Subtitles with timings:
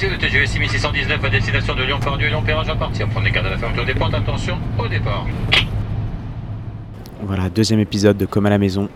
[0.00, 3.06] Mesdames, Messieurs, le TGV 6619 à destination de Lyon-Pardieu et Lyon-Perrange à partir.
[3.08, 4.14] Prenez garde à la fermeture des portes.
[4.14, 5.26] Attention au départ.
[7.22, 8.88] Voilà, deuxième épisode de Comme à la maison.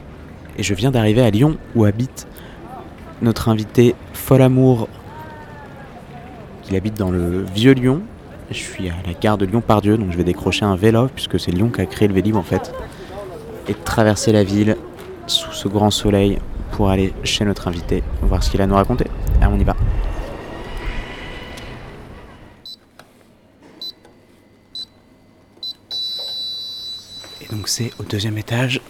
[0.56, 2.26] Et je viens d'arriver à Lyon où habite
[3.20, 4.88] notre invité Folamour.
[6.70, 8.00] Il habite dans le vieux Lyon.
[8.50, 11.50] Je suis à la gare de Lyon-Pardieu, donc je vais décrocher un vélo puisque c'est
[11.50, 12.72] Lyon qui a créé le Vélib en fait.
[13.68, 14.76] Et traverser la ville
[15.26, 16.38] sous ce grand soleil
[16.72, 19.06] pour aller chez notre invité, voir ce qu'il a à nous raconter.
[19.42, 19.76] Ah, on y va.
[27.54, 28.80] Donc c'est au deuxième étage.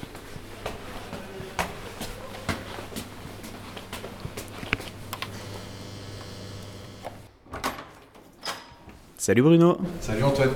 [9.18, 10.50] Salut Bruno, Salut Antoine,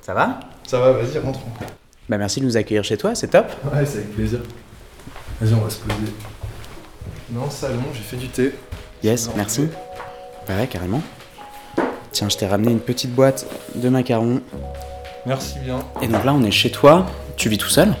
[0.00, 0.40] ça va?
[0.66, 1.42] Ça va, vas-y, rentrons.
[2.08, 3.46] Bah merci de nous accueillir chez toi, c'est top.
[3.64, 4.40] Ouais, c'est avec plaisir.
[5.40, 6.12] Vas-y, on va se poser.
[7.30, 8.54] Non, salon, j'ai fait du thé.
[9.02, 9.68] Yes, Non, merci.
[10.48, 11.02] Bah ouais, carrément.
[12.12, 14.40] Tiens, je t'ai ramené une petite boîte de macarons.
[15.26, 15.80] Merci bien.
[16.00, 17.06] Et donc là, on est chez toi.
[17.36, 17.94] Tu vis tout seul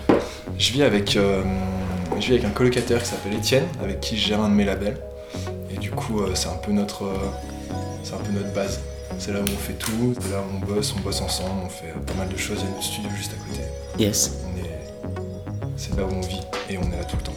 [0.58, 1.42] Je vis avec, euh,
[2.20, 4.64] je vis avec un colocataire qui s'appelle Étienne, avec qui je gère un de mes
[4.64, 4.98] labels.
[5.74, 7.16] Et du coup, euh, c'est un peu notre, euh,
[8.02, 8.80] c'est un peu notre base.
[9.18, 11.68] C'est là où on fait tout, c'est là où on bosse, on bosse ensemble, on
[11.68, 12.58] fait pas mal de choses.
[12.60, 13.62] Il y a notre studio juste à côté.
[13.98, 14.38] Yes.
[15.76, 17.32] C'est là où on vit et on est là tout le temps.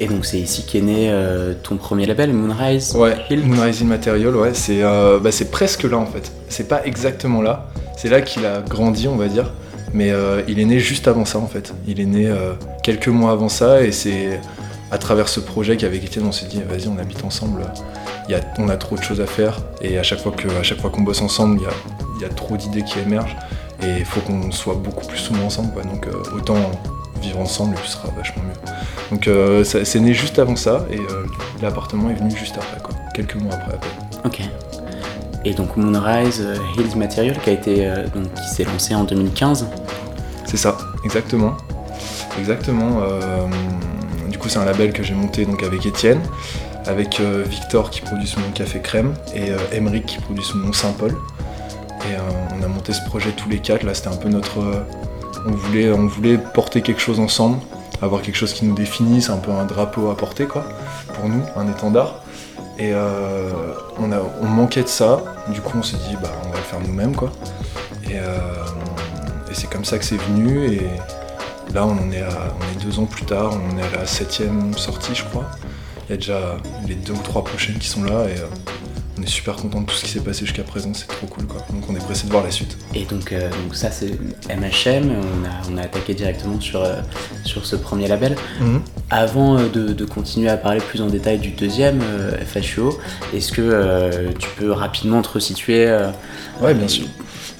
[0.00, 3.44] Et donc c'est ici qu'est né euh, ton premier label, Moonrise Ouais, Hill.
[3.44, 6.30] Moonrise in Material, ouais, c'est euh, bah, c'est presque là en fait.
[6.48, 7.68] C'est pas exactement là.
[7.96, 9.52] C'est là qu'il a grandi, on va dire.
[9.92, 11.74] Mais euh, il est né juste avant ça en fait.
[11.86, 14.40] Il est né euh, quelques mois avant ça et c'est
[14.90, 17.62] à travers ce projet qu'avec Étienne on s'est dit vas-y on habite ensemble.
[18.28, 21.22] Y a, on a trop de choses à faire et à chaque fois qu'on bosse
[21.22, 23.36] ensemble il y a, y a trop d'idées qui émergent
[23.82, 25.72] et il faut qu'on soit beaucoup plus souvent ensemble.
[25.84, 26.58] Donc euh, autant
[27.22, 29.16] vivre ensemble et ce sera vachement mieux.
[29.16, 29.28] Donc
[29.64, 30.98] c'est né juste avant ça et
[31.62, 32.94] l'appartement est venu juste après quoi.
[33.14, 34.20] Quelques mois après peine.
[34.24, 34.42] Ok.
[35.44, 39.04] Et donc Moonrise euh, Hills Material qui a été euh, donc qui s'est lancé en
[39.04, 39.66] 2015.
[40.44, 41.56] C'est ça, exactement.
[42.38, 43.02] Exactement.
[43.02, 43.46] euh,
[44.30, 46.20] du coup, c'est un label que j'ai monté donc avec Étienne,
[46.86, 50.58] avec euh, Victor qui produit sous nom Café Crème et euh, Emeric qui produit sous
[50.58, 51.10] nom Saint-Paul.
[52.08, 52.18] Et euh,
[52.58, 53.82] on a monté ce projet tous les quatre.
[53.84, 54.60] Là, c'était un peu notre.
[54.60, 54.82] euh,
[55.46, 57.58] on, voulait, on voulait porter quelque chose ensemble,
[58.02, 60.64] avoir quelque chose qui nous définisse, un peu un drapeau à porter, quoi,
[61.14, 62.22] pour nous, un étendard.
[62.78, 63.50] Et euh,
[63.98, 65.22] on, manquait de ça.
[65.48, 67.32] Du coup, on s'est dit, bah, on va le faire nous-mêmes, quoi.
[68.08, 68.38] Et, euh,
[69.52, 70.72] c'est comme ça que c'est venu.
[70.72, 70.86] Et
[71.74, 72.52] là, on en est à,
[72.82, 73.52] deux ans plus tard.
[73.52, 75.46] On est à la septième sortie, je crois.
[76.08, 76.56] Il y a déjà
[76.86, 78.12] les deux ou trois prochaines qui sont là.
[78.12, 78.46] Euh,
[79.18, 80.92] on est super content de tout ce qui s'est passé jusqu'à présent.
[80.94, 81.64] C'est trop cool, quoi.
[81.70, 82.76] Donc, on est pressé de voir la suite.
[82.94, 84.12] Et donc, euh, donc ça c'est
[84.48, 85.10] MHM.
[85.10, 87.00] On a, on a attaqué directement sur, euh,
[87.44, 88.36] sur ce premier label.
[89.10, 92.00] Avant euh, de, de continuer à parler plus en détail du deuxième
[92.46, 92.98] FHUO,
[93.34, 95.86] est-ce que tu peux rapidement te resituer
[96.60, 97.06] Ouais, bien sûr.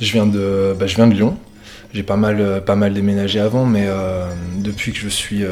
[0.01, 1.37] Je viens de, bah, je viens de Lyon.
[1.93, 3.89] J'ai pas mal, pas mal déménagé avant, mais
[4.59, 5.43] depuis que je suis,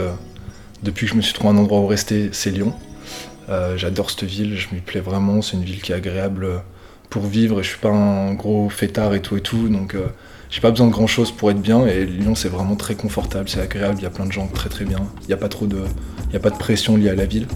[0.82, 2.74] depuis que je me suis trouvé un endroit où rester, c'est Lyon.
[3.48, 5.42] Euh, J'adore cette ville, je m'y plais vraiment.
[5.42, 6.62] C'est une ville qui est agréable
[7.10, 7.60] pour vivre.
[7.60, 10.06] Et je suis pas un gros fêtard et tout et tout, donc euh,
[10.50, 11.86] j'ai pas besoin de grand chose pour être bien.
[11.86, 13.96] Et Lyon, c'est vraiment très confortable, c'est agréable.
[13.98, 15.00] Il y a plein de gens très très bien.
[15.24, 15.82] Il y a pas trop de,
[16.34, 17.46] a pas de pression liée à la ville.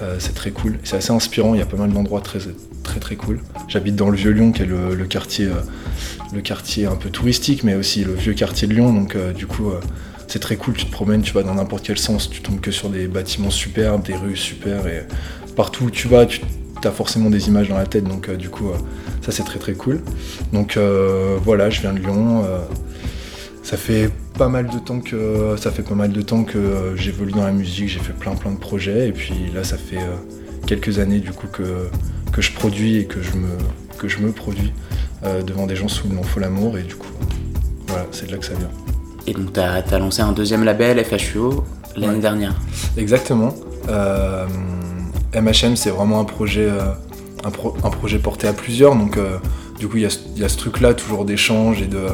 [0.00, 0.78] Euh, c'est très cool.
[0.84, 1.54] C'est assez inspirant.
[1.54, 2.40] Il y a pas mal d'endroits très
[2.82, 3.40] très très cool.
[3.68, 5.48] J'habite dans le vieux Lyon, qui est le, quartier,
[6.32, 8.92] le quartier un peu touristique, mais aussi le vieux quartier de Lyon.
[8.92, 9.70] Donc du coup,
[10.32, 10.72] c'est très cool.
[10.72, 13.50] Tu te promènes, tu vas dans n'importe quel sens, tu tombes que sur des bâtiments
[13.50, 15.02] superbes, des rues super, et
[15.56, 16.40] partout où tu vas, tu
[16.84, 18.04] as forcément des images dans la tête.
[18.04, 18.76] Donc euh, du coup, euh,
[19.20, 20.00] ça c'est très très cool.
[20.54, 22.44] Donc euh, voilà, je viens de Lyon.
[23.62, 27.32] ça fait pas mal de temps que ça fait pas mal de temps que j'évolue
[27.32, 30.00] dans la musique, j'ai fait plein plein de projets et puis là ça fait
[30.66, 31.88] quelques années du coup que,
[32.32, 33.50] que je produis et que je me
[33.98, 34.72] que je me produis
[35.46, 37.12] devant des gens sous le nom Folamour et du coup
[37.86, 38.70] voilà, c'est de là que ça vient.
[39.26, 41.64] Et donc, tu as, lancé un deuxième label, FHUO,
[41.96, 42.18] l'année Ouais.
[42.20, 42.54] dernière.
[42.96, 43.54] Exactement.
[43.88, 44.46] Euh,
[45.34, 46.80] MHM, c'est vraiment un projet, euh,
[47.44, 48.94] un, pro- un projet porté à plusieurs.
[48.96, 49.38] Donc, euh,
[49.78, 52.06] du coup, il y a, ce- il y a ce truc-là, toujours d'échange et de,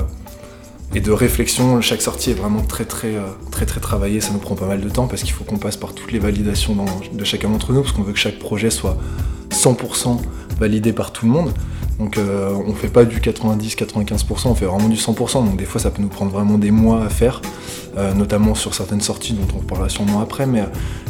[0.95, 1.81] et de réflexion.
[1.81, 3.15] Chaque sortie est vraiment très, très,
[3.51, 4.21] très, très travaillée.
[4.21, 6.19] Ça nous prend pas mal de temps parce qu'il faut qu'on passe par toutes les
[6.19, 8.97] validations dans- de chacun d'entre nous parce qu'on veut que chaque projet soit
[9.51, 10.21] 100%
[10.61, 11.53] validé par tout le monde.
[11.99, 15.45] Donc euh, on fait pas du 90-95%, on fait vraiment du 100%.
[15.45, 17.43] Donc des fois ça peut nous prendre vraiment des mois à faire,
[17.97, 20.47] euh, notamment sur certaines sorties dont on reparlera sûrement après.
[20.47, 20.65] Mais euh,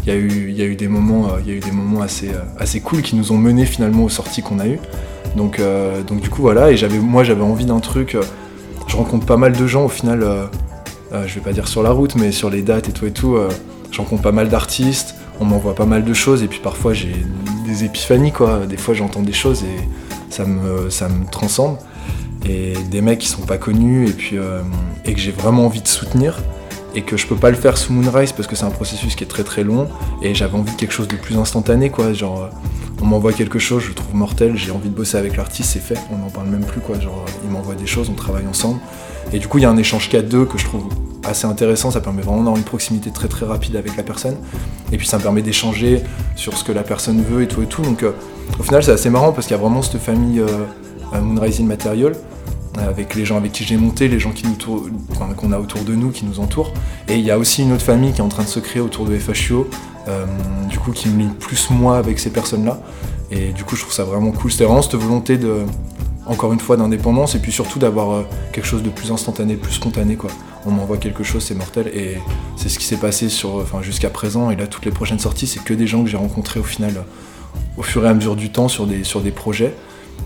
[0.07, 3.17] il y, a eu- des moments, euh, y a eu des moments assez, cool qui
[3.17, 4.81] nous ont menés finalement aux sorties qu'on a eues.
[5.37, 5.61] Donc,
[6.23, 8.17] du coup voilà, et j'avais, moi j'avais envie d'un truc.
[8.87, 10.27] je rencontre pas mal de gens au final,
[11.13, 13.37] je vais pas dire sur la route, mais sur les dates et tout et tout.
[13.93, 17.15] je rencontre pas mal d'artistes, on m'envoie pas mal de choses, et puis parfois j'ai
[17.67, 18.61] des épiphanies quoi.
[18.67, 21.79] Des fois j'entends des choses et ça me, ça transcende.
[22.47, 24.63] Et des mecs qui sont pas connus et puis euh,
[25.05, 26.39] que j'ai vraiment envie de soutenir
[26.95, 29.25] et que je peux pas le faire sous Moonrise parce que c'est un processus qui
[29.25, 29.89] est très très long
[30.23, 32.13] et j'avais envie de quelque chose de plus instantané quoi.
[32.13, 32.49] Genre euh,
[33.03, 35.81] on m'envoie quelque chose je le trouve mortel j'ai envie de bosser avec l'artiste c'est
[35.81, 36.99] fait on n'en parle même plus quoi.
[36.99, 38.81] Genre euh, il m'envoie des choses on travaille ensemble.
[39.33, 40.85] Et du coup il y a un échange qu'à deux que je trouve
[41.25, 44.37] assez intéressant ça permet vraiment d'avoir une proximité très très rapide avec la personne.
[44.93, 46.03] Et puis ça me permet d'échanger
[46.37, 47.83] sur ce que la personne veut et tout et tout.
[47.83, 48.05] Donc
[48.59, 52.15] au final c'est assez marrant parce qu'il y a vraiment cette famille euh, Moonrising Material
[52.79, 54.57] avec les gens avec qui j'ai monté, les gens qui nous
[55.37, 56.73] qu'on a autour de nous, qui nous entourent.
[57.09, 58.81] Et il y a aussi une autre famille qui est en train de se créer
[58.81, 59.69] autour de FHUO,
[60.07, 60.27] euh,
[60.69, 62.81] du coup qui me lie plus moi avec ces personnes-là.
[63.31, 64.53] Et du coup je trouve ça vraiment cool.
[64.53, 65.65] C'était vraiment cette volonté de,
[66.27, 68.23] encore une fois, d'indépendance et puis surtout d'avoir euh,
[68.53, 70.31] quelque chose de plus instantané, plus spontané quoi.
[70.67, 72.19] On m'envoie quelque chose, c'est mortel et
[72.57, 74.51] c'est ce qui s'est passé enfin jusqu'à présent.
[74.51, 77.05] Et là toutes les prochaines sorties, c'est que des gens que j'ai rencontrés au final,
[77.79, 79.73] au fur et à mesure du temps sur des, sur des projets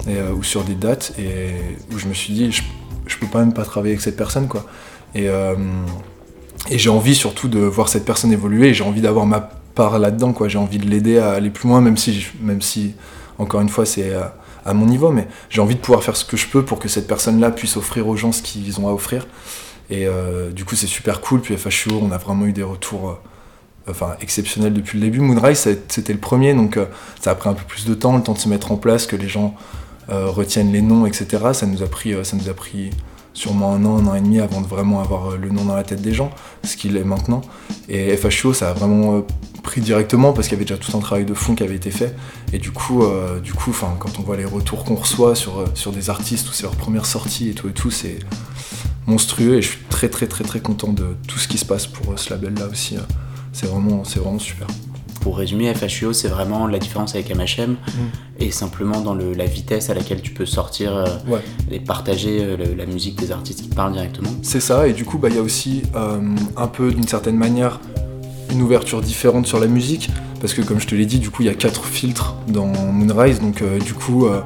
[0.09, 1.51] et, euh, ou sur des dates et
[1.95, 2.63] où je me suis dit je,
[3.07, 4.65] je peux pas même pas travailler avec cette personne quoi.
[5.15, 5.55] Et, euh,
[6.71, 9.41] et j'ai envie surtout de voir cette personne évoluer j'ai envie d'avoir ma
[9.75, 10.49] part là-dedans quoi.
[10.49, 12.95] J'ai envie de l'aider à aller plus loin même si même si
[13.39, 14.35] encore une fois c'est à,
[14.65, 16.89] à mon niveau mais j'ai envie de pouvoir faire ce que je peux pour que
[16.89, 19.27] cette personne là puisse offrir aux gens ce qu'ils ont à offrir.
[19.91, 23.11] Et euh, du coup c'est super cool puis FHUO on a vraiment eu des retours
[23.11, 23.15] euh,
[23.89, 25.59] enfin exceptionnels depuis le début Moonrise
[25.89, 26.87] c'était le premier donc euh,
[27.21, 29.07] ça a pris un peu plus de temps le temps de se mettre en place
[29.07, 29.55] que les gens
[30.11, 31.27] euh, retiennent les noms, etc.
[31.53, 32.91] Ça nous a pris, euh, ça nous a pris
[33.35, 35.85] sûrement un an, un an et demi avant de vraiment avoir le nom dans la
[35.85, 36.31] tête des gens,
[36.65, 37.41] ce qu'il est maintenant.
[37.89, 39.25] Et FHUO, ça a vraiment
[39.63, 41.93] pris directement parce qu'il y avait déjà tout un travail de fond qui avait été
[41.93, 42.17] fait.
[42.53, 43.05] Et du coup,
[43.43, 46.77] du coup, quand on voit les retours qu'on reçoit sur, des artistes ou c'est leur
[46.77, 48.19] première sortie et tout et tout, c'est
[49.07, 49.55] monstrueux.
[49.55, 52.19] Et je suis très très très très content de tout ce qui se passe pour
[52.19, 52.97] ce label-là aussi.
[53.53, 54.03] C'est vraiment,
[54.39, 54.67] super.
[55.21, 57.77] Pour résumer, FHUO, c'est vraiment la différence avec MHM
[58.41, 61.39] et simplement dans le- la vitesse à laquelle tu peux sortir euh, Ouais.
[61.71, 64.31] et partager euh, le- la musique des artistes qui te parlent directement.
[64.43, 66.19] C'est ça, et du coup, bah, il y a aussi euh,
[66.57, 67.79] un peu, d'une certaine manière,
[68.51, 70.11] une ouverture différente sur la musique,
[70.41, 72.67] parce que comme je te l'ai dit, du coup, il y a quatre filtres dans
[72.67, 74.41] Moonrise, donc euh, du coup, euh,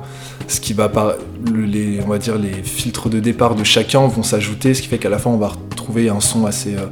[0.46, 1.14] ce qui va par
[1.50, 4.88] le- les, on va dire, les filtres de départ de chacun vont s'ajouter, ce qui
[4.88, 6.84] fait qu'à la fin, on va retrouver un son assez euh,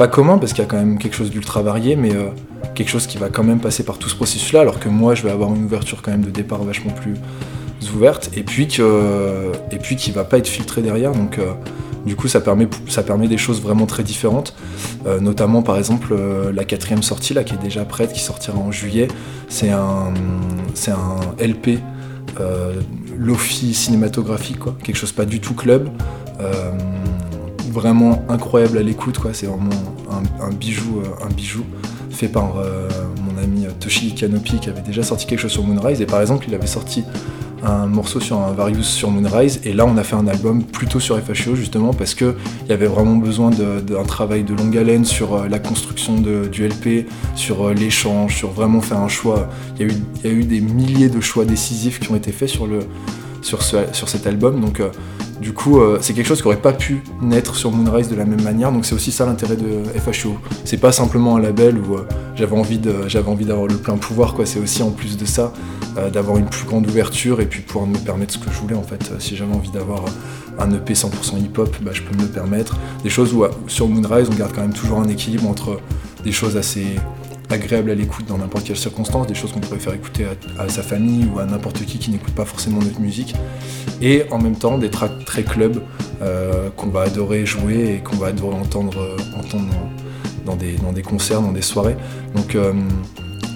[0.00, 2.30] pas commun, parce qu'il y a quand même quelque chose d'ultra varié, mais euh,
[2.74, 5.22] quelque chose qui va quand même passer par tout ce processus-là, alors que moi, je
[5.22, 7.16] vais avoir une ouverture quand même de départ vachement plus
[7.94, 11.52] ouverte, et puis que, et puis qui va pas être filtré derrière, donc euh,
[12.06, 14.54] du coup, ça permet, ça permet des choses vraiment très différentes,
[15.06, 16.14] Euh, notamment par exemple
[16.52, 19.08] la quatrième sortie là qui est déjà prête, qui sortira en juillet.
[19.48, 20.12] C'est un,
[20.74, 21.78] c'est un LP
[23.18, 24.76] lofi cinématographique, quoi.
[24.82, 25.88] quelque chose pas du tout club,
[27.70, 29.30] vraiment incroyable à l'écoute, quoi.
[29.32, 29.70] C'est vraiment
[30.40, 31.64] un, bijou, euh, un bijou
[32.10, 32.88] fait par euh,
[33.24, 36.44] mon ami Toshi Kanopi qui avait déjà sorti quelque chose sur Moonrise et par exemple
[36.48, 37.04] il avait sorti
[37.62, 40.98] un morceau sur un Various sur Moonrise et là on a fait un album plutôt
[41.00, 42.34] sur FHO justement parce que
[42.64, 46.66] il y avait vraiment besoin d'un travail de longue haleine sur euh, la construction du
[46.66, 49.48] LP, sur l'échange, sur vraiment faire un choix.
[49.78, 52.66] Il y, a eu, des milliers de choix décisifs qui ont été faits sur,
[53.40, 54.82] sur, ce- sur cet album donc
[55.40, 58.24] du coup euh, c'est quelque chose qui aurait pas pu naître sur Moonrise de la
[58.24, 60.36] même manière donc c'est aussi ça l'intérêt de FHO.
[60.64, 62.06] C'est pas simplement un label où euh,
[62.36, 65.52] j'avais envie d'avoir le plein pouvoir c'est aussi en plus de ça
[65.96, 68.76] euh, d'avoir une plus grande ouverture et puis pouvoir me permettre ce que je voulais
[68.76, 69.12] en fait.
[69.18, 70.04] Si j'avais envie d'avoir
[70.58, 72.76] un EP 100% hip-hop, bah, je peux me le permettre.
[73.02, 75.80] Des choses où sur Moonrise on garde quand même toujours un équilibre entre
[76.22, 76.84] des choses assez
[77.50, 80.26] agréables à l'écoute dans n'importe quelle circonstance, des choses qu'on pourrait faire écouter
[80.58, 83.34] à, sa famille ou à n'importe qui qui n'écoute pas forcément notre musique,
[84.00, 85.82] et en même temps des tracks très club
[86.22, 89.16] euh, qu'on va adorer jouer et qu'on va adorer entendre, euh,
[90.44, 91.96] dans des concerts, dans des soirées.
[92.34, 92.72] Donc euh,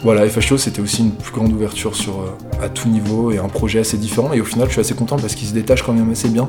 [0.05, 3.79] voilà, FHO c'était aussi une plus grande ouverture euh, à tout niveau et un projet
[3.79, 4.35] assez différent.
[4.35, 6.47] Et au final, je suis assez content parce qu'il se détache quand même assez bien.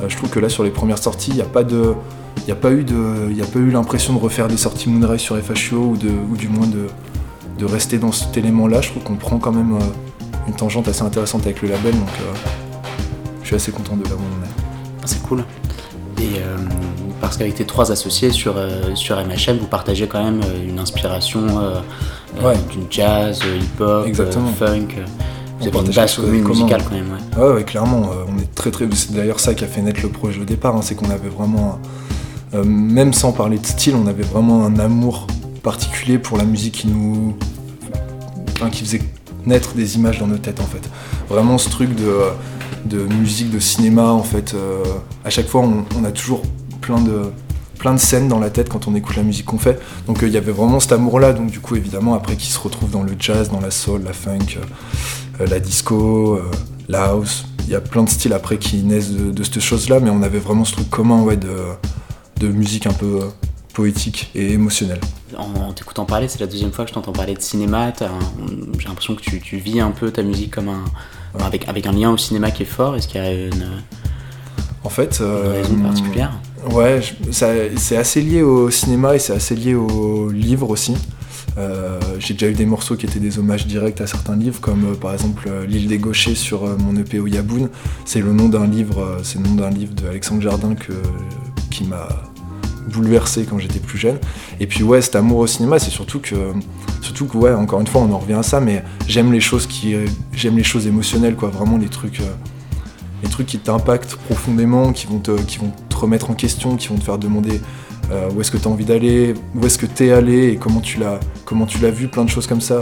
[0.00, 2.70] Euh, je trouve que là, sur les premières sorties, il n'y a pas a pas
[2.70, 7.98] eu eu l'impression de refaire des sorties Moonrise sur FHO ou, du moins de, rester
[7.98, 8.80] dans cet élément-là.
[8.80, 12.08] Je trouve qu'on prend quand même euh, une tangente assez intéressante avec le label, donc
[13.42, 14.44] je suis assez content de là où.
[15.02, 15.44] Ah, C'est cool.
[17.28, 20.78] Parce qu'avec tes trois associés sur, euh, sur MHM, vous partagez quand même euh, une
[20.78, 21.78] inspiration euh,
[22.42, 22.54] Ouais.
[22.72, 24.06] du jazz, hip-hop,
[24.58, 24.86] funk.
[25.60, 26.48] Vous avez une base commune commun.
[26.54, 27.42] musicale quand même, ouais.
[27.44, 28.08] Ouais, ouais, clairement.
[28.34, 28.88] on est très très.
[28.94, 30.74] C'est d'ailleurs ça qui a fait naître le projet au départ.
[30.74, 31.78] hein, c'est qu'on avait vraiment,
[32.54, 35.26] un- même sans parler de style, on avait vraiment un amour
[35.62, 37.36] particulier pour la musique qui nous,
[38.56, 39.02] enfin, qui faisait
[39.44, 40.88] naître des images dans nos têtes en fait.
[41.28, 42.10] Vraiment ce truc de,
[42.86, 44.54] de musique, de cinéma en fait.
[44.54, 44.82] euh,
[45.26, 46.40] à chaque fois, on, on a toujours
[46.88, 47.30] plein de
[47.78, 49.78] plein de scènes dans la tête quand on écoute la musique qu'on fait.
[50.06, 51.32] Donc euh, il y avait vraiment cet amour-là.
[51.32, 54.12] Donc du coup, évidemment, après, qui se retrouve dans le jazz, dans la soul, la
[54.12, 54.62] funk, euh,
[55.40, 56.50] euh, la disco, euh,
[56.88, 57.44] la house.
[57.66, 60.22] Il y a plein de styles après qui naissent de, de cette chose-là, mais on
[60.22, 61.54] avait vraiment ce truc commun ouais, de,
[62.40, 63.20] de musique un peu
[63.74, 65.00] poétique et émotionnelle.
[65.36, 67.92] En, en t'écoutant parler, c'est la deuxième fois que je t'entends parler de cinéma.
[68.78, 70.84] J'ai l'impression que tu, tu vis un peu ta musique comme un.
[71.34, 71.44] Ouais.
[71.44, 72.96] Avec, avec un lien au cinéma qui est fort.
[72.96, 73.82] Est-ce qu'il y a une,
[74.82, 76.32] En fait, une raison particulière?
[76.66, 77.00] Ouais,
[77.30, 80.94] c'est assez lié au cinéma et c'est assez lié au livre aussi.
[81.56, 84.92] Euh, J'ai déjà eu des morceaux qui étaient des hommages directs à certains livres, comme
[84.92, 87.68] euh, par exemple euh, L'île des gauchers sur mon EP Yaboun.
[88.04, 90.92] C'est le nom d'un livre, c'est le nom d'un livre d'Alexandre Jardin que,
[91.70, 92.08] qui m'a
[92.92, 94.18] bouleversé quand j'étais plus jeune.
[94.60, 96.34] Et puis ouais, cet amour au cinéma, c'est surtout que,
[97.02, 99.66] surtout que ouais, encore une fois, on en revient à ça, mais j'aime les choses
[99.66, 99.94] qui,
[100.32, 102.20] j'aime les choses émotionnelles, quoi, vraiment les trucs.
[103.22, 106.96] les trucs qui t'impactent profondément, qui vont, te, qui vont remettre en question, qui vont
[106.96, 107.60] te faire demander
[108.10, 110.56] euh, où est-ce que tu as envie d'aller, où est-ce que tu es allé et
[110.56, 112.80] comment tu l'as comment tu l'as vu, plein de choses comme ça.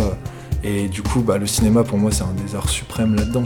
[0.65, 3.45] Et du coup, bah, le cinéma pour moi c'est un des arts suprêmes là-dedans.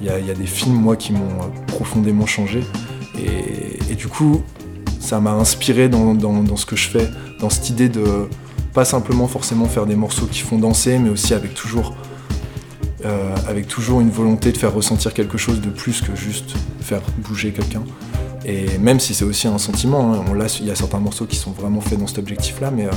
[0.00, 2.62] Il y, a, des films moi qui m'ont euh, profondément changé
[3.18, 4.42] et, du coup
[5.00, 7.08] ça m'a inspiré dans ce que je fais,
[7.40, 8.28] dans cette idée de
[8.72, 11.96] pas simplement forcément faire des morceaux qui font danser, mais aussi avec toujours
[13.04, 17.00] euh, avec toujours une volonté de faire ressentir quelque chose de plus que juste faire
[17.18, 17.84] bouger quelqu'un.
[18.50, 21.26] Et même si c'est aussi un sentiment, hein, on l'a- il y a certains morceaux
[21.26, 22.90] qui sont vraiment faits dans cet objectif-là, mais euh,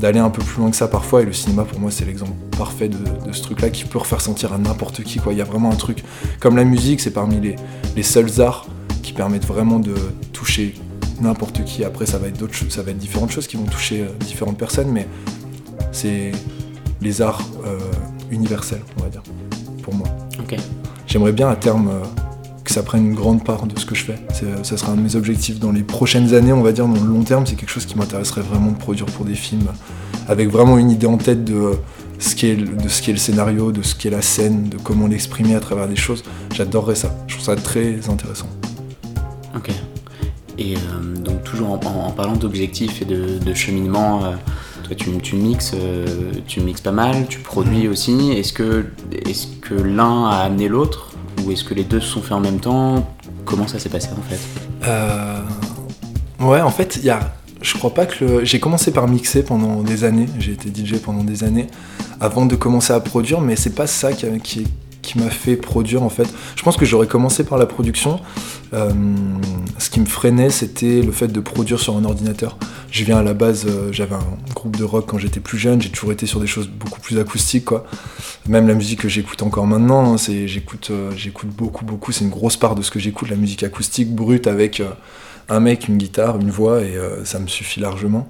[0.00, 2.32] d'aller un peu plus loin que ça parfois, et le cinéma pour moi c'est l'exemple
[2.58, 5.18] parfait de, de ce truc-là qui peut refaire sentir à n'importe qui.
[5.20, 5.32] Quoi.
[5.32, 6.02] Il y a vraiment un truc,
[6.40, 7.56] comme la musique, c'est parmi les,
[7.94, 8.66] les seuls arts
[9.02, 9.94] qui permettent vraiment de
[10.32, 10.74] toucher
[11.20, 11.84] n'importe qui.
[11.84, 14.08] Après ça va être d'autres choses, ça va être différentes choses qui vont toucher euh,
[14.26, 15.06] différentes personnes, mais
[15.92, 16.32] c'est
[17.00, 17.78] les arts euh,
[18.30, 19.22] universels, on va dire,
[19.82, 20.08] pour moi.
[21.06, 22.04] J'aimerais bien à terme euh,
[22.64, 24.18] que ça prenne une grande part de ce que je fais.
[24.42, 27.00] Euh, Ça sera un de mes objectifs dans les prochaines années, on va dire, dans
[27.00, 27.46] le long terme.
[27.46, 29.68] C'est quelque chose qui m'intéresserait vraiment de produire pour des films,
[30.28, 31.72] avec vraiment une idée en tête de,
[32.18, 34.22] ce qui est, le- de ce qui est le scénario, de ce qui est la
[34.22, 36.22] scène, de comment l'exprimer à travers des choses.
[36.54, 37.14] J'adorerais ça.
[37.28, 38.48] Je trouve ça très intéressant.
[39.56, 39.70] Ok.
[40.58, 44.32] Et euh, donc toujours en, en- en parlant d'objectifs et de, de cheminement, euh,
[44.84, 46.04] toi tu, tu mixes, euh,
[46.46, 48.32] tu mixes pas mal, tu produis aussi.
[48.32, 51.09] Est-ce que, est que l'un a amené l'autre?
[51.44, 53.06] Ou est-ce que les deux se sont faits en même temps?
[53.44, 54.40] Comment ça s'est passé en fait?
[54.86, 55.40] Euh,
[56.40, 57.34] Ouais, en fait, il y a.
[57.60, 60.26] Je crois pas que j'ai commencé par mixer pendant des années.
[60.38, 61.66] J'ai été DJ pendant des années
[62.18, 64.66] avant de commencer à produire, mais c'est pas ça qui, qui,
[65.02, 66.28] qui m'a fait produire en fait.
[66.56, 68.20] Je pense que j'aurais commencé par la production.
[68.72, 68.90] Euh,
[69.78, 72.56] ce qui me freinait, c'était le fait de produire sur un ordinateur.
[72.90, 75.80] Je viens à la base, euh, j'avais un groupe de rock quand j'étais plus jeune.
[75.82, 77.70] J'ai toujours été sur des choses beaucoup plus acoustiques.
[78.48, 82.12] Même la musique que j'écoute encore maintenant, hein, c'est j'écoute, euh, j'écoute beaucoup, beaucoup.
[82.12, 84.82] C'est une grosse part de ce que j'écoute, la musique acoustique brute avec.
[85.48, 88.28] un mec, une guitare, une voix, et ça me suffit largement.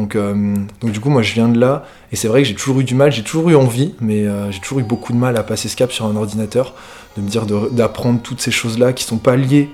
[0.00, 2.54] Donc, euh, donc du coup, moi, je viens de là, et c'est vrai que j'ai
[2.54, 5.18] toujours eu du mal, j'ai toujours eu envie, mais euh, j'ai toujours eu beaucoup de
[5.18, 6.72] mal à passer ce cap sur un ordinateur,
[7.18, 9.68] de me dire d'apprendre toutes ces choses-là qui sont pas liées.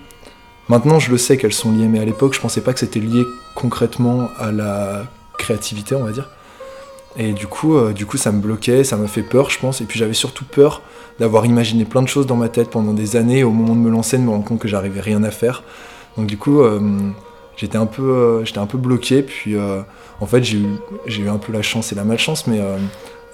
[0.69, 2.99] Maintenant, je le sais qu'elles sont liées, mais à l'époque, je pensais pas que c'était
[2.99, 3.23] lié
[3.55, 5.05] concrètement à la
[5.39, 6.29] créativité, on va dire.
[7.17, 9.81] Et du coup, euh, du coup, ça me bloquait, ça m'a fait peur, je pense.
[9.81, 10.83] Et puis j'avais surtout peur
[11.21, 13.91] d'avoir imaginé plein de choses dans ma tête pendant des années, au moment de me
[13.91, 15.63] lancer, de me rendre compte que j'arrivais rien à faire.
[16.17, 16.63] Donc du coup,
[17.57, 19.23] j'étais un peu, euh, un peu bloqué.
[19.23, 19.83] Puis euh,
[20.21, 22.77] en fait, j'ai eu, eu un peu la chance et la malchance, mais euh,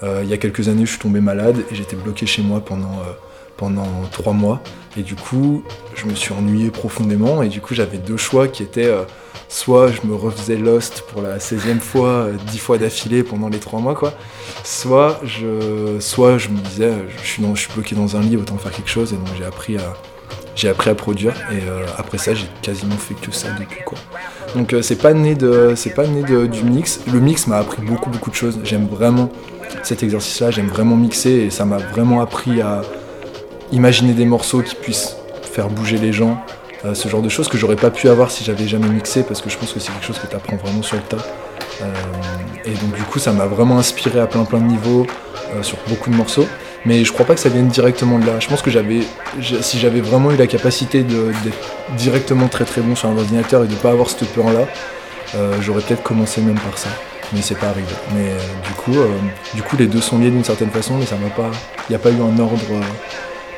[0.03, 2.61] euh, il y a quelques années, je suis tombé malade et j'étais bloqué chez moi
[2.61, 3.13] pendant euh,
[3.57, 4.61] pendant trois mois.
[4.97, 5.63] Et du coup,
[5.95, 7.41] je me suis ennuyé profondément.
[7.43, 9.03] Et du coup, j'avais deux choix qui étaient euh,
[9.47, 13.59] soit je me refaisais Lost pour la 16e fois, euh, dix fois d'affilée pendant les
[13.59, 14.13] trois mois, quoi.
[14.63, 18.37] Soit je, soit je me disais, euh, je suis, je suis bloqué dans un lit,
[18.37, 19.13] autant faire quelque chose.
[19.13, 19.93] Et donc j'ai appris à,
[20.55, 21.33] j'ai appris à produire.
[21.51, 23.97] Et euh, après ça, j'ai quasiment fait que ça depuis, quoi.
[24.55, 25.75] Donc euh, c'est pas né de,
[26.45, 26.99] du mix.
[27.11, 28.59] Le mix m'a appris beaucoup, beaucoup de choses.
[28.63, 29.29] J'aime vraiment
[29.83, 30.51] cet exercice-là.
[30.51, 32.81] J'aime vraiment mixer et ça m'a vraiment appris à
[33.71, 36.43] imaginer des morceaux qui puissent faire bouger les gens,
[36.85, 39.41] euh, ce genre de choses que j'aurais pas pu avoir si j'avais jamais mixé parce
[39.41, 41.25] que je pense que c'est quelque chose que tu apprends vraiment sur le tas.
[42.65, 45.05] Et donc du coup ça m'a vraiment inspiré à plein plein de niveaux
[45.61, 46.45] sur beaucoup de morceaux.
[46.85, 48.39] Mais je crois pas que ça vienne directement de là.
[48.39, 49.01] Je pense que j'avais,
[49.61, 53.67] si j'avais vraiment eu la capacité d'être directement très très bon sur un ordinateur et
[53.67, 54.67] de pas avoir cette peur là,
[55.61, 56.89] j'aurais peut-être commencé même par ça.
[57.33, 57.87] mais c'est pas arrivé.
[58.13, 58.37] Mais euh,
[58.67, 59.07] du coup, euh,
[59.53, 61.51] du coup, les deux sont liés d'une certaine façon, mais ça m'a pas,
[61.89, 62.81] il n'y a pas eu un ordre euh,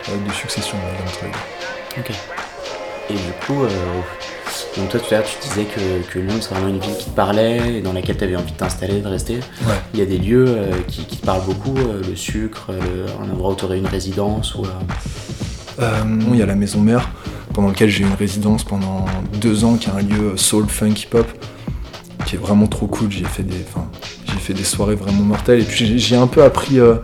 [0.10, 2.00] euh, de succession là, entre les.
[2.00, 2.12] Ok.
[3.10, 3.70] Et du coup, euh,
[4.78, 7.06] donc toi tout à l'heure tu disais que, que Lyon c'est vraiment une ville qui
[7.06, 9.36] te parlait et dans laquelle tu avais envie de t'installer, de rester.
[9.36, 9.74] Ouais.
[9.94, 13.06] Il y a des lieux euh, qui, qui te parlent beaucoup, euh, le sucre, le-
[13.26, 14.64] un endroit où tu aurais une résidence ou.
[14.64, 14.70] euh,
[15.82, 15.92] Euh,
[16.32, 17.10] il y a la maison mère,
[17.54, 19.06] pendant laquelle j'ai eu une résidence pendant
[19.42, 21.28] deux ans, qui est un lieu soul, funk, hip-hop,
[22.26, 23.12] qui est vraiment trop cool.
[23.12, 23.58] J'ai fait des,
[24.26, 25.60] j'ai fait des soirées vraiment mortelles.
[25.62, 26.80] Et puis j'ai- un peu appris.
[26.80, 26.96] euh,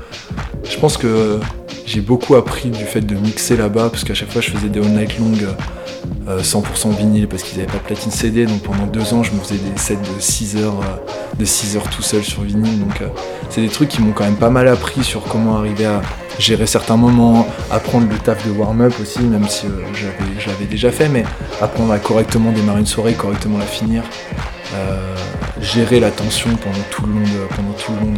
[0.64, 1.40] je pense que
[1.86, 4.80] j'ai beaucoup appris du fait de mixer là-bas, parce qu'à chaque fois je faisais des
[4.80, 5.34] all night long.
[5.42, 5.52] euh,
[6.28, 9.40] 100% vinyle parce qu'ils n'avaient pas de platine CD donc pendant deux ans je me
[9.40, 13.02] faisais des sets de 6 heures euh, de 6 heures tout seul sur vinyle donc
[13.02, 13.08] euh,
[13.50, 16.02] c'est des trucs qui m'ont quand même pas mal appris sur comment arriver à
[16.40, 21.10] gérer certains moments, apprendre le taf de warm-up aussi, même si euh, j'avais- déjà fait,
[21.10, 21.24] mais
[21.62, 24.04] apprendre à correctement démarrer une soirée, correctement la finir,
[24.74, 25.16] euh,
[25.62, 28.14] gérer la tension pendant tout le long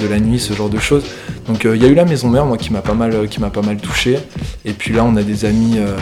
[0.00, 1.04] de, la nuit, ce genre de choses.
[1.48, 3.26] Donc euh, il y a eu la maison mère, moi, qui m'a pas mal, euh,
[3.26, 4.18] qui m'a pas mal touché.
[4.64, 5.96] Et puis là, on a des amis, euh,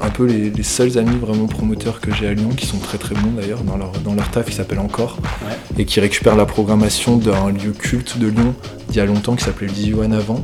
[0.00, 2.98] un peu les, les seuls amis vraiment promoteurs que j'ai à Lyon, qui sont très
[2.98, 5.56] très bons d'ailleurs dans leur, dans leur taf, qui s'appelle Encore, Ouais.
[5.78, 8.54] et qui récupèrent la programmation d'un lieu culte de Lyon
[8.88, 10.42] d'il y a longtemps qui s'appelait le Diwan avant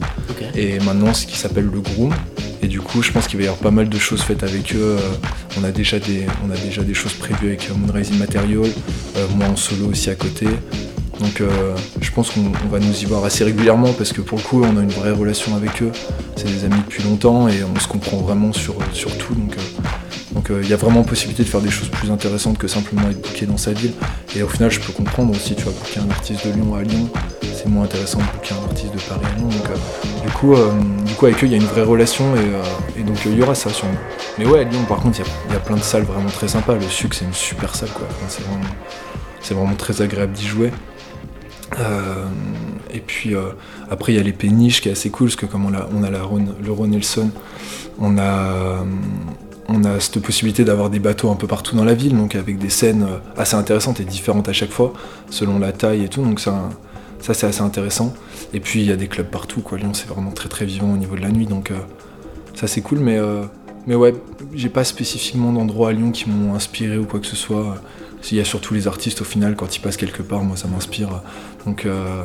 [0.54, 2.12] et maintenant ce qui s'appelle le Groom.
[2.62, 4.74] Et du coup, je pense qu'il va y avoir pas mal de choses faites avec
[4.74, 4.96] eux.
[4.98, 4.98] Euh,
[5.60, 8.60] on, a déjà des, on a déjà des choses prévues avec euh, Moonrise Material,
[9.16, 10.46] euh, moi en solo aussi à côté.
[11.20, 14.38] Donc euh, je pense qu'on on va nous y voir assez régulièrement parce que pour
[14.38, 15.92] le coup, on a une vraie relation avec eux.
[16.36, 19.34] C'est des amis depuis longtemps et on se comprend vraiment sur, sur tout.
[19.34, 19.80] Donc euh,
[20.32, 23.08] donc euh, il y a vraiment possibilité de faire des choses plus intéressantes que simplement
[23.08, 23.92] être booké dans sa ville.
[24.34, 26.82] Et au final, je peux comprendre aussi, tu vois, booker un artiste de Lyon à
[26.82, 27.08] Lyon,
[27.40, 29.46] c'est moins intéressant de booker un artiste de Paris à Lyon.
[29.48, 30.56] Donc, du, coup,
[31.06, 32.24] du coup, avec eux, il y a une vraie relation
[32.96, 33.94] et, donc il y aura ça sûrement.
[34.36, 36.74] Mais ouais, à Lyon, par contre, il y a- plein de salles vraiment très sympas.
[36.74, 38.08] Le Suc, c'est une super salle, quoi.
[38.28, 38.64] C'est vraiment,
[39.40, 40.72] c'est vraiment très agréable d'y jouer.
[41.78, 42.24] Euh,
[42.92, 43.50] et puis euh,
[43.90, 45.88] après, il y a les péniches qui est assez cool parce que comme on a,
[45.94, 47.30] on a la le Rhône Nelson,
[47.98, 48.84] on a, euh,
[49.68, 52.58] on a cette possibilité d'avoir des bateaux un peu partout dans la ville, donc avec
[52.58, 54.92] des scènes assez intéressantes et différentes à chaque fois,
[55.30, 56.22] selon la taille et tout.
[56.22, 56.68] Donc ça,
[57.20, 58.14] ça c'est assez intéressant.
[58.52, 59.78] Et puis il y a des clubs partout, quoi.
[59.78, 61.72] Lyon, c'est vraiment très très vivant au niveau de la nuit, donc
[62.54, 62.98] ça c'est cool.
[62.98, 63.18] Mais,
[63.86, 64.14] mais ouais,
[64.54, 67.76] j'ai pas spécifiquement d'endroits à Lyon qui m'ont inspiré ou quoi que ce soit.
[68.30, 70.66] Il y a surtout les artistes au final, quand ils passent quelque part, moi ça
[70.66, 71.22] m'inspire.
[71.66, 72.24] Donc euh,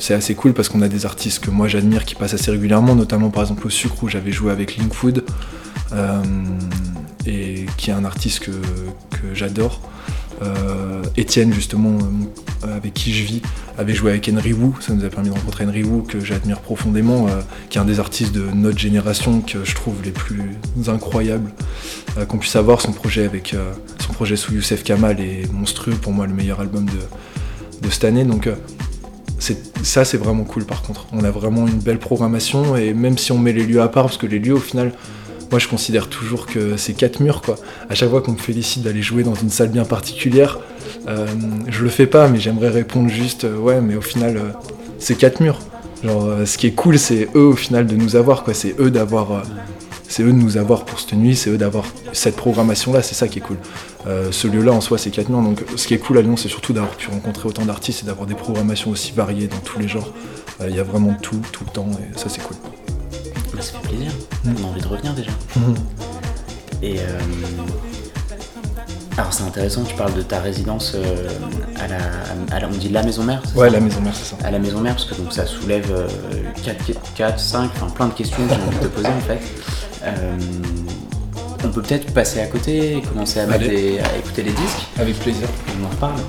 [0.00, 2.94] c'est assez cool parce qu'on a des artistes que moi j'admire qui passent assez régulièrement,
[2.94, 5.24] notamment par exemple au Sucre où j'avais joué avec Linkfood,
[5.92, 6.22] euh,
[7.26, 8.52] et qui est un artiste que,
[9.34, 9.80] j'adore.
[10.42, 11.98] Euh, Étienne justement,
[12.64, 13.42] euh, avec qui je vis,
[13.76, 16.60] avait joué avec Henry Wu, ça nous a permis de rencontrer Henry Wu que j'admire
[16.60, 17.26] profondément,
[17.68, 21.52] qui est un des artistes de notre génération que je trouve les plus incroyables
[22.28, 22.80] qu'on puisse avoir.
[22.80, 23.54] Son projet avec
[23.98, 27.00] son projet sous Youssef Kamal est monstrueux, pour moi le meilleur album de,
[27.82, 28.24] de cette année.
[28.24, 28.54] Donc euh,
[29.82, 31.06] ça c'est vraiment cool par contre.
[31.12, 34.04] On a vraiment une belle programmation et même si on met les lieux à part,
[34.04, 34.92] parce que les lieux au final,
[35.50, 37.56] moi je considère toujours que c'est quatre murs quoi.
[37.88, 40.58] À chaque fois qu'on me félicite d'aller jouer dans une salle bien particulière,
[41.08, 41.26] euh,
[41.68, 44.54] je le fais pas mais j'aimerais répondre juste euh, ouais mais au final
[44.98, 45.60] c'est quatre murs.
[46.04, 48.90] Genre ce qui est cool c'est eux au final de nous avoir quoi, c'est eux
[48.90, 49.42] d'avoir
[50.10, 53.14] c'est eux de nous avoir pour cette nuit, c'est eux d'avoir cette programmation là, c'est
[53.14, 53.56] ça qui est cool.
[54.06, 56.22] Euh, ce lieu là en soi c'est 4 murs donc ce qui est cool à
[56.22, 59.58] Lyon c'est surtout d'avoir pu rencontrer autant d'artistes et d'avoir des programmations aussi variées dans
[59.58, 60.12] tous les genres.
[60.60, 62.56] Euh, Il y a vraiment tout, tout le temps et ça c'est cool.
[63.54, 64.10] Bah, ça fait plaisir.
[64.44, 64.50] Mm.
[64.60, 65.30] On a envie de revenir déjà.
[66.82, 67.18] Et euh,
[69.18, 71.28] alors c'est intéressant, tu parles de ta résidence euh,
[71.78, 71.98] à, la,
[72.56, 73.42] à la- on dit la maison mère.
[73.54, 74.36] Ouais ça la maison mère c'est ça.
[74.46, 75.92] À la maison mère parce que donc ça soulève
[77.16, 79.40] 4, 5, enfin plein de questions que j'ai envie de te poser en fait.
[80.02, 80.36] Euh,
[81.62, 84.86] on peut peut-être passer à côté et commencer à, mettre à écouter les disques.
[84.98, 85.46] Avec plaisir.
[85.80, 86.20] On en reparle.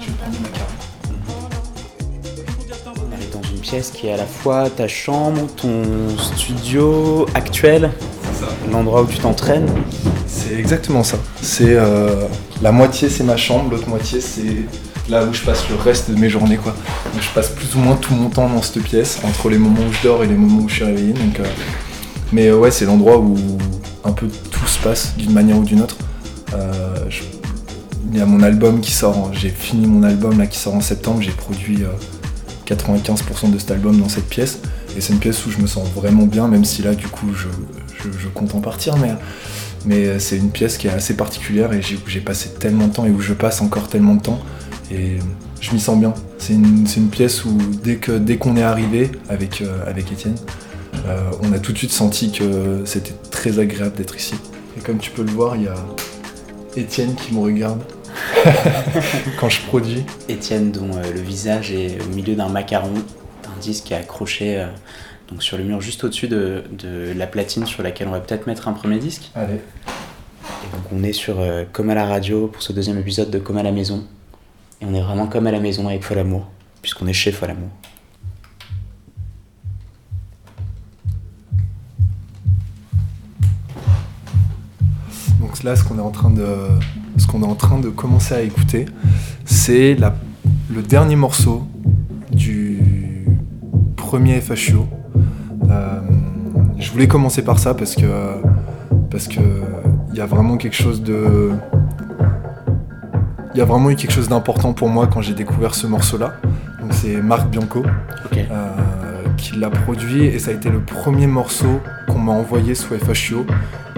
[0.00, 0.70] Je vais prendre ma carte.
[2.86, 5.82] On arrive dans une pièce qui est à la fois ta chambre, ton
[6.18, 7.90] studio actuel,
[8.70, 9.68] l'endroit où tu t'entraînes.
[10.26, 11.18] C'est exactement ça.
[11.42, 12.26] C'est euh,
[12.62, 14.66] la moitié c'est ma chambre, l'autre moitié c'est
[15.08, 16.72] là où je passe le reste de mes journées quoi.
[17.12, 19.86] Donc, je passe plus ou moins tout mon temps dans cette pièce, entre les moments
[19.88, 21.12] où je dors et les moments où je suis réveillé.
[21.12, 21.44] Donc, euh,
[22.32, 23.36] mais euh, ouais c'est l'endroit où
[24.04, 25.96] un peu tout se passe d'une manière ou d'une autre.
[26.54, 26.94] Euh,
[28.12, 30.80] Il y a mon album qui sort, j'ai fini mon album là qui sort en
[30.80, 31.88] septembre, j'ai produit euh,
[32.66, 34.60] 95% de cet album dans cette pièce.
[34.96, 37.34] Et c'est une pièce où je me sens vraiment bien, même si là du coup
[37.34, 37.48] je,
[38.28, 39.14] compte en partir, mais
[39.86, 42.92] mais euh, c'est une pièce qui est assez particulière et où j'ai passé tellement de
[42.92, 44.40] temps et où je passe encore tellement de temps
[44.90, 45.18] et
[45.60, 46.14] je m'y sens bien.
[46.38, 50.36] C'est une, pièce où dès que dès qu'on est arrivé avec euh, avec Étienne,
[51.06, 54.34] euh, on a tout de suite senti que c'était très agréable d'être ici.
[54.76, 55.76] Et comme tu peux le voir, il y a
[56.76, 57.82] Étienne qui me regarde
[59.40, 60.04] quand je produis.
[60.28, 62.94] Étienne, dont euh, le visage est au milieu d'un macaron,
[63.44, 64.66] un disque qui est accroché euh,
[65.30, 68.46] donc sur le mur juste au-dessus de, de la platine sur laquelle on va peut-être
[68.46, 69.30] mettre un premier disque.
[69.34, 69.54] Allez.
[69.54, 71.36] Et donc on est sur
[71.72, 74.04] Comme à la radio pour ce deuxième épisode de Comme à la maison.
[74.80, 76.46] Et on est vraiment comme à la maison avec Folamour,
[76.82, 77.70] puisqu'on est chez Folamour.
[85.54, 86.44] Donc là, ce qu'on est en train de,
[87.16, 88.86] ce qu'on est en train de commencer à écouter,
[89.44, 90.16] c'est la-
[90.68, 91.62] le dernier morceau
[92.32, 93.24] du
[93.94, 94.88] premier FHO.
[95.70, 96.00] Euh,
[96.80, 98.04] je voulais commencer par ça parce que
[99.12, 99.38] parce que
[100.10, 101.52] il y a vraiment quelque chose de
[103.54, 106.32] il y a vraiment eu quelque chose d'important pour moi quand j'ai découvert ce morceau-là.
[106.80, 107.84] Donc c'est Marc Bianco
[108.36, 108.42] euh,
[109.36, 113.46] qui l'a produit et ça a été le premier morceau qu'on m'a envoyé sous FHO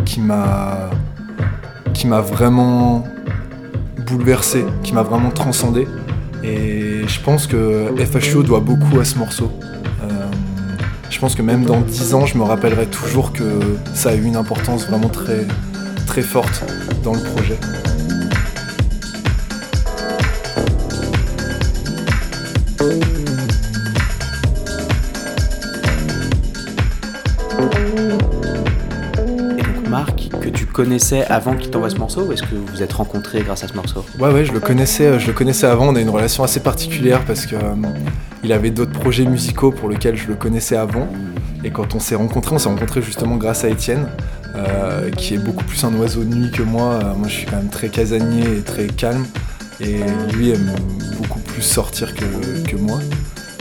[0.04, 0.90] qui m'a
[1.96, 3.04] qui m'a vraiment
[4.06, 5.88] bouleversé, qui m'a vraiment transcendé
[6.44, 9.50] et je pense que FHO doit beaucoup à ce morceau.
[10.02, 10.26] Euh,
[11.08, 13.60] je pense que même dans 10 ans, je me rappellerai toujours que
[13.94, 15.46] ça a eu une importance vraiment très
[16.06, 16.64] très forte
[17.02, 17.58] dans le projet.
[30.76, 33.68] Connaissais avant qu'il t'envoie ce morceau, ou est-ce que vous vous êtes rencontrés grâce à
[33.68, 34.04] ce morceau?
[34.20, 35.88] Ouais, ouais, je le connaissais, euh, je le connaissais avant.
[35.88, 37.74] On a une relation assez particulière parce que euh,
[38.44, 41.08] il avait d'autres projets musicaux pour lesquels je le connaissais avant.
[41.64, 44.06] Et quand on s'est rencontrés, on s'est rencontrés justement grâce à Étienne,
[44.54, 47.14] euh, qui est beaucoup plus un oiseau de nuit que moi.
[47.16, 49.24] Moi, je suis quand même très casanier et très calme.
[49.80, 50.00] Et
[50.34, 50.72] lui aime
[51.16, 52.98] beaucoup plus sortir que, moi.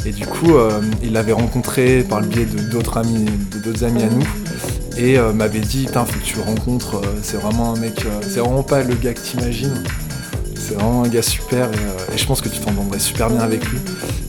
[0.06, 0.52] Et du coup,
[1.02, 4.28] il l'avait rencontré par le biais de d'autres amis, de d'autres amis à nous.
[4.98, 6.96] Et euh, m'avait dit, putain, faut que tu le rencontres.
[6.96, 9.84] euh, c'est vraiment un mec, euh, c'est vraiment pas le gars que t'imagines.
[10.56, 13.80] C'est vraiment un gars super et, je pense que tu t'entendrais super bien avec lui.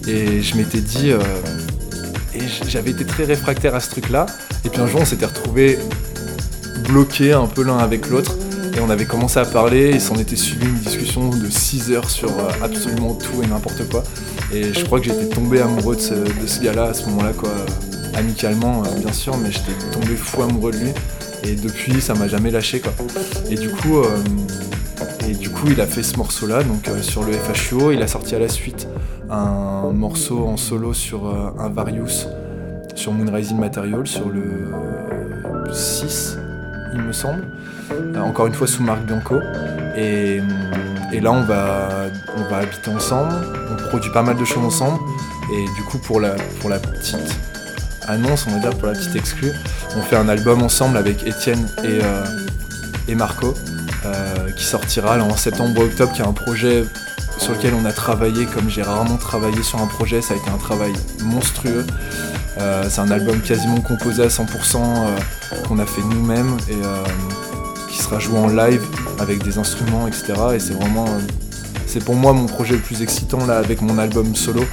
[0.08, 4.26] Et je m'étais dit, et j'avais été très réfractaire à ce truc-là.
[4.64, 5.78] Et puis un jour, on s'était retrouvés
[6.88, 8.36] bloqués un peu l'un avec l'autre.
[8.76, 12.10] Et on avait commencé à parler, et s'en était suivi une discussion de 6 heures
[12.10, 12.30] sur
[12.62, 14.04] absolument tout et n'importe quoi.
[14.52, 17.32] Et je crois que j'étais tombé amoureux de ce, de ce gars-là à ce moment-là,
[17.32, 17.50] quoi.
[18.16, 20.90] Amicalement, euh, bien sûr, mais j'étais tombé fou amoureux de lui.
[21.44, 22.92] Et depuis, ça m'a jamais lâché, quoi.
[23.50, 24.16] Et du coup, euh,
[25.28, 27.92] et du coup, il a fait ce morceau-là, donc euh, sur le FHUO.
[27.92, 28.88] Il a sorti à la suite
[29.30, 31.26] un morceau en solo sur
[31.58, 32.26] un Various,
[32.94, 36.38] sur Moonrising Material, sur le euh, 6,
[36.94, 37.44] il me semble.
[38.16, 39.36] Encore une fois sous Marc Bianco.
[39.96, 40.40] Et,
[41.12, 43.34] et là, on va, on va habiter ensemble.
[43.70, 44.98] On produit pas mal de choses ensemble.
[45.52, 47.38] Et du coup, pour la, pour la petite
[48.08, 49.52] annonce, on va dire, pour la petite exclue,
[49.96, 53.54] on fait un album ensemble avec Étienne et, euh, Marco,
[54.04, 56.84] euh, qui sortira là, en septembre ou octobre, qui est un projet
[57.38, 60.22] sur lequel on a travaillé comme j'ai rarement travaillé sur un projet.
[60.22, 60.92] Ça a été un travail
[61.22, 61.86] monstrueux.
[62.58, 65.16] Euh, c'est un album quasiment composé à 100% euh,
[65.68, 66.76] qu'on a fait nous-mêmes et
[67.90, 68.82] qui sera joué en live
[69.18, 70.34] avec des instruments, etc.
[70.54, 71.06] Et c'est vraiment,
[71.86, 74.64] c'est pour moi mon projet le plus excitant là avec mon album solo.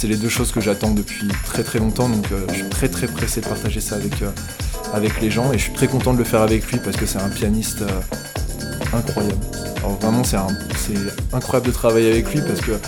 [0.00, 2.88] C'est les deux choses que j'attends depuis très très longtemps, donc euh, je suis très
[2.88, 4.30] très pressé de partager ça avec, euh,
[4.94, 7.04] avec les gens et je suis très content de le faire avec lui parce que
[7.04, 9.36] c'est un pianiste euh, incroyable.
[9.76, 10.38] Alors vraiment c'est
[11.34, 12.80] incroyable de travailler avec lui parce que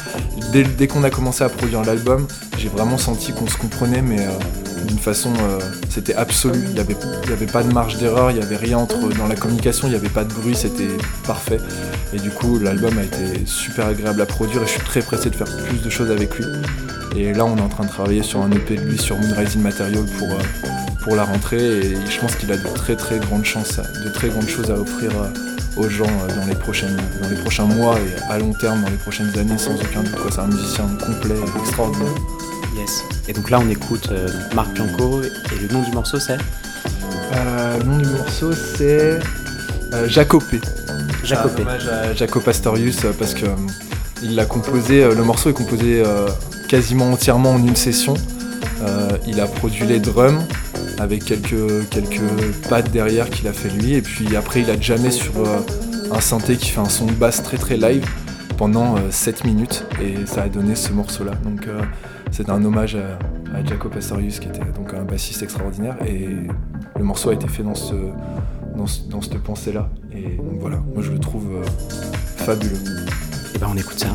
[0.53, 4.27] dès, dès qu'on a commencé à produire l'album, j'ai vraiment senti qu'on se comprenait mais
[4.93, 6.61] d'une façon euh, c'était absolu.
[6.69, 6.97] Il n'y avait,
[7.33, 9.97] avait pas de marge d'erreur, il n'y avait rien entre dans la communication, il n'y
[9.97, 11.59] avait pas de bruit, c'était parfait.
[12.13, 15.31] Et du coup l'album a été super agréable à produire et je suis très pressé
[15.31, 16.45] de faire plus de choses avec lui.
[17.17, 19.63] Et là on est en train de travailler sur un EP de lui sur Moonrising
[19.63, 20.43] Material pour, euh,
[21.05, 24.29] pour la rentrée et je pense qu'il a de très très grandes chances, de très
[24.29, 26.05] grandes choses à offrir euh, aux gens
[26.37, 29.57] dans les, prochaines, dans les prochains mois et à long terme dans les prochaines années
[29.57, 30.19] sans aucun doute.
[30.31, 32.13] C'est un musicien complet et extraordinaire.
[32.77, 33.05] Yes.
[33.29, 36.39] Et donc là, on écoute euh, Marc Bianco, et le nom du morceau, c'est
[37.35, 39.19] Euh, le nom du morceau c'est
[39.95, 40.61] euh, Jacopé.
[41.25, 41.63] Jacopé.
[41.63, 43.47] Un hommage à Jaco Pastorius euh, parce que
[44.23, 46.01] il l'a composé, le morceau est composé
[46.69, 48.15] quasiment entièrement en une session.
[49.27, 50.45] Il a produit les drums
[51.01, 52.21] avec quelques, quelques
[52.69, 55.33] pads derrière qu'il a fait lui et puis après il a jamais sur
[56.13, 58.05] un synthé qui fait un son de basse très très live
[58.63, 61.33] pendant 7 minutes et ça a donné ce morceau là.
[61.43, 61.83] Donc euh,
[62.31, 63.19] c'est un hommage à,
[63.59, 66.29] à Jaco Pastorius qui était donc un bassiste extraordinaire et
[66.97, 67.95] le morceau a été fait dans ce,
[68.77, 71.65] dans, ce- dans cette pensée là et donc voilà, moi je le trouve euh,
[72.37, 72.79] fabuleux.
[73.53, 74.15] Et ben on écoute ça.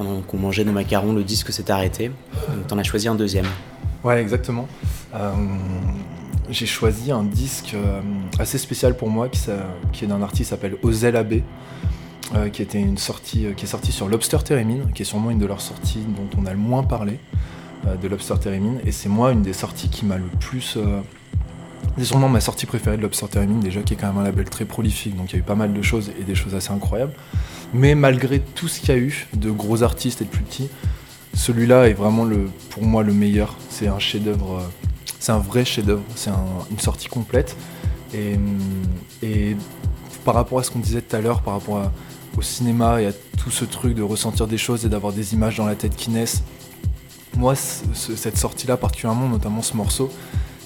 [0.00, 2.10] Pendant qu'on mangeait nos macarons, le disque s'est arrêté.
[2.68, 3.44] T'en as choisi un deuxième.
[4.02, 4.66] Ouais, exactement.
[5.14, 5.30] Euh,
[6.48, 8.00] j'ai choisi un disque euh,
[8.38, 9.50] assez spécial pour moi qui,
[10.02, 11.44] est d'un artiste qui s'appelle Ozel Abbé,
[12.34, 15.38] euh, qui, était une sortie, qui est sorti sur Lobster Theremin, qui est sûrement une
[15.38, 17.20] de leurs sorties dont on a le moins parlé,
[18.00, 18.78] de Lobster Theremin.
[18.86, 20.78] Et c'est moi une des sorties qui m'a le plus.
[21.98, 24.48] C'est sûrement ma sortie préférée de Lobster Theremin, déjà qui est quand même un label
[24.48, 26.70] très prolifique, donc il y a eu pas mal de choses et des choses assez
[26.72, 27.12] incroyables.
[27.74, 30.68] Mais malgré tout ce qu'il y a eu, de gros artistes et de plus petits,
[31.34, 33.56] celui-là est vraiment le, pour moi le meilleur.
[33.68, 34.68] C'est un chef-d'œuvre, euh,
[35.20, 36.02] c'est un vrai chef-d'œuvre.
[36.16, 37.56] C'est un- une sortie complète.
[38.12, 38.58] Et, hum,
[39.22, 39.56] et
[40.24, 41.90] par rapport à ce qu'on disait tout à l'heure, par rapport
[42.36, 45.56] au cinéma et à tout ce truc de ressentir des choses et d'avoir des images
[45.56, 46.42] dans la tête qui naissent,
[47.36, 50.12] moi, ce- ce- cette sortie-là, particulièrement, notamment ce morceau,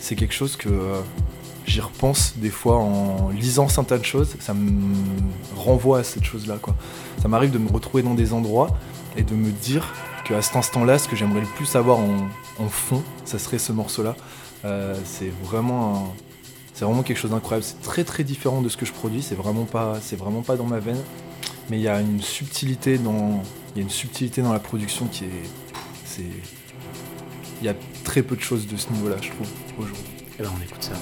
[0.04, 1.00] c'est quelque chose que euh,
[1.66, 4.36] j'y repense des fois en lisant certaines choses.
[4.38, 4.94] Ça me
[5.56, 6.58] renvoie à cette chose-là.
[7.22, 8.76] Ça m'arrive de me retrouver dans des endroits
[9.16, 9.94] et de me dire
[10.26, 14.14] qu'à cet instant-là, ce que j'aimerais le plus avoir en, fond, ça serait ce morceau-là.
[14.66, 16.14] Euh, c'est vraiment
[16.74, 17.64] c'est vraiment quelque chose d'incroyable.
[17.64, 19.22] C'est très très différent de ce que je produis.
[19.22, 21.00] C'est vraiment pas, c'est vraiment pas dans ma veine.
[21.70, 23.42] Mais il y a une subtilité dans,
[23.74, 25.50] y a une subtilité dans la production qui est,
[26.04, 26.24] c'est,
[27.64, 27.74] il y a
[28.04, 29.48] très peu de choses de ce niveau-là, je trouve,
[29.78, 30.04] aujourd'hui.
[30.38, 30.92] Et ben on écoute ça.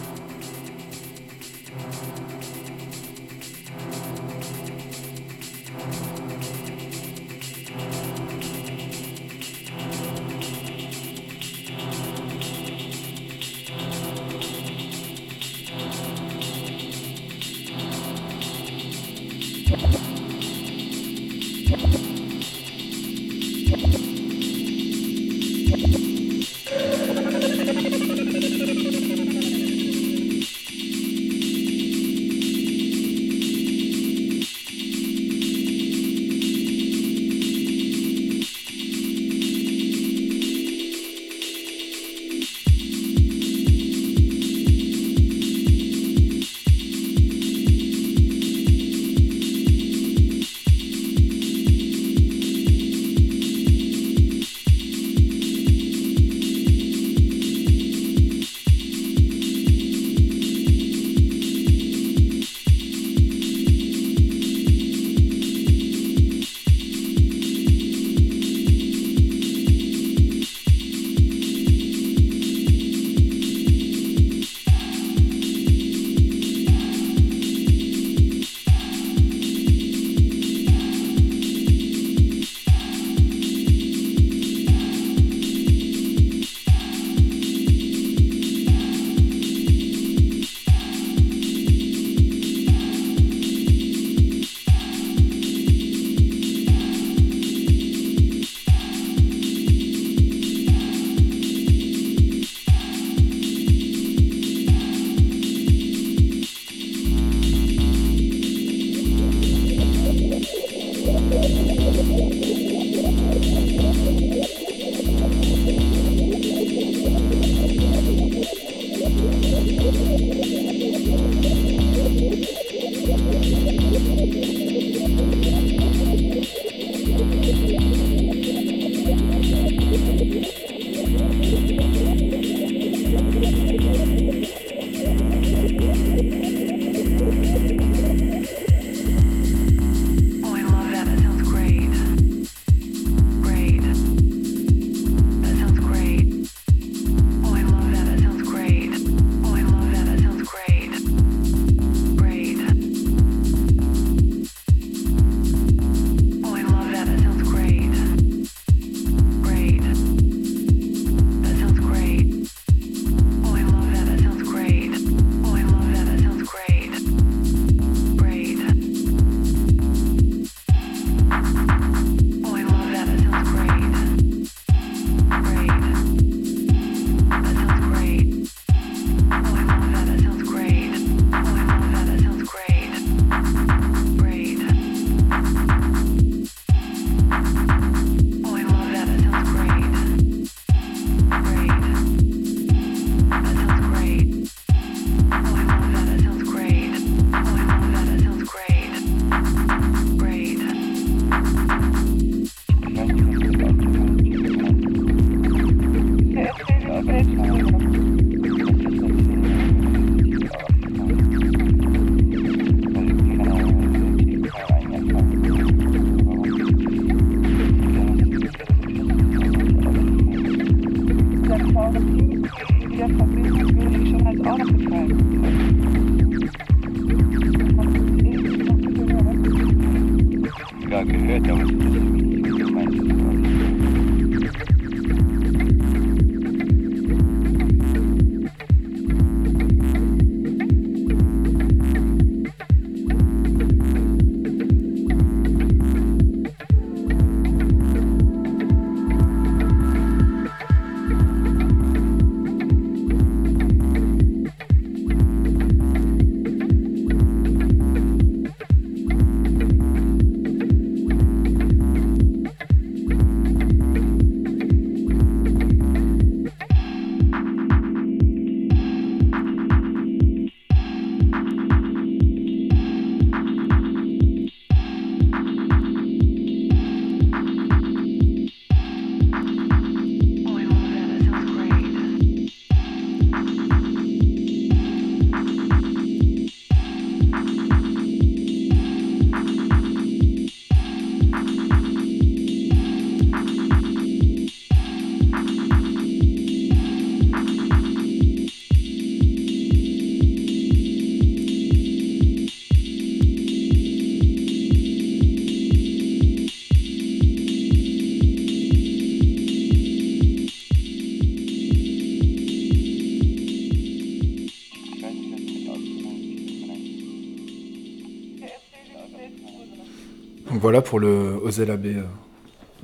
[320.63, 322.03] Voilà pour le Ozel Abbé euh,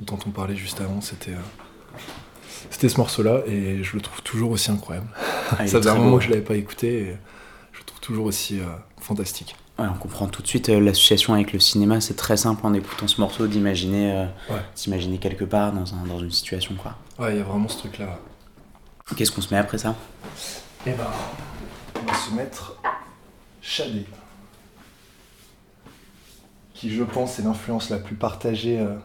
[0.01, 1.97] dont on parlait juste avant, c'était euh,
[2.69, 5.07] c'était ce morceau-là et je le trouve toujours aussi incroyable.
[5.51, 6.17] Ah, Ça faisait un moment beau.
[6.19, 7.17] que je l'avais pas écouté et
[7.71, 8.65] je le trouve toujours aussi euh,
[8.99, 9.55] fantastique.
[9.79, 12.01] Ouais, on comprend tout de suite euh, l'association avec le cinéma.
[12.01, 15.17] C'est très simple en écoutant ce morceau d'imaginer euh, Ouais.
[15.19, 16.75] quelque part dans, un- dans une situation.
[16.75, 16.95] quoi.
[17.17, 18.19] Ouais, il y a vraiment ce truc-là.
[19.15, 19.95] Qu'est-ce qu'on se met après ça?
[20.85, 21.07] Et ben,
[22.01, 22.75] on va se mettre
[23.61, 24.05] Shadé.
[26.79, 28.79] Qui, je pense, est l'influence la plus partagée.
[28.79, 28.95] euh,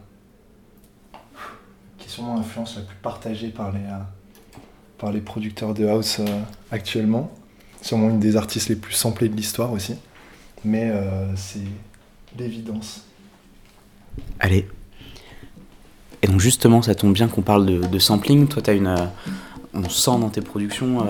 [1.99, 3.99] qui est sûrement l'influence la plus partagée par les, euh,
[4.97, 7.33] par les producteurs de house euh, actuellement.
[7.83, 9.97] Sûrement une des artistes les plus samplés de l'histoire aussi.
[10.65, 10.93] Mais
[11.35, 11.67] c'est
[12.39, 13.05] l'évidence.
[14.39, 14.69] Allez.
[16.23, 18.47] Et donc justement, ça tombe bien qu'on parle de, sampling.
[18.47, 19.11] Toi, t'as une,
[19.75, 21.05] on sent dans tes productions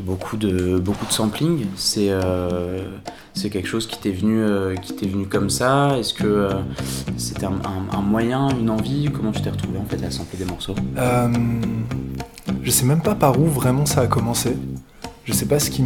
[0.00, 1.66] beaucoup de beaucoup de sampling.
[1.76, 2.84] C'est euh,
[3.34, 5.96] quelque chose qui t'est venu euh, qui t'est venu comme ça.
[5.98, 6.50] Est-ce que euh,
[7.16, 9.10] c'était un, moyen, une envie?
[9.12, 10.74] Comment tu t'es retrouvé en fait à sampler des morceaux?
[12.62, 14.56] Je sais même pas par où vraiment ça a commencé.
[15.24, 15.84] Je sais pas ce qui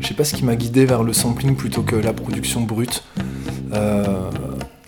[0.00, 3.02] je sais pas ce qui m'a guidé vers le sampling plutôt que la production brute.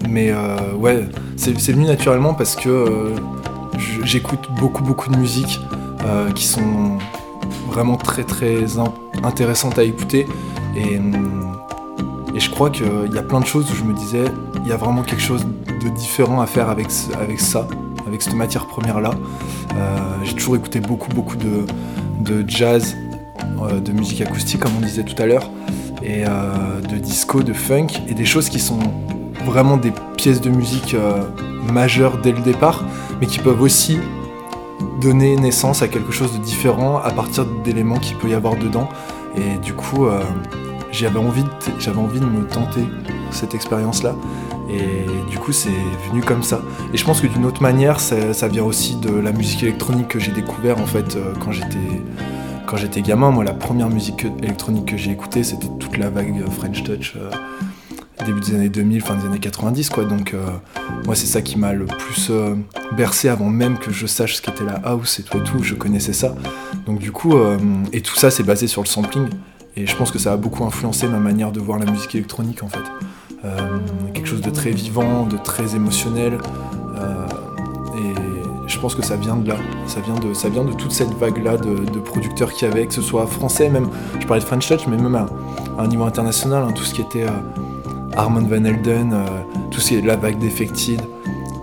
[0.08, 0.32] Mais
[0.78, 3.12] ouais, c'est venu naturellement parce que
[4.04, 5.58] j'écoute beaucoup beaucoup de musique
[6.34, 6.98] qui sont
[7.66, 8.92] vraiment très très in-
[9.22, 10.26] intéressantes à écouter
[10.76, 11.00] et,
[12.36, 14.24] je crois qu'il y a plein de choses où je me disais
[14.64, 16.88] il y a vraiment quelque chose de différent à faire avec,
[17.20, 17.68] avec ça,
[18.08, 19.12] avec cette matière première là.
[20.24, 21.64] J'ai toujours écouté beaucoup beaucoup de,
[22.20, 22.96] de jazz,
[23.62, 25.48] euh, de musique acoustique comme on disait tout à l'heure,
[26.02, 28.78] et euh, de disco, de funk, et des choses qui sont
[29.44, 31.22] vraiment des pièces de musique euh,
[31.72, 32.82] majeures dès le départ,
[33.20, 33.98] mais qui peuvent aussi
[35.04, 38.88] donner naissance à quelque chose de différent à partir d'éléments qu'il peut y avoir dedans.
[39.36, 40.22] Et du coup, euh,
[40.92, 41.44] j'avais envie,
[41.96, 42.84] envie de me tenter
[43.30, 44.14] cette expérience-là.
[44.70, 45.68] Et du coup, c'est
[46.08, 46.62] venu comme ça.
[46.94, 50.18] Et je pense que d'une autre manière, ça, vient aussi de la musique électronique que
[50.18, 52.02] j'ai découvert en fait euh, quand j'étais
[52.66, 53.30] quand j'étais gamin.
[53.30, 57.14] Moi, la première musique que- électronique que j'ai écoutée, c'était toute la vague French Touch.
[57.16, 57.30] euh,
[58.24, 60.04] début des années 2000, fin des années 90 quoi.
[60.04, 60.44] Donc euh,
[61.04, 62.54] moi c'est ça qui m'a le plus euh,
[62.96, 65.74] bercé avant même que je sache ce qu'était la house et tout et tout, je
[65.74, 66.34] connaissais ça.
[66.86, 67.58] Donc du coup, euh,
[67.92, 69.28] et tout ça c'est basé sur le sampling.
[69.76, 72.62] Et je pense que ça a beaucoup influencé ma manière de voir la musique électronique
[72.62, 72.84] en fait.
[74.14, 76.38] Quelque chose de très vivant, de très émotionnel.
[77.98, 78.14] et
[78.66, 79.56] je pense que ça vient de là.
[79.86, 82.94] Ça vient de, ça vient de toute cette vague-là de, producteurs qu'il y avait, que
[82.94, 83.88] ce soit français même.
[84.20, 85.26] Je parlais de French Touch, mais même à,
[85.76, 87.26] un niveau international, hein, tout ce qui était
[88.16, 89.26] Armand Van Helden, euh,
[89.70, 91.00] tout ce qui est la vague Defected,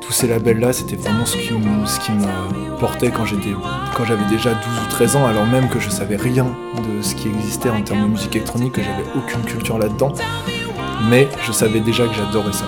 [0.02, 1.99] tous ces labels-là, c'était vraiment ce qui, me- ce
[2.80, 6.45] portait quand j'avais déjà 12 ou 13 ans, alors même que je savais rien
[6.78, 10.14] de ce qui existait en termes de musique électronique, que j'avais aucune culture là-dedans.
[11.10, 12.66] Mais je savais déjà que j'adorais ça.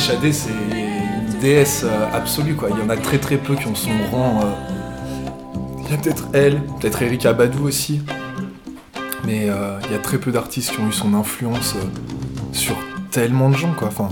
[0.00, 2.70] Shadé, c'est une déesse euh, absolue, quoi.
[2.70, 4.40] Il y en a très très peu qui ont son rang.
[4.42, 4.50] euh.
[5.84, 8.00] Il y a peut-être elle, peut-être Erika Badou aussi.
[9.26, 11.74] Mais euh, il y a très peu d'artistes qui ont eu son influence
[12.52, 12.76] sur
[13.10, 13.88] tellement de gens, quoi.
[13.88, 14.08] Enfin,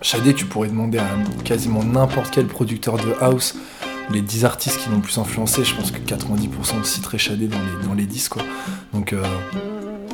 [0.00, 1.06] Shadé, tu pourrais demander à
[1.44, 3.56] quasiment n'importe quel producteur de house
[4.10, 7.86] les 10 artistes qui l'ont plus influencé, je pense que 90% citeraient Shadé dans les,
[7.86, 8.42] dans les 10, quoi.
[8.94, 9.14] Donc,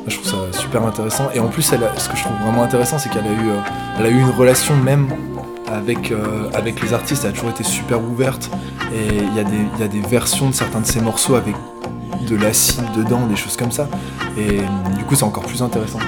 [0.07, 1.29] je trouve ça super intéressant.
[1.33, 1.75] Et en plus, ce
[2.09, 5.07] que je trouve vraiment intéressant, c'est qu'elle a, eu, euh, a eu une relation même
[5.71, 7.23] avec, euh, avec les artistes.
[7.23, 8.49] Elle a toujours été super ouverte.
[8.93, 11.35] Et il y, a des- il y a des versions de certains de ses morceaux
[11.35, 11.55] avec
[12.27, 13.87] de l'acide dedans, des choses comme ça.
[14.37, 14.59] Et
[14.97, 15.99] du coup, c'est encore plus intéressant.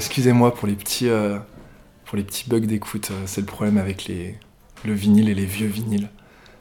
[0.00, 1.38] Excusez-moi pour les petits, euh,
[2.06, 3.10] pour les petits bugs d'écoute.
[3.10, 4.38] euh, C'est le problème avec les,
[4.84, 6.08] le vinyle et les vieux vinyles.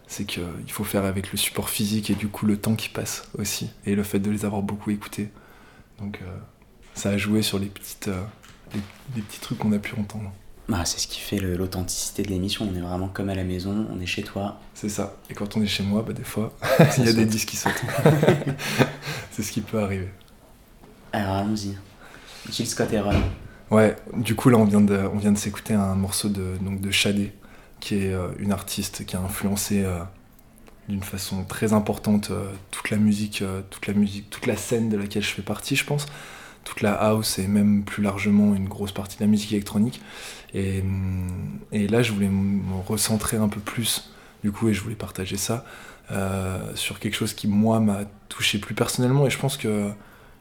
[0.07, 3.29] C'est qu'il faut faire avec le support physique et du coup le temps qui passe
[3.37, 3.69] aussi.
[3.85, 5.29] Et le fait de les avoir beaucoup écoutés.
[5.99, 6.37] Donc, euh,
[6.95, 8.21] ça a joué sur les, petites, euh,
[8.73, 8.81] les,
[9.15, 10.31] les petits trucs qu'on a pu entendre.
[10.67, 12.67] Bah, c'est ce qui fait l'authenticité de l'émission.
[12.71, 14.59] On est vraiment comme à la maison, on est chez toi.
[14.73, 15.15] C'est ça.
[15.29, 16.53] Et quand on est chez moi, bah, des fois,
[16.97, 17.81] il y a des disques qui sautent.
[19.31, 20.09] C'est ce qui peut arriver.
[21.13, 21.75] Alors allons-y.
[22.52, 23.22] Gilles Scott Heron.
[23.72, 26.82] Ouais, du coup là on vient de, on vient de s'écouter un morceau de, donc
[26.82, 27.34] de Shadé,
[27.80, 30.00] qui est euh, une artiste qui a influencé euh,
[30.88, 34.97] d'une façon très importante euh, toute la musique, toute la musique, toute la scène de
[34.97, 36.08] laquelle je fais partie, je pense,
[36.64, 40.02] toute la house et même plus largement une grosse partie de la musique électronique.
[40.56, 44.12] Et, hum, et là je voulais me recentrer un peu plus,
[44.43, 45.64] du coup, et je voulais partager ça
[46.74, 49.28] sur quelque chose qui moi m'a touché plus personnellement.
[49.28, 49.91] Et je pense que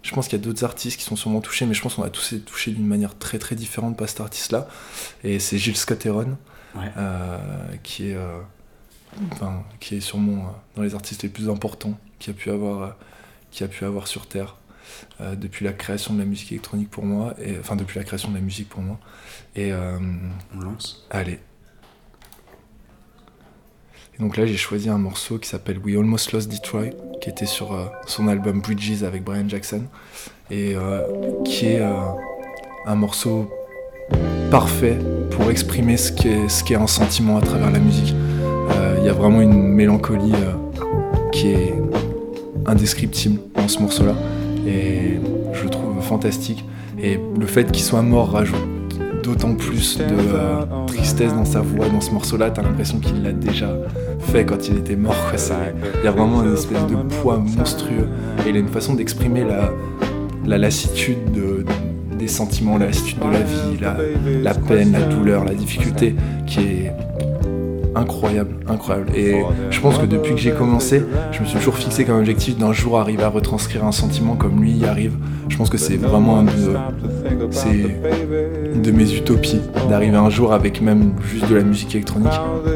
[0.02, 2.02] je pense qu'il y a d'autres artistes qui sont sûrement touchés, mais je pense qu'on
[2.02, 4.68] a tous été touchés d'une manière très très différente par cet artiste-là.
[5.24, 6.36] Et c'est Gilles Scott Heron,
[6.74, 6.90] Ouais.
[6.96, 7.38] euh,
[7.82, 8.38] qui est, euh,
[9.32, 12.96] enfin, qui est sûrement euh, dans les artistes les plus importants qu'il a pu avoir,
[13.50, 14.56] qu'il a pu avoir sur Terre
[15.20, 18.30] euh, depuis la création de la musique électronique pour moi, et, enfin depuis la création
[18.30, 18.98] de la musique pour moi.
[19.56, 19.98] Et euh,
[20.54, 21.06] On lance.
[21.10, 21.40] allez.
[24.20, 26.90] Donc là, j'ai choisi un morceau qui s'appelle We Almost Lost Detroit,
[27.20, 29.82] qui était sur euh, son album Bridges avec Brian Jackson,
[30.50, 31.02] et euh,
[31.44, 31.92] qui est euh,
[32.86, 33.48] un morceau
[34.50, 34.98] parfait
[35.30, 38.14] pour exprimer ce qu'est un sentiment à travers la musique.
[38.98, 40.32] Il y a vraiment une mélancolie
[41.32, 41.74] qui est
[42.66, 44.14] indescriptible dans ce morceau-là,
[44.66, 45.18] et
[45.52, 46.64] je le trouve fantastique.
[47.00, 48.58] Et le fait qu'il soit mort rajoute
[49.22, 52.50] d'autant plus de tristesse dans sa voix dans ce morceau-là.
[52.50, 53.70] T'as l'impression qu'il l'a déjà
[54.46, 55.14] quand il était mort.
[55.30, 55.38] quoi.
[56.00, 58.08] Il y a vraiment une espèce de poids monstrueux.
[58.46, 59.70] Et il a une façon d'exprimer la,
[60.46, 61.64] la lassitude de-
[62.18, 63.96] des sentiments, la lassitude de la vie, la,
[64.42, 66.14] la peine, la douleur, la difficulté
[66.46, 66.92] qui est
[67.98, 69.10] incroyable, incroyable.
[69.14, 72.56] Et je pense que depuis que j'ai commencé, je me suis toujours fixé comme objectif
[72.56, 75.12] d'un jour arriver à retranscrire un sentiment comme lui y arrive.
[75.48, 76.50] Je pense que c'est vraiment un de,
[77.50, 77.96] c'est
[78.74, 82.32] une de mes utopies d'arriver un jour avec même juste de la musique électronique,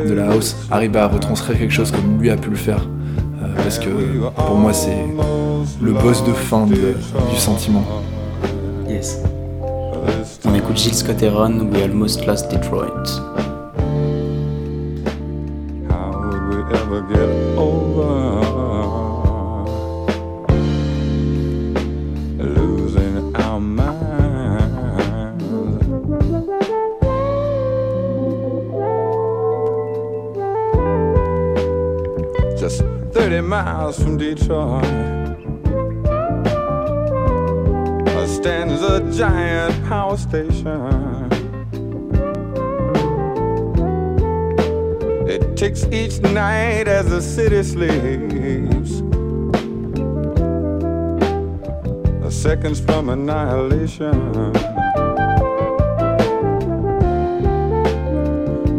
[0.09, 2.89] de la house, arriver à retranscrire quelque chose comme lui a pu le faire.
[3.43, 3.89] Euh, parce que
[4.47, 4.97] pour moi c'est
[5.83, 6.75] le boss de fin de-
[7.31, 7.85] du sentiment.
[8.89, 9.19] Yes.
[10.45, 13.05] On écoute Gilles Scott Heron, We Almost Lost Detroit.
[16.93, 18.43] Would we ever get over
[22.37, 25.45] losing our minds?
[32.61, 34.85] Just 30 miles from Detroit
[38.29, 41.12] stands a giant power station.
[45.63, 49.01] Each night as the city sleeps.
[52.27, 54.53] A seconds from annihilation.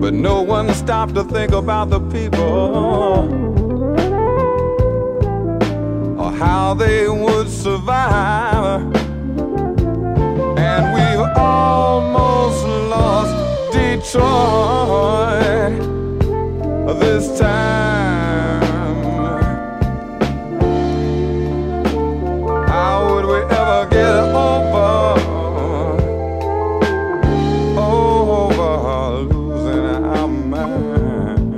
[0.02, 3.30] But no one stopped to think about the people.
[6.20, 8.94] Or how they would survive.
[10.58, 14.74] And we've almost lost Detroit
[17.00, 18.62] this time.
[22.68, 24.16] How would we ever get
[24.50, 24.92] over?
[27.78, 31.52] Over losing our mind.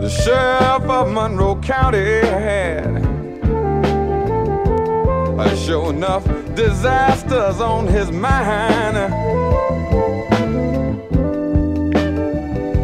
[0.00, 3.04] The sheriff of Monroe County had
[5.64, 8.96] sure enough disasters on his mind.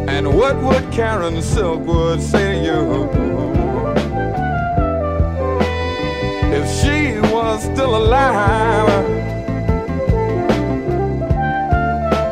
[0.09, 3.09] And what would Karen Silkwood say to you
[6.53, 8.87] if she was still alive?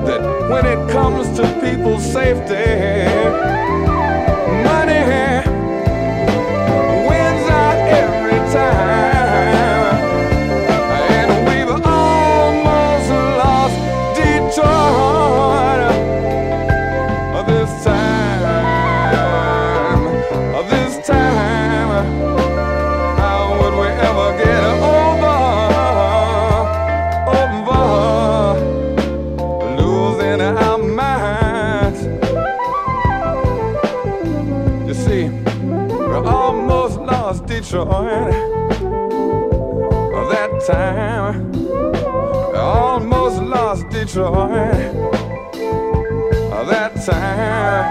[0.05, 2.99] That when it comes to people's safety,
[40.69, 41.55] time.
[42.55, 44.93] Almost lost Detroit
[46.53, 47.88] uh, that time.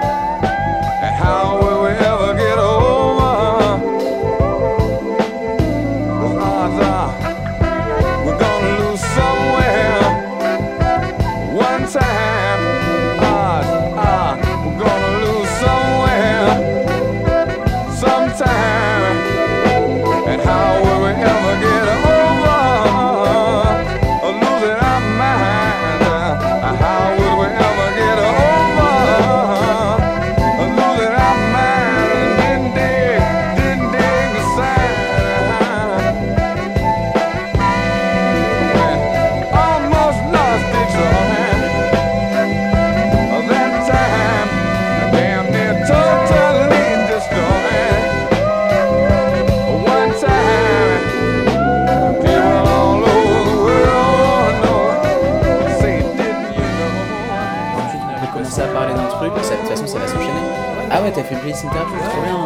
[61.65, 62.37] Interview, trop bien.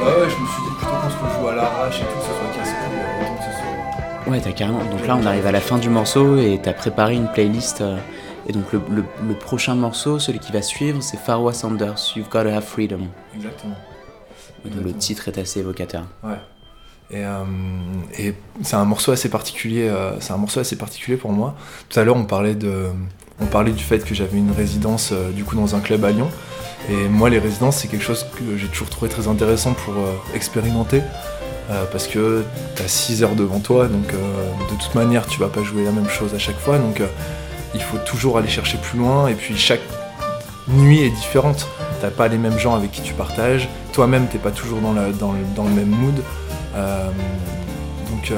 [0.00, 2.24] Ouais, ouais, je me suis dit plutôt qu'on se joue à l'arrache et tout, que
[2.24, 4.32] ce soit casse-couille, autant que ce soit.
[4.32, 4.84] Ouais, t'as carrément.
[4.84, 7.80] Donc là, on arrive à la fin du morceau et t'as préparé une playlist.
[7.80, 7.96] euh,
[8.48, 12.28] et donc le, le- le prochain morceau, celui qui va suivre, c'est Farwa Sanders, You've
[12.28, 13.02] Gotta Have Freedom.
[13.36, 13.76] Exactement.
[14.64, 16.04] Le titre est assez évocateur.
[16.24, 16.34] Ouais.
[17.12, 17.44] Et, euh,
[18.18, 19.88] et c'est un morceau assez particulier.
[19.88, 21.54] euh, c'est un morceau assez particulier pour moi.
[21.88, 22.86] Tout à l'heure, on parlait de,
[23.40, 26.10] on parlait du fait que j'avais une résidence euh, du coup dans un club à
[26.10, 26.28] Lyon.
[26.90, 30.14] Et moi, les résidences, c'est quelque chose que j'ai toujours trouvé très intéressant pour euh,
[30.34, 31.02] expérimenter.
[31.70, 34.18] euh, parce que tu as 6 heures devant toi, donc euh,
[34.70, 36.76] de toute manière, tu vas pas jouer la même chose à chaque fois.
[36.78, 37.00] Donc
[37.74, 39.28] il faut toujours aller chercher plus loin.
[39.28, 39.82] Et puis chaque
[40.68, 41.68] nuit est différente.
[42.00, 43.68] T'as pas les mêmes gens avec qui tu partages.
[43.92, 46.20] Toi-même, t'es pas toujours dans, le, même mood.
[48.10, 48.32] Donc,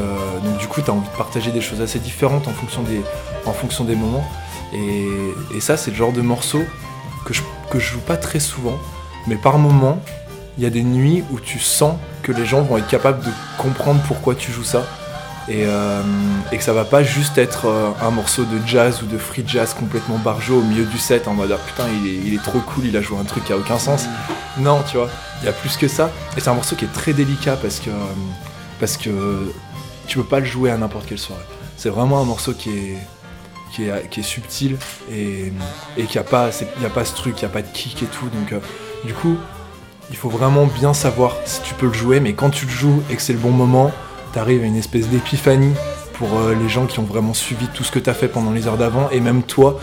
[0.59, 2.83] du coup, tu as envie de partager des choses assez différentes en fonction
[3.85, 4.25] des, moments.
[4.75, 6.61] Et ça, c'est le genre de morceau
[7.25, 8.79] que je, que je joue pas très souvent,
[9.27, 9.99] mais par moment,
[10.57, 13.31] il y a des nuits où tu sens que les gens vont être capables de
[13.59, 14.85] comprendre pourquoi tu joues ça.
[15.47, 16.01] Et, euh,
[16.53, 19.45] et que ça va pas juste être euh, un morceau de jazz ou de free
[19.47, 22.43] jazz complètement barjot au milieu du set en mode ah, putain il est, il est
[22.43, 24.07] trop cool, il a joué un truc qui a aucun sens.
[24.57, 25.11] Non, tu vois,
[25.43, 26.11] il y a plus que ça.
[26.37, 28.15] Et c'est un morceau qui est très délicat parce que, euh,
[28.81, 29.53] parce que
[30.07, 31.43] tu peux pas le jouer à n'importe quelle soirée.
[31.77, 32.99] C'est vraiment un morceau qui est,
[33.75, 34.77] qui est, subtil
[35.13, 35.53] et,
[35.97, 38.07] et qui a pas, a pas ce truc, il y a pas de kick et
[38.07, 38.27] tout.
[38.27, 38.61] Donc, euh,
[39.05, 39.37] du coup,
[40.11, 43.03] il faut vraiment bien savoir si tu peux le jouer, mais quand tu le joues
[43.11, 43.91] et que c'est le bon moment,
[44.33, 45.75] t'arrives à une espèce d'épiphanie
[46.15, 48.67] pour euh, les gens qui ont vraiment suivi tout ce que t'as fait pendant les
[48.69, 49.81] heures d'avant et même toi.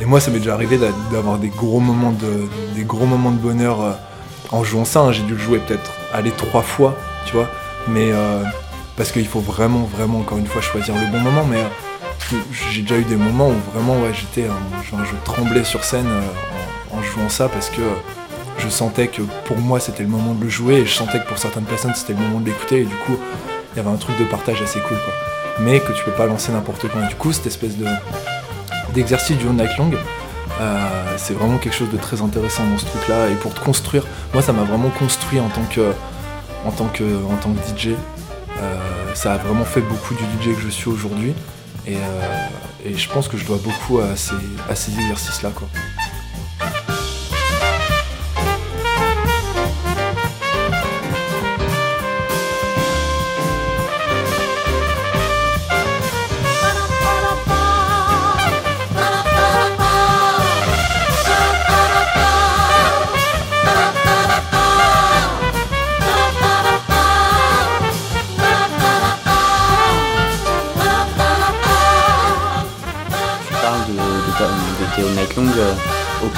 [0.00, 3.30] Et moi, ça m'est déjà arrivé d'a- d'avoir des gros moments de, des gros moments
[3.30, 3.92] de bonheur euh,
[4.50, 5.00] en jouant ça.
[5.00, 5.12] hein.
[5.12, 7.48] J'ai dû le jouer peut-être aller trois fois, tu vois,
[7.88, 8.10] mais
[8.96, 11.44] parce qu'il faut vraiment, vraiment encore une fois choisir le bon moment.
[11.44, 11.62] Mais
[12.72, 14.52] j'ai déjà eu des moments où vraiment, j'étais, euh,
[14.84, 17.82] je tremblais sur scène euh, en, jouant ça parce que
[18.58, 21.28] je sentais que pour moi c'était le moment de le jouer et je sentais que
[21.28, 23.16] pour certaines personnes c'était le moment de l'écouter et du coup
[23.72, 25.14] il y avait un truc de partage assez cool quoi.
[25.60, 27.04] Mais que tu peux pas lancer n'importe quand.
[27.04, 27.86] Et du coup cette espèce de
[28.94, 29.90] d'exercice du Night Long,
[30.60, 33.28] Euh, c'est vraiment quelque chose de très intéressant dans ce truc-là.
[33.28, 35.92] Et pour te construire, moi ça m'a vraiment construit en tant que,
[36.64, 37.90] en tant que, en tant que DJ.
[38.60, 41.34] Euh, ça a vraiment fait beaucoup du DJ que je suis aujourd'hui.
[41.88, 42.48] Et, euh,
[42.84, 44.34] et je pense que je dois beaucoup à ces,
[45.00, 45.52] exercices-là.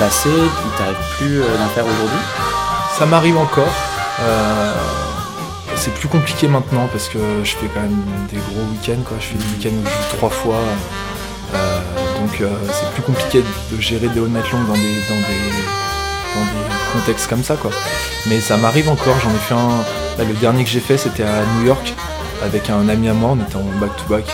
[0.01, 2.25] Passé, il plus euh, d'en faire aujourd'hui
[2.99, 3.75] Ça m'arrive encore.
[4.23, 4.73] Euh,
[5.77, 9.05] c'est plus compliqué maintenant parce que je fais quand même des gros week-ends.
[9.21, 10.57] Je fais des week-ends où je joue trois fois.
[11.55, 11.81] Euh,
[12.19, 12.43] donc
[12.73, 15.61] c'est plus compliqué de gérer des all night long dans des, dans des,
[16.95, 17.57] contextes comme ça.
[18.27, 19.17] Mais ça m'arrive encore.
[19.23, 19.85] J'en ai fait un.
[20.19, 21.95] là, le dernier que j'ai fait, c'était à New York
[22.43, 23.37] avec un ami à moi.
[23.39, 24.25] On était en back-to-back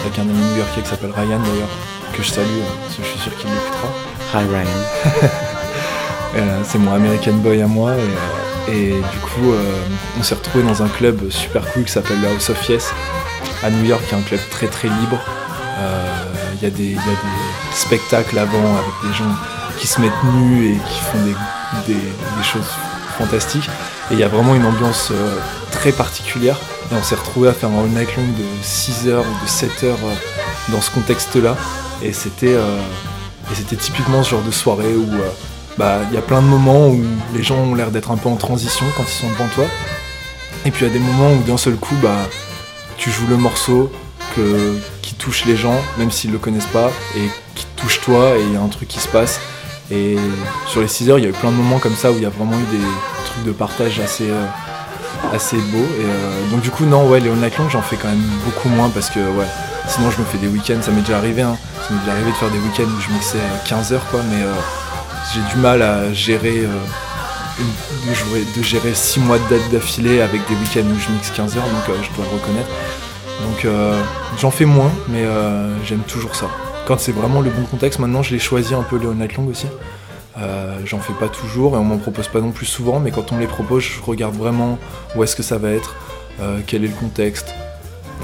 [0.00, 1.68] avec un ami new-yorkais qui s'appelle Ryan d'ailleurs,
[2.12, 2.46] que je salue
[2.82, 4.09] parce que je suis sûr qu'il l'écoutera.
[4.32, 5.30] Hi Ryan.
[6.36, 7.90] Euh, c'est mon American Boy à moi.
[8.68, 9.80] Et, euh, du coup, euh,
[10.16, 12.94] on s'est retrouvé dans un club super cool qui s'appelle le House of Yes
[13.64, 15.18] à New York, qui est un club très très libre.
[16.54, 16.96] Il y, a des-
[17.72, 19.34] spectacles avant avec des gens
[19.76, 21.18] qui se mettent nus et qui font
[21.88, 21.96] des,
[22.44, 22.70] choses
[23.18, 23.68] fantastiques.
[24.12, 25.12] Et il y a vraiment une ambiance
[25.72, 26.60] très particulière.
[26.92, 29.48] Et on s'est retrouvé à faire un all night long de 6 heures ou de
[29.48, 31.56] 7 heures euh, dans ce contexte-là.
[32.02, 32.56] Et c'était
[33.50, 35.28] et c'était typiquement ce genre de soirée où euh,
[35.76, 37.02] bah, il y a plein de moments où
[37.34, 39.64] les gens ont l'air d'être un peu en transition quand ils sont devant toi.
[40.64, 42.28] Et puis il y a des moments où d'un seul coup, bah,
[42.96, 43.90] tu joues le morceau
[44.36, 48.42] que, qui touche les gens, même s'ils le connaissent pas, et qui touche toi, et
[48.42, 49.40] il y a un truc qui se passe.
[49.90, 50.16] Et
[50.68, 52.22] sur les 6 heures, il y a eu plein de moments comme ça où il
[52.22, 52.84] y a vraiment eu des
[53.26, 54.46] trucs de partage assez, euh,
[55.32, 55.78] assez beaux.
[55.98, 58.68] Et euh, donc du coup, non, ouais, les night long, j'en fais quand même beaucoup
[58.68, 59.46] moins parce que, ouais,
[59.90, 62.30] sinon je me fais des week-ends, ça m'est déjà arrivé, hein, ça m'est déjà arrivé
[62.30, 64.52] de faire des week-ends où je mixais à 15 heures, quoi, mais euh,
[65.34, 66.68] j'ai du mal à gérer, euh,
[67.58, 71.56] de, de gérer 6 mois de date d'affilée avec des week-ends où je mixe 15
[71.56, 72.70] heures, donc euh, je dois le reconnaître.
[73.42, 74.00] Donc euh,
[74.38, 76.46] j'en fais moins, mais euh, j'aime toujours ça.
[76.86, 79.46] Quand c'est vraiment le bon contexte, maintenant je les choisis un peu all night long
[79.46, 79.66] aussi.
[80.38, 83.32] Euh, j'en fais pas toujours et on m'en propose pas non plus souvent, mais quand
[83.32, 84.78] on me les propose, je regarde vraiment
[85.16, 85.96] où est-ce que ça va être,
[86.40, 87.54] euh, quel est le contexte,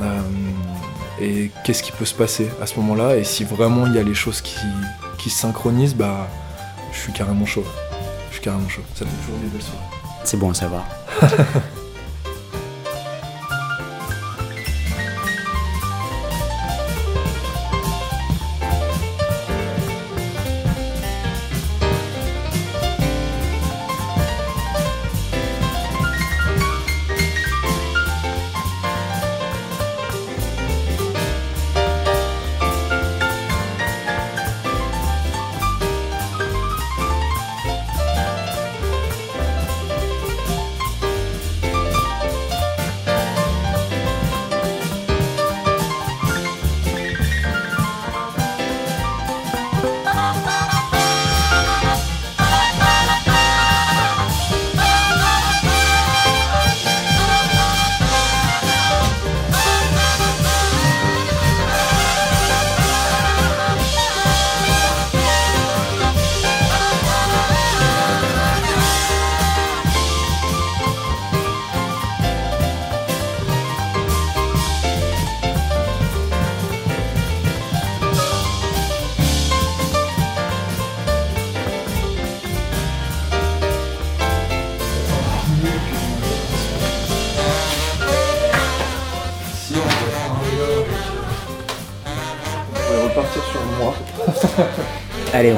[0.02, 0.20] euh,
[1.20, 3.16] et qu'est-ce qui peut se passer à ce moment-là.
[3.16, 4.56] Et si vraiment il y a les choses qui,
[5.18, 6.28] qui se synchronisent, bah
[6.92, 7.64] je suis carrément chaud.
[8.28, 8.82] Je suis carrément chaud.
[8.94, 9.84] Ça fait toujours des belles soirées.
[10.24, 10.84] C'est bon à savoir.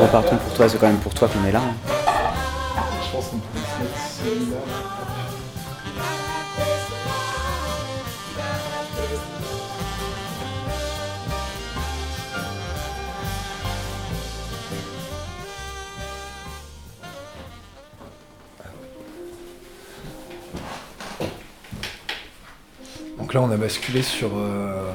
[0.09, 1.61] Allez, repartons pour toi, c'est quand même pour toi qu'on est là.
[1.61, 1.74] hein.
[3.06, 4.56] Je pense qu'on pourrait se mettre celui-là.
[23.18, 24.30] Donc là, on a basculé sur.
[24.36, 24.92] euh,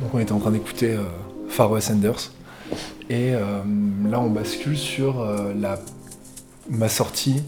[0.00, 1.02] Donc on était en train d'écouter euh,
[1.48, 2.30] Far West Sanders.
[3.10, 3.60] Et euh,
[4.08, 5.80] là, on bascule sur euh, la...
[6.70, 7.42] ma sortie.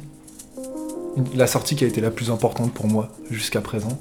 [1.36, 3.96] La sortie qui a été la plus importante pour moi jusqu'à présent.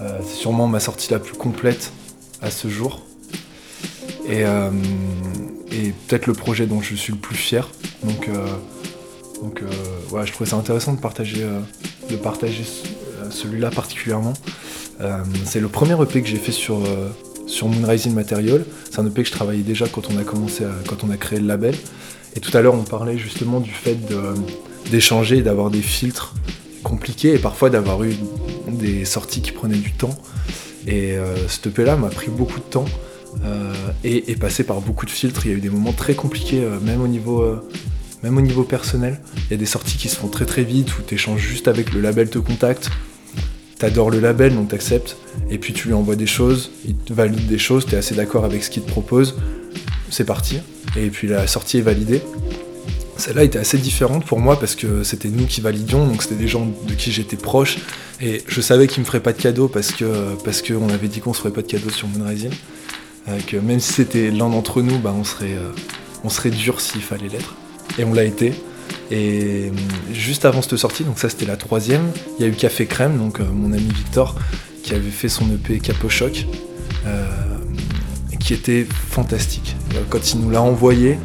[0.00, 1.92] Euh, c'est sûrement ma sortie la plus complète
[2.42, 3.02] à ce jour.
[4.28, 4.42] Et,
[6.08, 7.68] peut-être le projet dont je suis le plus fier.
[8.02, 8.28] Donc,
[9.40, 9.62] donc
[10.10, 11.46] ouais, je trouvais ça intéressant de partager,
[12.10, 14.32] de partager ce- celui-là particulièrement.
[15.44, 16.80] C'est le premier EP que j'ai fait sur,
[17.56, 18.64] sur Moonrising Material.
[18.90, 21.74] C'est un EP que je travaillais déjà quand on a commencé, quand créé le label.
[22.36, 23.96] Et tout à l'heure, on parlait justement du fait
[24.90, 26.34] d'échanger, d'avoir des filtres
[26.82, 28.14] compliqués et parfois d'avoir eu
[28.68, 30.16] des sorties qui prenaient du temps.
[30.86, 32.84] Et euh, cet EP-là m'a pris beaucoup de temps
[33.44, 33.72] euh,
[34.04, 35.46] et est passé par beaucoup de filtres.
[35.46, 37.60] Il y a eu des moments très compliqués, euh, même, au niveau, euh,
[38.22, 39.20] même au niveau personnel.
[39.36, 41.68] Il y a des sorties qui se font très très vite où tu échanges juste
[41.68, 42.90] avec le label te contacte.
[43.78, 45.16] T'adores le label, donc t'acceptes.
[45.50, 48.44] Et puis tu lui envoies des choses, il te valide des choses, t'es assez d'accord
[48.44, 49.36] avec ce qu'il te propose.
[50.10, 50.60] C'est parti.
[50.96, 52.22] Et puis la sortie est validée.
[53.18, 56.48] Celle-là était assez différente pour moi parce que c'était nous qui validions, donc c'était des
[56.48, 57.78] gens de qui j'étais proche.
[58.20, 61.20] Et je savais qu'ils me feraient pas de cadeau parce que parce qu'on avait dit
[61.20, 62.52] qu'on se ferait pas de cadeau sur Moonrising.
[63.28, 65.70] Euh, que même si c'était l'un d'entre nous, bah, on serait euh,
[66.24, 67.54] on serait dur s'il fallait l'être.
[67.98, 68.52] Et on l'a été.
[69.10, 69.76] Et hum,
[70.14, 72.04] juste avant cette sortie, donc ça c'était la troisième,
[72.38, 74.34] il y a eu Café Crème, donc euh, mon ami Victor,
[74.82, 76.46] qui avait fait son EP Capo Choc,
[77.06, 77.26] euh,
[78.40, 79.76] qui était fantastique.
[79.94, 81.18] Euh, Quand il nous l'a envoyé,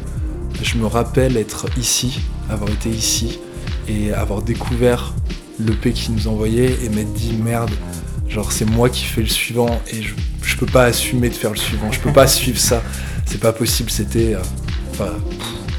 [0.62, 2.20] je me rappelle être ici,
[2.50, 3.40] avoir été ici,
[3.88, 5.12] et avoir découvert
[5.58, 7.70] l'EP qu'il nous envoyait et m'être dit merde,
[8.28, 11.50] genre c'est moi qui fais le suivant et je, je peux pas assumer de faire
[11.50, 12.80] le suivant, je peux pas suivre ça,
[13.26, 14.34] c'est pas possible, c'était.
[15.00, 15.04] euh,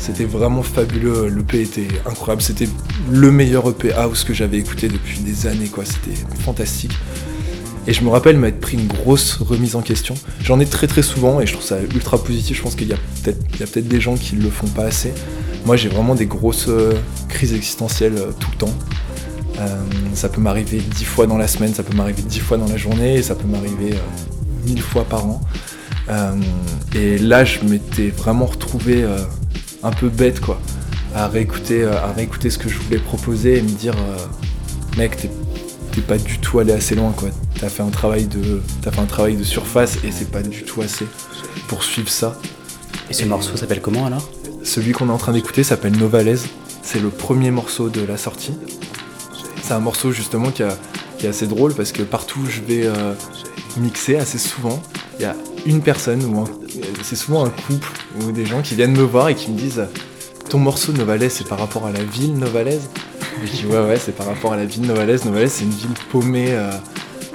[0.03, 2.67] c'était vraiment fabuleux, l'EP était incroyable, c'était
[3.09, 6.91] le meilleur EP house que j'avais écouté depuis des années, quoi, c'était fantastique.
[7.87, 10.15] Et je me rappelle m'être pris une grosse remise en question.
[10.41, 12.57] J'en ai très très souvent et je trouve ça ultra positif.
[12.57, 15.13] Je pense qu'il y a peut-être des gens qui le font pas assez.
[15.65, 16.93] Moi j'ai vraiment des grosses euh,
[17.29, 18.73] crises existentielles euh, tout le temps.
[19.59, 19.83] Euh,
[20.13, 22.77] ça peut m'arriver dix fois dans la semaine, ça peut m'arriver dix fois dans la
[22.77, 23.93] journée, ça peut m'arriver
[24.65, 25.41] mille fois par an.
[26.93, 29.05] Et là je m'étais vraiment retrouvé
[29.83, 30.59] un peu bête quoi,
[31.15, 35.17] à réécouter, euh, à réécouter ce que je voulais proposer et me dire euh, mec
[35.17, 35.29] t'es
[35.91, 37.29] t'es pas du tout allé assez loin quoi.
[37.59, 38.61] T'as fait un travail de.
[38.81, 41.05] T'as fait un travail de surface et c'est pas du tout assez
[41.67, 42.37] pour suivre ça.
[43.09, 44.27] Et ce morceau s'appelle comment alors?
[44.63, 46.47] Celui qu'on est en train d'écouter s'appelle Novalaise.
[46.81, 48.53] C'est le premier morceau de la sortie.
[49.61, 50.77] C'est un morceau justement qui, a-
[51.17, 53.13] qui est assez drôle parce que partout où je vais euh,
[53.77, 54.81] mixer assez souvent,
[55.19, 56.45] il y a une personne ou un-
[57.01, 57.87] c'est souvent un couple
[58.21, 59.83] ou des gens qui viennent me voir et qui me disent
[60.49, 62.89] ton morceau Novalaise c'est par rapport à la ville Novalaise?
[63.43, 65.25] Je dis ouais ouais c'est par rapport à la ville Novalaise.
[65.25, 66.71] Novalaise c'est une ville paumée, euh,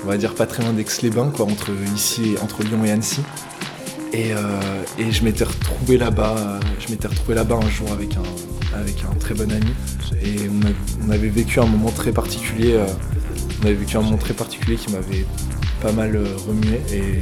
[0.04, 3.20] on va dire pas très loin d'Aix-les-Bains quoi, entre ici, entre Lyon et Annecy.
[4.12, 4.40] Et, euh,
[4.98, 9.14] je m'étais retrouvé là-bas, euh, je m'étais retrouvé là-bas un jour avec un, avec un
[9.16, 9.72] très bon ami.
[10.22, 12.72] Et on, on avait vécu un moment très particulier.
[12.74, 12.86] euh,
[13.62, 15.26] on avait vécu un moment très particulier qui m'avait
[15.82, 16.80] pas mal euh, remué.
[16.92, 17.18] Et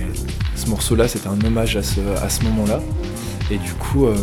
[0.57, 2.81] ce morceau-là, c'était un hommage à ce, à ce moment-là.
[3.51, 4.17] Et du coup, euh,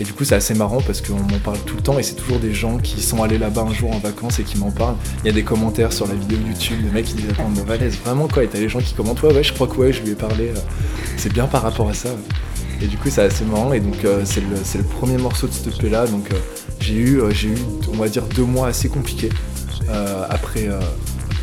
[0.00, 2.14] et du coup, c'est assez marrant parce qu'on m'en parle tout le temps et c'est
[2.14, 4.96] toujours des gens qui sont allés là-bas un jour en vacances et qui m'en parlent.
[5.22, 7.96] Il y a des commentaires sur la vidéo YouTube, des mecs qui disent Attends, Novalaise,
[8.04, 8.42] vraiment quoi?
[8.42, 10.14] Et t'as les gens qui commentent Ouais, ouais, je crois que ouais, je lui ai
[10.16, 10.48] parlé.
[10.48, 10.60] euh,
[11.16, 12.08] C'est bien par rapport à ça.
[12.82, 13.72] Et du coup, c'est assez marrant.
[13.72, 16.06] Et donc, euh, c'est le, le premier morceau de cette EP là.
[16.08, 16.28] Donc,
[16.80, 17.54] j'ai eu, eu,
[17.92, 19.30] on va dire, deux mois assez compliqués
[20.28, 20.68] après,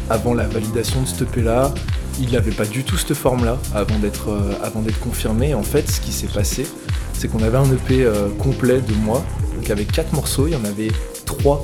[0.10, 1.74] avant la validation de cette EP là.
[2.20, 5.53] Il n'avait pas du tout cette forme là avant d'être euh, avant d'être confirmé.
[5.53, 6.66] En fait, ce qui s'est passé,
[7.14, 9.24] c'est qu'on avait un EP euh, complet de moi,
[9.55, 10.47] donc avec quatre morceaux.
[10.47, 10.91] Il y en avait
[11.26, 11.64] trois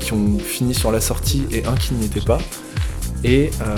[0.00, 2.38] qui ont fini sur la sortie et un qui n'y était pas.
[3.24, 3.74] Et euh,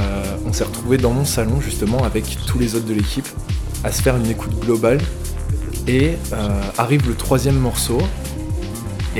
[0.47, 3.29] on s'est retrouvé dans mon salon justement avec tous les autres de l'équipe
[3.83, 5.01] à se faire une écoute globale.
[5.89, 6.19] Et
[6.79, 7.99] arrive le troisième morceau.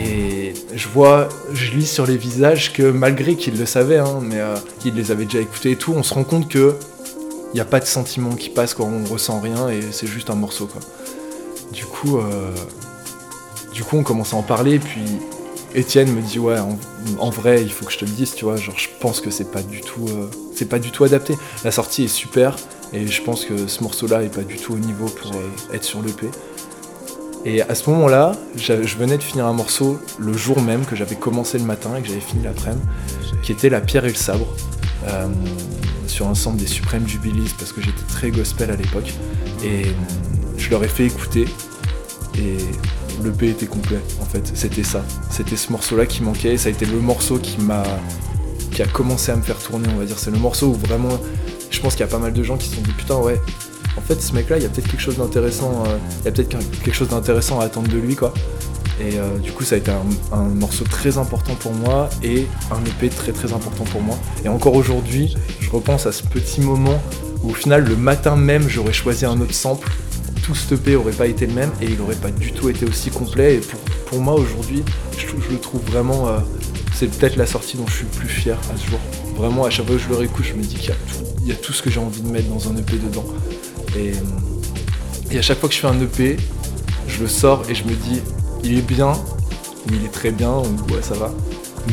[0.01, 4.39] Et je vois, je lis sur les visages que malgré qu'ils le savaient, hein, mais
[4.39, 6.75] euh, qu'ils les avaient déjà écoutés et tout, on se rend compte que
[7.53, 10.31] il n'y a pas de sentiment qui passe quand on ressent rien et c'est juste
[10.31, 10.81] un morceau quoi.
[11.73, 12.53] Du coup, euh,
[13.75, 15.03] du coup, on commence à en parler, puis
[15.75, 16.57] Étienne me dit ouais,
[17.19, 19.31] en, vrai, il faut que je te le dise, tu vois, genre je pense que
[19.31, 21.37] c'est pas du tout, euh, c'est pas du tout adapté.
[21.65, 22.57] La sortie est super
[22.93, 25.33] et je pense que ce morceau-là est pas du tout au niveau pour
[25.73, 26.29] être sur l'EP.
[27.45, 31.17] Et à ce moment-là, je venais de finir un morceau le jour même que j'avais
[31.17, 32.83] commencé le matin et que j'avais fini l'après-midi,
[33.43, 34.47] qui était La pierre et le sabre,
[35.09, 35.27] euh,
[36.07, 39.15] sur un des Suprêmes Jubilees, parce que j'étais très gospel à l'époque.
[39.65, 39.93] Et euh,
[40.59, 41.47] je leur ai fait écouter,
[42.37, 42.59] et
[43.23, 44.51] le P était complet, en fait.
[44.55, 45.03] C'était ça.
[45.31, 47.85] C'était ce morceau-là qui manquait, et ça a été le morceau qui m'a
[48.71, 50.19] qui a commencé à me faire tourner, on va dire.
[50.19, 51.19] C'est le morceau où vraiment,
[51.71, 53.41] je pense qu'il y a pas mal de gens qui se sont dit putain ouais,
[53.97, 56.33] en fait ce mec-là, il y a peut-être quelque chose d'intéressant, euh, il y a
[56.33, 58.33] peut-être quelque chose d'intéressant à attendre de lui quoi.
[59.01, 59.91] Et euh, du coup ça a été
[60.33, 64.19] un, morceau très important pour moi et un EP très très important pour moi.
[64.45, 67.01] Et encore aujourd'hui, je repense à ce petit moment
[67.43, 69.91] où au final le matin même j'aurais choisi un autre sample
[70.43, 72.85] tout ce EP aurait pas été le même et il aurait pas du tout été
[72.85, 73.57] aussi complet.
[73.57, 74.83] Et pour, pour moi aujourd'hui,
[75.17, 76.29] je le trouve vraiment.
[76.29, 76.39] euh,
[76.95, 78.99] c'est peut-être la sortie dont je suis le plus fier à ce jour.
[79.37, 81.25] Vraiment, à chaque fois que je le réécoute, je me dis qu'il y a tout,
[81.41, 83.25] il y a tout ce que j'ai envie de mettre dans un EP dedans.
[83.97, 86.37] Et, à chaque fois que je fais un EP,
[87.09, 88.21] je le sors et je me dis,
[88.65, 89.13] il est bien,
[89.89, 91.33] il est très bien, ou ouais, ça va,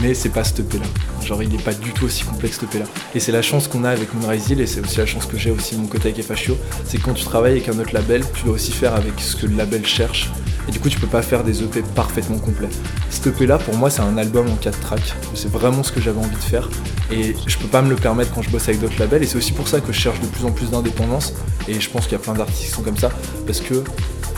[0.02, 0.86] mais c'est pas ce EP là.
[1.24, 2.86] Genre, il est pas du tout aussi complexe ce EP là.
[3.14, 5.38] Et c'est la chance qu'on a avec Moonrise Hill, et c'est aussi la chance que
[5.38, 7.94] j'ai aussi de mon côté avec FHO, c'est que quand tu travailles avec un autre
[7.94, 10.32] label, tu dois aussi faire avec ce que le label cherche.
[10.68, 12.70] Et du coup, tu peux pas faire des EP parfaitement complets.
[13.10, 15.16] Cet EP là, pour moi, c'est un album en 4 tracks.
[15.34, 16.70] C'est vraiment ce que j'avais envie de faire.
[17.12, 19.24] Et je peux pas me le permettre quand je bosse avec d'autres labels.
[19.24, 21.34] Et c'est aussi pour ça que je cherche de plus en plus d'indépendance.
[21.68, 23.10] Et je pense qu'il y a plein d'artistes qui sont comme ça.
[23.46, 23.84] Parce que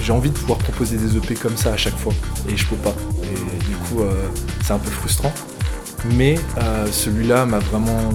[0.02, 2.14] j'ai envie de pouvoir proposer des EP comme ça à chaque fois.
[2.48, 2.94] Et je peux pas.
[3.24, 4.14] Et du coup, euh,
[4.64, 5.34] c'est un peu frustrant.
[6.16, 8.12] Mais euh, celui-là m'a vraiment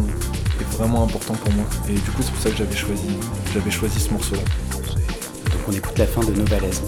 [0.61, 1.65] est vraiment important pour moi.
[1.89, 3.09] Et du coup, c'est pour ça que j'avais choisi,
[3.53, 4.43] j'avais choisi ce morceau-là.
[4.73, 6.83] Donc on écoute la fin de Novalaise.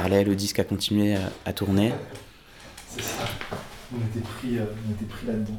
[0.00, 1.90] Parlait, le disque a continué à, à tourner.
[2.90, 3.24] C'est ça.
[3.94, 5.58] On était pris, euh, on était pris là-dedans.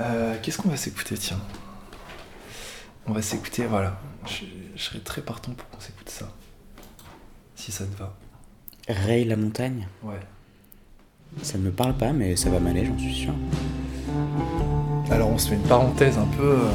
[0.00, 1.38] Euh, Qu'est-ce qu'on va s'écouter, tiens?
[3.06, 4.00] On va s'écouter, voilà.
[4.26, 6.30] Je, je serais très partant pour qu'on s'écoute ça.
[7.54, 8.14] Si ça te va.
[8.88, 10.20] Ray la montagne, Ouais.
[11.42, 13.34] ça ne me parle pas mais ça va m'aller j'en suis sûr.
[15.10, 16.70] Alors on se fait une parenthèse un peu, euh,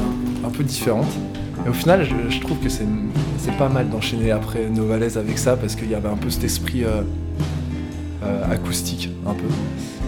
[0.46, 1.10] un peu différente.
[1.64, 2.86] Et au final, je, trouve que c'est
[3.58, 6.84] pas mal d'enchaîner après Novalaise avec ça parce qu'il y avait un peu cet esprit
[6.84, 7.02] euh,
[8.22, 9.46] euh, acoustique un peu.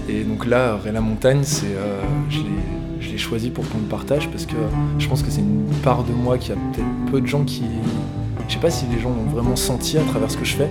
[0.08, 2.46] Et donc là, Ray la montagne, c'est euh, je l'ai-
[3.18, 4.56] choisi pour qu'on le partage parce que
[4.98, 7.62] je pense que c'est une part de moi qui a peut-être peu de gens qui.
[8.46, 10.68] Je sais pas si les gens l'ont vraiment senti à travers ce que je fais,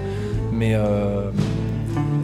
[0.53, 0.76] mais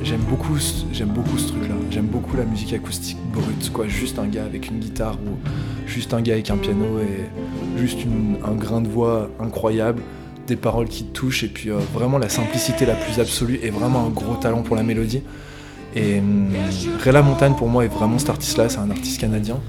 [0.03, 0.57] j'aime beaucoup,
[0.91, 1.75] j'aime beaucoup ce truc-là.
[1.89, 3.87] J'aime beaucoup la musique acoustique brute, quoi.
[3.87, 5.37] Juste un gars avec une guitare ou
[5.87, 7.99] juste un gars avec un piano et juste
[8.45, 10.01] un grain de voix incroyable,
[10.47, 14.05] des paroles qui touchent et puis euh, vraiment la simplicité la plus absolue et vraiment
[14.05, 15.21] un gros talent pour la mélodie.
[15.95, 16.51] Et hum,
[17.03, 19.59] Ray La Montagne pour moi est vraiment cet artiste-là, c'est un artiste canadien.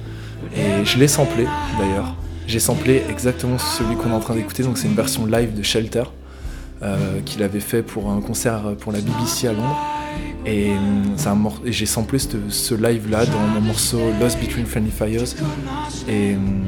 [0.56, 1.46] Et je l'ai samplé
[1.78, 2.14] d'ailleurs.
[2.46, 5.62] J'ai samplé exactement celui qu'on est en train d'écouter, donc c'est une version live de
[5.62, 6.04] Shelter
[6.82, 9.78] euh, qu'il avait fait pour un concert pour la BBC à Londres.
[11.34, 15.34] Mor- et j'ai samplé ce, live-là dans mon morceau Lost Between Friendly Fires.
[16.08, 16.64] Et, hum,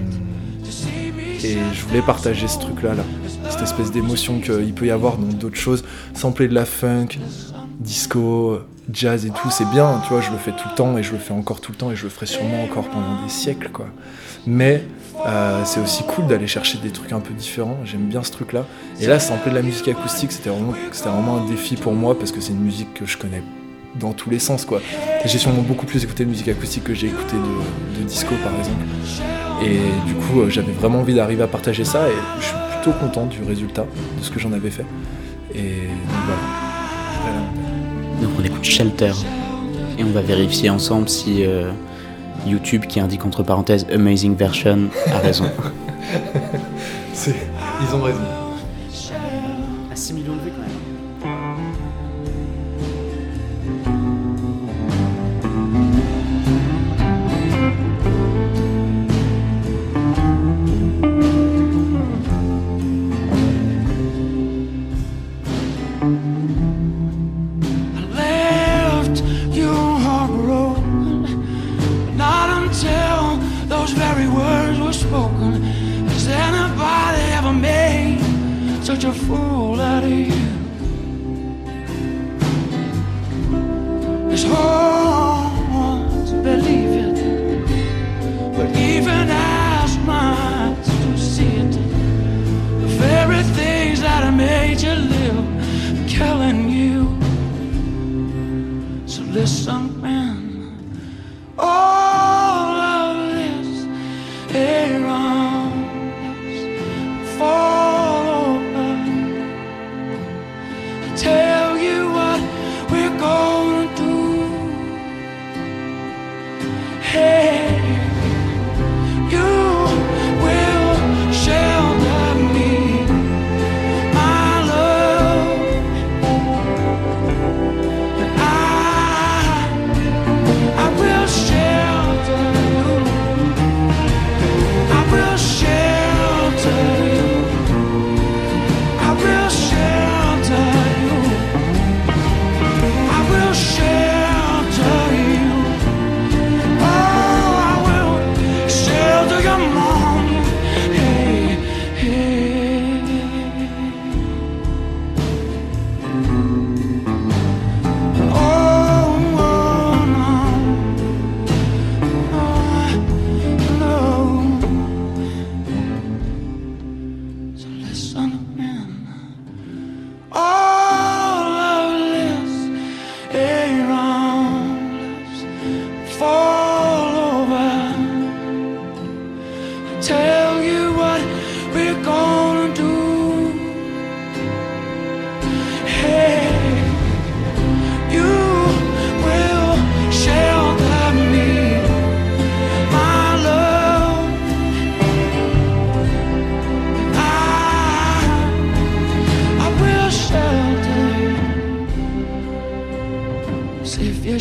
[1.44, 3.04] et je voulais partager ce truc-là, là.
[3.50, 5.84] cette espèce d'émotion qu'il peut y avoir dans d'autres choses.
[6.14, 7.08] Sampler de la funk,
[7.80, 11.02] disco, jazz et tout, c'est bien, tu vois, je le fais tout le temps et
[11.02, 13.28] je le fais encore tout le temps et je le ferai sûrement encore pendant des
[13.28, 13.86] siècles, quoi.
[14.46, 14.84] Mais
[15.26, 18.66] euh, c'est aussi cool d'aller chercher des trucs un peu différents, j'aime bien ce truc-là.
[19.00, 22.40] Et là, sampler de la musique acoustique, c'était vraiment, un défi pour moi parce que
[22.40, 23.42] c'est une musique que je connais
[23.94, 24.80] dans tous les sens, quoi.
[25.24, 28.84] J'ai sûrement beaucoup plus écouté de musique acoustique que j'ai écouté de, disco, par exemple.
[29.62, 32.92] Et du coup, euh, j'avais vraiment envie d'arriver à partager ça et je suis plutôt
[32.98, 33.86] content du résultat,
[34.18, 34.84] de ce que j'en avais fait.
[35.54, 35.86] Et
[36.28, 36.38] donc.
[37.22, 37.40] Voilà.
[38.20, 39.12] Donc on écoute Shelter.
[39.98, 41.70] Et on va vérifier ensemble si euh,
[42.46, 45.44] YouTube qui indique entre parenthèses Amazing Version a raison.
[47.26, 48.43] Ils ont raison.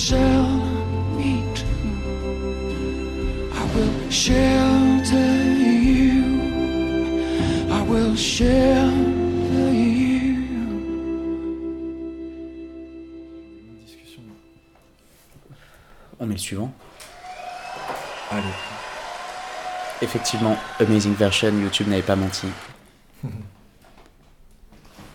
[0.03, 0.59] Shall
[1.15, 1.63] meet.
[3.53, 5.33] I will shelter
[5.87, 6.41] you.
[7.71, 10.35] I will shelter you.
[16.19, 16.73] On met le suivant.
[18.31, 18.43] Allez.
[20.01, 22.47] Effectivement, Amazing Version, YouTube n'avait pas menti.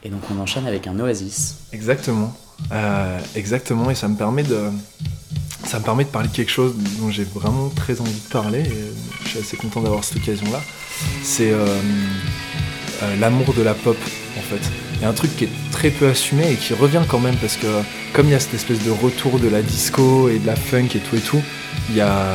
[0.03, 1.69] Et donc on enchaîne avec un Oasis.
[1.73, 2.33] Exactement.
[2.73, 4.59] Euh, exactement, et ça me permet de.
[5.65, 8.61] Ça me permet de parler de quelque chose dont j'ai vraiment très envie de parler,
[8.61, 8.93] et
[9.25, 10.63] je suis assez content d'avoir cette occasion-là.
[11.23, 11.67] C'est euh,
[13.03, 13.97] euh, l'amour de la pop,
[14.37, 14.61] en fait.
[14.95, 17.37] Il y a un truc qui est très peu assumé et qui revient quand même,
[17.37, 17.67] parce que
[18.13, 20.89] comme il y a cette espèce de retour de la disco et de la funk
[20.95, 21.43] et tout et tout,
[21.91, 22.35] il y a,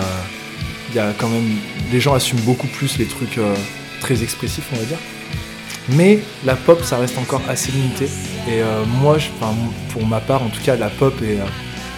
[0.89, 1.57] il y a quand même.
[1.91, 3.39] Les gens assument beaucoup plus les trucs
[3.99, 4.99] très expressifs, on va dire.
[5.89, 8.05] Mais la pop, ça reste encore assez limité.
[8.47, 9.29] Et euh, moi, je-
[9.91, 11.45] pour ma part, en tout cas, la pop est, euh,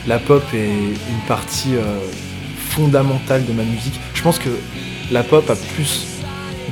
[0.08, 2.00] la pop est une partie euh,
[2.70, 4.00] fondamentale de ma musique.
[4.14, 4.50] Je pense que
[5.12, 6.06] la pop a plus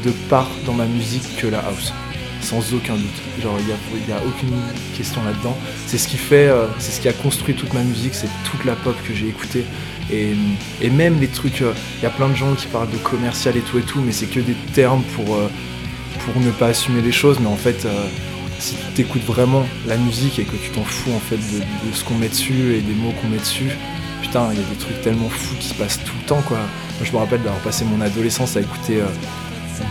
[0.04, 1.94] de part dans ma musique que la house,
[2.42, 3.22] sans aucun doute.
[3.42, 4.52] Genre, il n'y a, a aucune
[4.98, 5.56] question là-dedans.
[5.88, 6.50] C'est ce qui fait,
[6.80, 9.66] c'est ce qui a construit toute ma musique, c'est toute la pop que j'ai écoutée.
[10.12, 10.34] Et,
[10.82, 13.62] et même les trucs, il y a plein de gens qui parlent de commercial et
[13.62, 15.38] tout et tout, mais c'est que des termes pour
[16.26, 18.06] pour ne pas assumer les choses, mais en fait, euh,
[18.60, 21.62] si tu t'écoutes vraiment la musique et que tu t'en fous en fait de,
[21.94, 23.70] ce qu'on met dessus et des mots qu'on met dessus,
[24.22, 26.58] putain, il y a des trucs tellement fous qui se passent tout le temps, quoi.
[26.58, 29.06] Moi, je me rappelle d'avoir passé mon adolescence à écouter euh,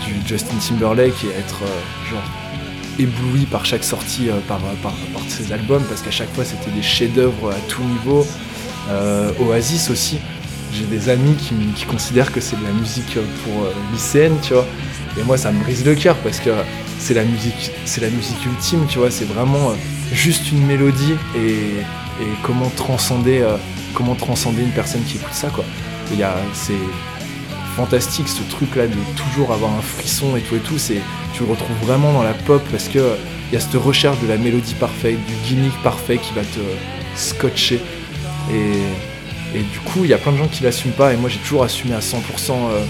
[0.06, 2.22] du Justin Timberlake et être euh, genre
[2.98, 6.82] ébloui par chaque sortie, par, par, par ses albums, parce qu'à chaque fois, c'était des
[6.82, 8.26] chefs-d'œuvre à tout niveau.
[9.40, 10.18] Oasis aussi.
[10.74, 14.66] J'ai des amis qui, considèrent que c'est de la musique pour lycéenne, tu vois.
[15.18, 16.50] Et moi, ça me brise le cœur parce que
[16.98, 19.10] c'est la musique, c'est la musique ultime, tu vois.
[19.10, 19.74] C'est vraiment euh,
[20.12, 21.82] juste une mélodie et,
[22.42, 23.56] comment transcender, euh,
[23.94, 25.64] comment transcender une personne qui écoute ça, quoi.
[26.12, 26.74] Il c'est
[27.76, 30.78] fantastique ce truc-là de toujours avoir un frisson et tout et tout.
[30.78, 31.00] C'est,
[31.32, 33.14] tu le retrouves vraiment dans la pop parce que euh,
[33.50, 36.60] il y a cette recherche de la mélodie parfaite, du gimmick parfait qui va te
[37.16, 37.80] scotcher.
[38.50, 41.28] Et, et du coup, il y a plein de gens qui l'assument pas et moi
[41.28, 42.14] j'ai toujours assumé à 100%
[42.50, 42.84] euh,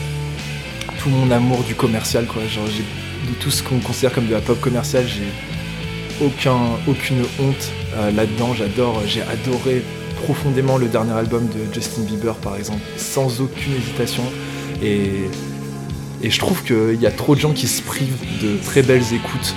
[1.02, 2.42] tout mon amour du commercial, quoi.
[2.46, 7.72] Genre, de tout ce qu'on considère comme de la pop commerciale, j'ai aucun, aucune honte
[7.96, 8.54] euh, là-dedans.
[8.54, 9.82] J'adore, j'ai adoré
[10.24, 14.22] profondément le dernier album de Justin Bieber, par exemple, sans aucune hésitation.
[14.82, 15.28] Et,
[16.22, 19.12] et je trouve qu'il y a trop de gens qui se privent de très belles
[19.12, 19.54] écoutes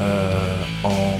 [0.00, 0.32] euh,
[0.84, 1.18] en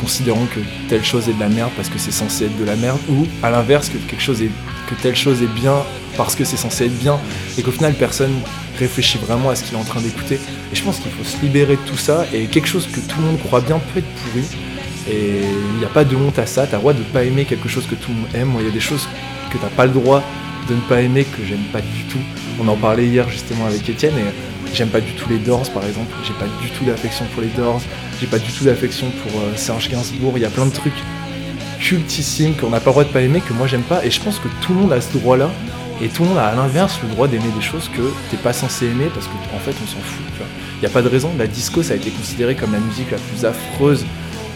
[0.00, 2.76] considérant que telle chose est de la merde parce que c'est censé être de la
[2.76, 4.50] merde, ou à l'inverse que quelque chose est
[4.88, 5.76] que telle chose est bien
[6.16, 7.18] parce que c'est censé être bien,
[7.56, 8.32] et qu'au final personne
[8.76, 10.36] réfléchit vraiment à ce qu'il est en train d'écouter.
[10.72, 12.26] Et je pense qu'il faut se libérer de tout ça.
[12.32, 14.44] Et quelque chose que tout le monde croit bien peut être pourri.
[15.10, 15.40] Et
[15.72, 16.66] il n'y a pas de honte à ça.
[16.66, 18.52] T'as le droit de pas aimer quelque chose que tout le monde aime.
[18.60, 19.08] Il y a des choses
[19.50, 20.22] que t'as pas le droit
[20.68, 22.18] de ne pas aimer que j'aime pas du tout.
[22.60, 25.84] On en parlait hier justement avec Étienne et j'aime pas du tout les Doors par
[25.84, 26.12] exemple.
[26.26, 27.82] J'ai pas du tout d'affection pour les Doors.
[28.20, 30.32] J'ai pas du tout d'affection pour euh, Serge Gainsbourg.
[30.36, 30.94] Il y a plein de trucs
[31.80, 34.04] cultissimes qu'on n'a pas le droit de pas aimer que moi j'aime pas.
[34.04, 35.50] Et je pense que tout le monde a ce droit-là.
[36.02, 38.52] Et tout le monde a à l'inverse le droit d'aimer des choses que t'es pas
[38.52, 40.24] censé aimer parce qu'en en fait on s'en fout.
[40.76, 41.30] Il n'y a pas de raison.
[41.38, 44.04] La disco ça a été considéré comme la musique la plus affreuse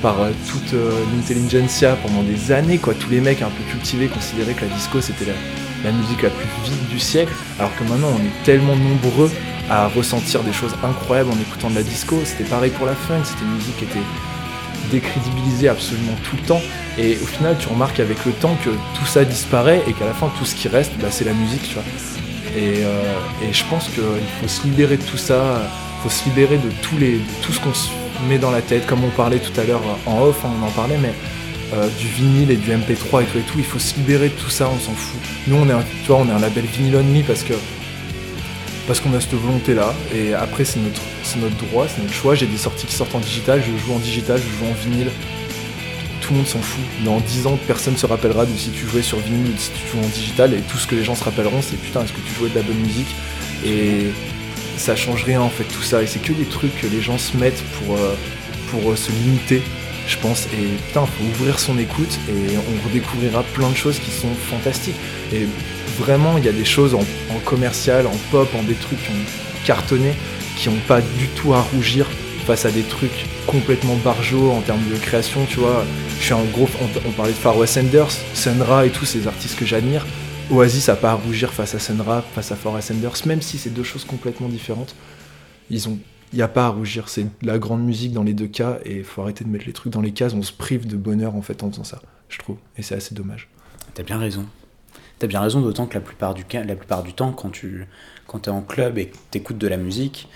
[0.03, 2.79] par euh, toute euh, l'intelligentsia pendant des années.
[2.79, 2.95] Quoi.
[2.95, 6.47] Tous les mecs un peu cultivés considéraient que la disco c'était la, musique la plus
[6.65, 7.33] vide du siècle.
[7.59, 9.31] Alors que maintenant on est tellement nombreux
[9.71, 12.17] à ressentir des choses incroyables en écoutant de la disco.
[12.25, 13.99] C'était pareil pour la funk, c'était une musique qui était
[14.91, 16.63] décrédibilisée absolument tout le temps.
[16.99, 20.15] Et au final, tu remarques avec le temps que tout ça disparaît et qu'à la
[20.15, 21.85] fin, tout ce qui reste, bah, c'est la musique, tu vois.
[22.57, 25.63] Et, euh, et je pense qu'il faut se libérer de tout ça,
[25.99, 27.91] il faut se libérer de, tous les, tout ce qu'on se
[28.29, 30.71] met dans la tête, comme on parlait tout à l'heure en off, hein, on en
[30.71, 31.15] parlait, mais
[31.73, 34.35] euh, du vinyle et du MP3 et tout et tout, il faut se libérer de
[34.35, 35.21] tout ça, on s'en fout.
[35.47, 37.55] Nous, on est, un, tu on est un label vinyle only parce que
[38.91, 41.01] parce qu'on a cette volonté là et après c'est notre,
[41.37, 42.35] notre droit, c'est notre choix.
[42.35, 45.13] J'ai des sorties qui sortent en digital, je joue en digital, je joue en vinyle.
[46.21, 46.83] Tout le monde s'en fout.
[47.05, 49.71] Dans 10 ans, personne se rappellera de si tu jouais sur vinyle ou de si
[49.71, 52.13] tu jouais en digital et tout ce que les gens se rappelleront c'est putain est-ce
[52.13, 53.15] que tu jouais de la bonne musique?
[53.65, 54.11] Et
[54.77, 57.17] ça change rien en fait tout ça et c'est que des trucs que les gens
[57.17, 58.17] se mettent pour, euh,
[58.73, 59.63] pour euh, se limiter
[60.09, 64.11] je pense et putain faut ouvrir son écoute et on redécouvrira plein de choses qui
[64.11, 64.97] sont fantastiques
[65.33, 65.47] et
[65.99, 67.05] vraiment il y a des choses en,
[67.45, 70.15] commercial, en pop, en des trucs qui ont cartonné
[70.57, 72.07] qui n'ont pas du tout à rougir
[72.47, 75.85] face à des trucs complètement barjots en termes de création, tu vois.
[76.19, 76.69] Je suis un gros.
[76.83, 80.05] On, on parlait de Far West Sanders, Sun Ra et tous ces artistes que j'admire.
[80.51, 83.41] Oasis a pas à rougir face à Sun Ra, face à Far West Sanders, même
[83.41, 84.95] si c'est deux choses complètement différentes.
[85.71, 85.99] Ils ont.
[86.33, 88.99] Il n'y a pas à rougir, c'est la grande musique dans les deux cas et
[88.99, 91.35] il faut arrêter de mettre les trucs dans les cases, on se prive de bonheur
[91.35, 93.49] en fait en faisant ça, je trouve, et c'est assez dommage.
[93.95, 94.47] T'as bien raison.
[95.21, 97.87] T'as bien raison, d'autant que la plupart du, la plupart du temps, quand tu
[98.27, 100.29] quand t'es en club et que t'écoutes de la musique,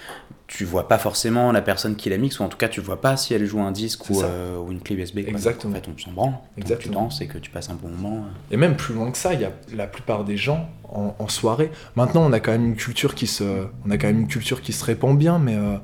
[0.48, 3.01] tu vois pas forcément la personne qui la mixe, ou en tout cas tu vois
[3.01, 5.20] pas si elle joue un disque ou, euh, ou une clé USB.
[5.23, 5.31] quoi.
[5.31, 5.73] Exactement.
[5.73, 6.31] En fait, on s'en branle.
[6.32, 7.02] Donc, tu Exactement.
[7.02, 8.16] danses et que tu passes un bon moment.
[8.27, 8.55] euh.
[8.55, 11.28] Et même plus loin que ça, il y a la plupart des gens en, en
[11.28, 11.70] soirée.
[11.97, 13.44] Maintenant, on a quand même une culture qui se,
[13.86, 15.77] on a quand même une culture qui se répand bien, mais euh,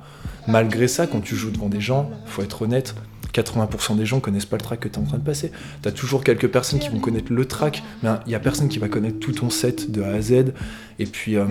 [0.47, 2.95] malgré ça, quand tu joues devant des gens, faut être honnête.
[3.33, 5.53] 80% des gens connaissent pas le track que tu es en train de passer.
[5.83, 8.79] T'as toujours quelques personnes qui vont connaître le track, mais il y a personne qui
[8.79, 10.53] va connaître tout ton set de A à Z.
[10.99, 11.47] Et puis, euh,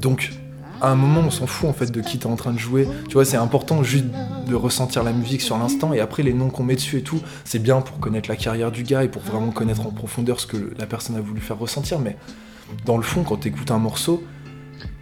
[0.00, 0.32] donc,
[0.80, 2.86] à un moment, on s'en fout en fait de qui t'es en train de jouer.
[3.08, 4.06] Tu vois, c'est important juste
[4.46, 5.92] de ressentir la musique sur l'instant.
[5.92, 8.70] Et après, les noms qu'on met dessus et tout, c'est bien pour connaître la carrière
[8.70, 11.58] du gars et pour vraiment connaître en profondeur ce que la personne a voulu faire
[11.58, 12.00] ressentir.
[12.00, 12.16] Mais
[12.84, 14.22] dans le fond, quand t'écoutes un morceau,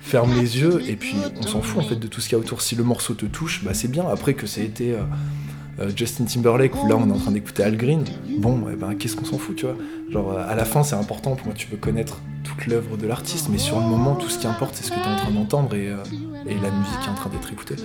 [0.00, 2.40] ferme les yeux et puis on s'en fout en fait de tout ce qu'il y
[2.40, 2.60] a autour.
[2.60, 4.04] Si le morceau te touche, bah c'est bien.
[4.08, 5.02] Après que ça a été euh,
[5.96, 8.04] Justin Timberlake ou là on est en train d'écouter Al Green,
[8.38, 9.76] bon, eh ben, qu'est-ce qu'on s'en fout, tu vois?
[10.10, 13.06] Genre euh, à la fin, c'est important pour moi, tu peux connaître toute l'œuvre de
[13.06, 15.16] l'artiste, mais sur le moment, tout ce qui importe, c'est ce que tu es en
[15.16, 15.96] train d'entendre et, euh,
[16.46, 17.76] et la musique qui est en train d'être écoutée.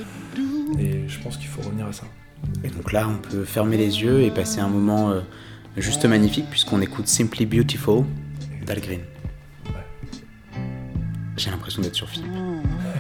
[0.78, 2.04] Et je pense qu'il faut revenir à ça.
[2.64, 5.22] Et donc là, on peut fermer les yeux et passer un moment euh,
[5.78, 8.04] juste magnifique puisqu'on écoute Simply Beautiful
[8.66, 9.02] d'Al Green.
[11.38, 12.26] J'ai l'impression d'être sur film.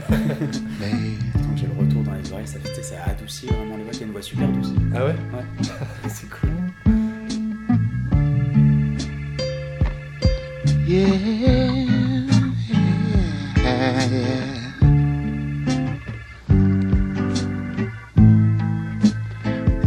[2.28, 3.94] les oreilles, ça, fait- ça adoucit vraiment les voix.
[3.94, 4.74] Il y a une voix super douce.
[4.96, 5.16] Ah ouais?
[5.34, 5.68] Ouais.
[6.10, 6.52] C'est cool.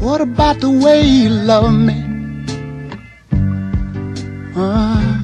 [0.01, 1.95] What about the way you love me?
[4.57, 5.23] Uh,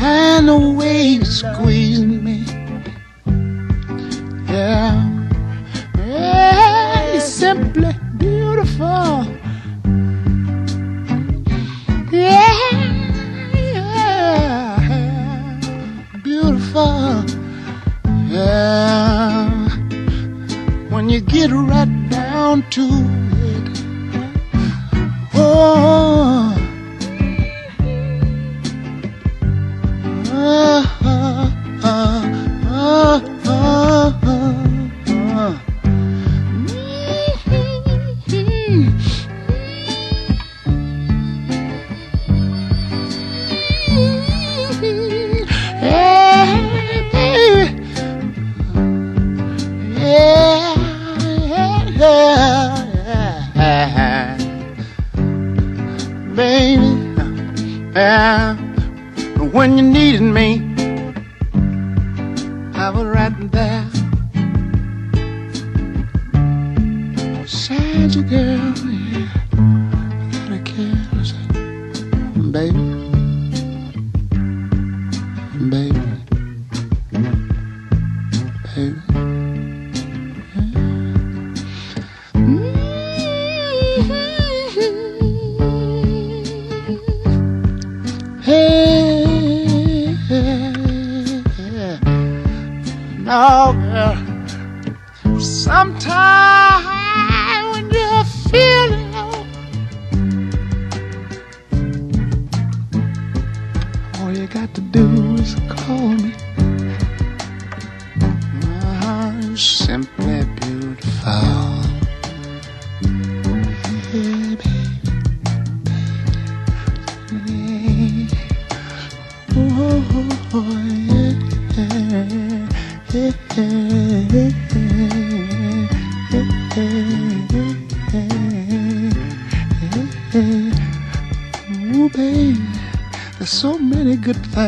[0.00, 2.44] and the way you squeeze me?
[4.48, 5.07] Yeah.
[7.18, 9.26] You're simply beautiful.
[12.12, 12.60] Yeah,
[13.74, 14.78] yeah,
[16.22, 17.24] beautiful.
[18.28, 19.50] Yeah,
[20.90, 22.86] when you get right down to
[23.50, 23.66] it.
[25.34, 26.37] Oh.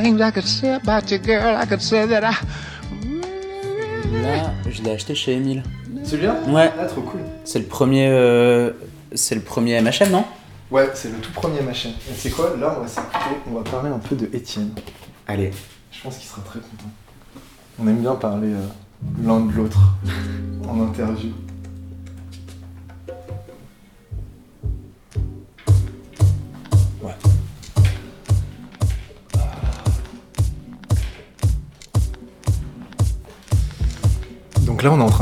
[0.03, 1.57] Things I could say about you, girl.
[1.57, 2.35] I could say that I.
[4.23, 5.63] Là, je l'ai acheté chez Emile.
[6.05, 6.71] Celui-là Ouais.
[6.81, 7.21] Ah, trop cool.
[7.45, 8.09] C'est le premier.
[8.11, 8.71] euh,
[9.15, 10.25] C'est le premier MHM, non?
[10.71, 11.89] Ouais, c'est le tout premier machin.
[12.09, 12.55] Et c'est quoi?
[12.59, 14.71] Là, on va s'écouter, on va parler un peu de Étienne.
[15.27, 15.51] Allez.
[15.91, 16.91] Je pense qu'il sera très content.
[17.83, 18.67] On aime bien parler euh,
[19.25, 19.81] l'un de l'autre
[20.69, 21.31] en interview.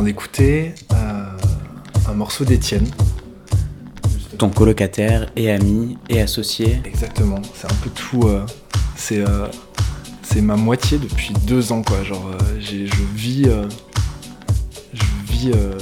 [0.09, 1.26] D'écouter euh,
[2.09, 2.89] un morceau d'Étienne.
[4.39, 6.80] Ton colocataire et ami et associé.
[6.86, 8.22] Exactement, c'est un peu tout.
[8.22, 8.47] euh,
[8.97, 9.48] c'est euh,
[10.22, 12.02] c'est ma moitié depuis deux ans, quoi.
[12.05, 13.43] Genre, euh, je vis.
[13.48, 13.68] euh,
[14.94, 15.51] je vis.
[15.55, 15.76] euh,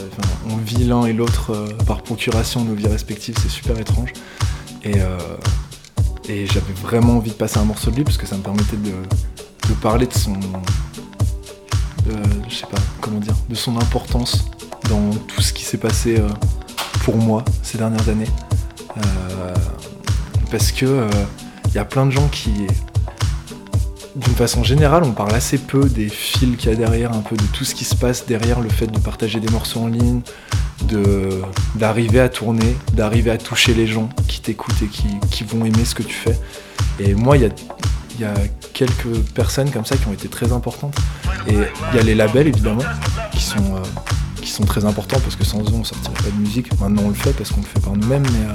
[0.50, 4.12] on vit l'un et l'autre par procuration nos vies respectives, c'est super étrange.
[4.82, 4.94] Et,
[6.28, 8.76] et j'avais vraiment envie de passer un morceau de lui parce que ça me permettait
[8.76, 10.32] de, de parler de son.
[12.10, 14.46] Euh, je sais pas, comment dire, de son importance
[14.88, 16.28] dans tout ce qui s'est passé euh,
[17.04, 18.28] pour moi ces dernières années.
[18.96, 19.54] Euh,
[20.50, 21.08] parce que
[21.66, 22.52] il y a plein de gens qui,
[24.14, 27.36] d'une façon générale, on parle assez peu des fils qu'il y a derrière, un peu
[27.36, 30.22] de tout ce qui se passe derrière le fait de partager des morceaux en ligne,
[31.74, 35.84] d'arriver à tourner, d'arriver à toucher les gens qui t'écoutent et qui, qui vont aimer
[35.84, 36.38] ce que tu fais.
[37.00, 37.50] Et moi, il y a,
[38.18, 38.34] il y a
[38.72, 40.96] quelques personnes comme ça qui ont été très importantes.
[41.48, 42.82] Et il y a les labels, évidemment,
[43.32, 43.80] qui sont, euh,
[44.40, 46.70] qui sont très importants parce que sans eux, on sortirait pas de musique.
[46.80, 48.46] Maintenant, on le fait parce qu'on le fait par nous-mêmes, mais...
[48.46, 48.52] euh,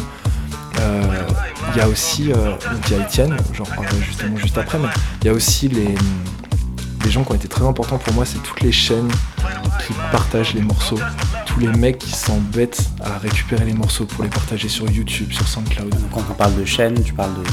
[0.81, 1.27] euh,
[1.73, 4.87] Il y a aussi, il y a Étienne, j'en reparlerai justement juste après, mais
[5.21, 5.95] il y a aussi les,
[7.03, 9.09] les gens qui ont été très importants pour moi, c'est toutes les chaînes
[9.85, 10.99] qui partagent les morceaux,
[11.45, 15.47] tous les mecs qui s'embêtent à récupérer les morceaux pour les partager sur YouTube, sur
[15.47, 15.93] SoundCloud.
[16.13, 17.39] Quand on parle de chaîne, tu parles de.
[17.39, 17.45] de-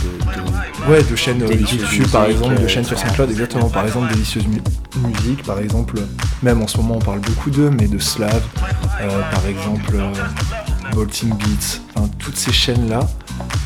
[0.43, 0.49] de-
[0.89, 3.69] Ouais, de chaînes euh, YouTube par exemple, de euh, chaînes sur SoundCloud, exactement.
[3.69, 4.63] Par exemple, Délicieuse Mu-
[5.03, 5.97] Musique, par exemple.
[6.43, 8.41] Même en ce moment, on parle beaucoup d'eux, mais de Slav,
[9.01, 10.13] euh, par exemple, euh,
[10.93, 11.81] Bolting Beats.
[12.19, 13.01] Toutes ces chaînes-là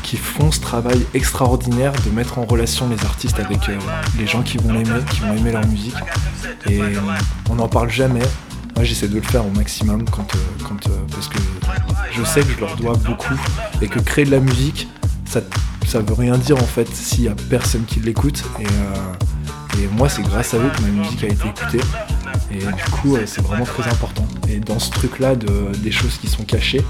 [0.03, 3.77] qui font ce travail extraordinaire de mettre en relation les artistes avec euh,
[4.17, 5.95] les gens qui vont l'aimer, qui vont aimer leur musique.
[6.69, 6.81] Et
[7.49, 8.21] on n'en parle jamais.
[8.75, 10.33] Moi, j'essaie de le faire au maximum euh,
[10.87, 11.37] euh, parce que
[12.11, 13.39] je sais que je leur dois beaucoup
[13.81, 14.87] et que créer de la musique,
[15.25, 15.41] ça,
[15.87, 18.43] ça veut rien dire en fait s'il y a personne qui l'écoute.
[18.59, 21.81] Et, et moi, c'est grâce à eux que ma musique a été écoutée.
[22.51, 24.25] Et du coup, c'est vraiment très important.
[24.47, 26.83] Et dans ce truc-là, de, des choses qui sont cachées,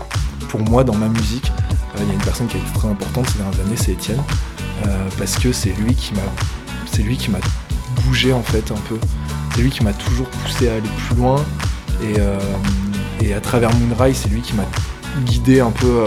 [0.50, 1.52] pour moi, dans ma musique,
[1.96, 3.94] euh, il y a une personne qui a été très importante ces dernières années, c'est
[3.94, 4.22] Étienne.
[4.86, 6.22] Euh, parce que c'est lui qui m'a
[6.92, 7.40] c'est lui qui m'a
[8.04, 8.98] bougé en fait un peu.
[9.56, 11.44] C'est lui qui m'a toujours poussé à aller plus loin.
[12.04, 12.40] Et, euh,
[13.22, 14.66] et à travers Moonrise, c'est lui qui m'a
[15.26, 16.04] guidé un peu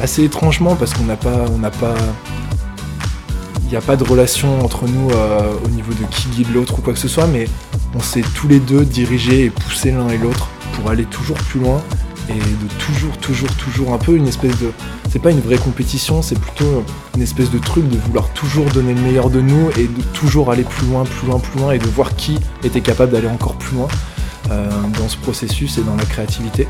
[0.00, 1.46] assez étrangement parce qu'on n'a pas.
[1.52, 1.94] On n'a pas.
[3.64, 6.82] Il n'y a pas de relation entre nous au niveau de qui guide l'autre ou
[6.82, 7.46] quoi que ce soit, mais
[7.94, 11.60] on s'est tous les deux dirigés et poussés l'un et l'autre pour aller toujours plus
[11.60, 11.82] loin
[12.28, 14.70] et de toujours, toujours, toujours un peu une espèce de.
[15.10, 16.84] C'est pas une vraie compétition, c'est plutôt
[17.16, 20.50] une espèce de truc de vouloir toujours donner le meilleur de nous et de toujours
[20.50, 23.56] aller plus loin, plus loin, plus loin et de voir qui était capable d'aller encore
[23.56, 23.88] plus loin
[24.50, 26.68] euh, dans ce processus et dans la créativité.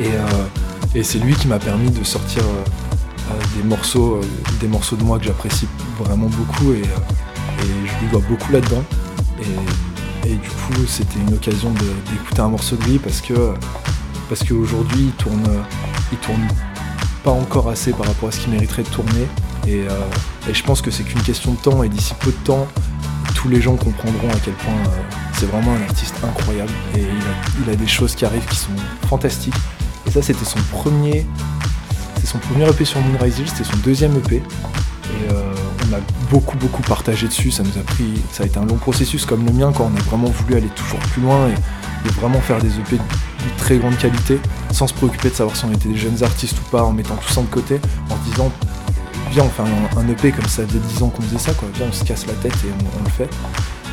[0.00, 4.20] Et, euh, c'est lui qui m'a permis de sortir euh, des morceaux,
[4.60, 5.68] des morceaux de moi que j'apprécie
[5.98, 6.82] vraiment beaucoup et,
[7.60, 8.84] je lui dois beaucoup là-dedans.
[10.28, 13.54] Et du coup, c'était une occasion d'écouter un morceau de lui parce que
[14.28, 15.64] parce qu'aujourd'hui, il tourne,
[16.12, 16.46] il tourne
[17.24, 19.26] pas encore assez par rapport à ce qu'il mériterait de tourner.
[19.66, 21.82] Et, euh, et je pense que c'est qu'une question de temps.
[21.82, 22.66] Et d'ici peu de temps,
[23.34, 25.00] tous les gens comprendront à quel point euh,
[25.32, 26.72] c'est vraiment un artiste incroyable.
[26.94, 28.76] Et il a, il a des choses qui arrivent qui sont
[29.08, 29.54] fantastiques.
[30.06, 31.26] Et ça, c'était son premier.
[32.20, 34.42] C'est son premier EP sur Moonrise Hill, c'était son deuxième EP.
[35.10, 35.54] Et euh,
[35.88, 37.50] on a beaucoup, beaucoup partagé dessus.
[37.50, 38.22] Ça nous a pris.
[38.32, 40.68] Ça a été un long processus comme le mien, quand on a vraiment voulu aller
[40.68, 41.54] toujours plus loin et,
[42.20, 43.02] vraiment faire des EP de,
[43.58, 44.40] très grande qualité,
[44.72, 47.16] sans se préoccuper de savoir si on était des jeunes artistes ou pas, en mettant
[47.16, 48.50] tout ça de côté, en disant
[49.30, 51.86] viens on fait un, EP comme ça faisait 10 ans qu'on faisait ça quoi, viens
[51.88, 53.28] on se casse la tête et on, le fait.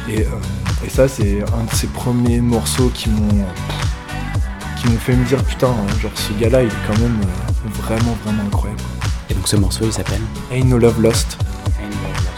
[0.08, 3.46] Et, euh, et ça c'est un de ces premiers morceaux qui m'ont
[4.78, 7.20] qui m'ont fait me dire putain hein, genre ce gars là il est quand même
[7.22, 8.82] euh, vraiment vraiment incroyable.
[9.30, 10.22] Et donc ce morceau il s'appelle
[10.52, 11.38] Ain't No Love Lost.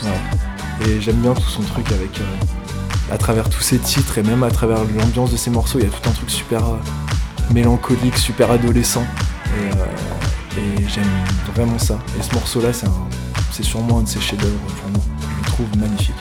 [0.03, 0.87] Ouais.
[0.87, 4.43] Et j'aime bien tout son truc avec euh, à travers tous ses titres et même
[4.43, 6.77] à travers l'ambiance de ses morceaux, il y a tout un truc super euh,
[7.53, 9.03] mélancolique, super adolescent.
[9.47, 11.03] Et, euh, et j'aime
[11.55, 11.97] vraiment ça.
[12.19, 13.07] Et ce morceau-là, c'est un-
[13.51, 15.01] c'est sûrement un de ses chefs-d'œuvre pour moi.
[15.21, 16.15] Je le trouve magnifique.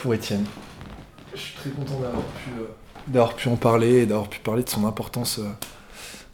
[0.00, 0.44] Pour, Étienne.
[1.34, 2.64] Je suis très content d'avoir pu, euh,
[3.06, 5.48] d'avoir pu en parler et d'avoir pu parler de son importance euh,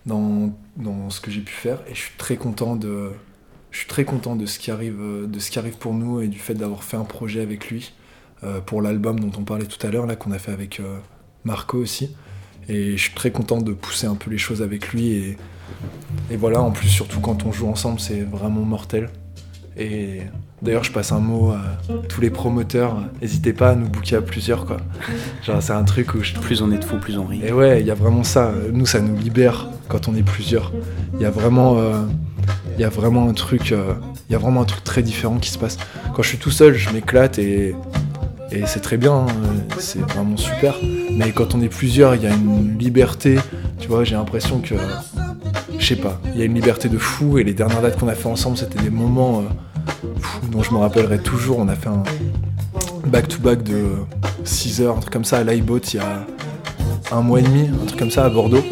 [0.07, 1.81] dans, dans ce que j'ai pu faire.
[1.89, 3.11] Et je suis très content de,
[3.71, 6.21] je suis très content de ce qui arrive, euh, de ce qui arrive pour nous
[6.21, 7.93] et du fait d'avoir fait un projet avec lui
[8.67, 10.81] pour l'album dont on parlait tout à l'heure, là qu'on a fait avec
[11.45, 12.15] Marco aussi.
[12.69, 15.39] Et je suis très content de pousser un peu les choses avec lui et,
[16.31, 16.61] et voilà.
[16.61, 19.09] En plus, surtout quand on joue ensemble, c'est vraiment mortel.
[19.79, 20.23] Et
[20.63, 21.61] d'ailleurs, je passe un mot à
[22.09, 22.97] tous les promoteurs.
[23.21, 24.79] N'hésitez pas à nous booker à plusieurs, quoi.
[25.45, 27.43] Genre, c'est un truc où je Plus on est de fous, plus on rit.
[27.45, 28.53] et ouais, il y a vraiment ça.
[28.73, 30.73] Nous, ça nous libère quand on est plusieurs.
[31.15, 32.03] Il y a vraiment, euh,
[32.77, 33.95] il y a vraiment un truc, euh,
[34.29, 35.77] il y a vraiment un truc très différent qui se passe.
[36.15, 37.75] Quand je suis tout seul, je m'éclate et,
[38.51, 39.13] et c'est très bien.
[39.13, 39.27] hein,
[39.79, 40.75] c'est vraiment super.
[41.11, 43.39] Mais quand on est plusieurs, il y a une liberté.
[43.79, 44.75] Tu vois, j'ai l'impression que,
[45.79, 47.39] je sais pas, il y a une liberté de fou.
[47.39, 50.09] Et les dernières dates qu'on a fait ensemble, c'était des moments euh,
[50.51, 51.59] dont je me rappellerai toujours.
[51.59, 52.03] On a fait un
[53.07, 53.95] back-to-back de
[54.45, 56.27] 6 heures, un truc comme ça à l'iBot il y a
[57.13, 58.63] un mois et demi, un truc comme ça à Bordeaux.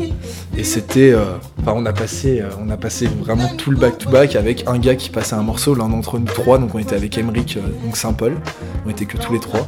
[0.56, 1.12] Et c'était.
[1.12, 1.24] euh,
[1.66, 4.96] Enfin, on a passé, euh, on a passé vraiment tout le back-to-back avec un gars
[4.96, 7.96] qui passait un morceau, l'un d'entre nous trois, donc on était avec Emeric, euh, donc
[7.96, 8.36] Saint-Paul,
[8.84, 9.66] on était que tous les trois.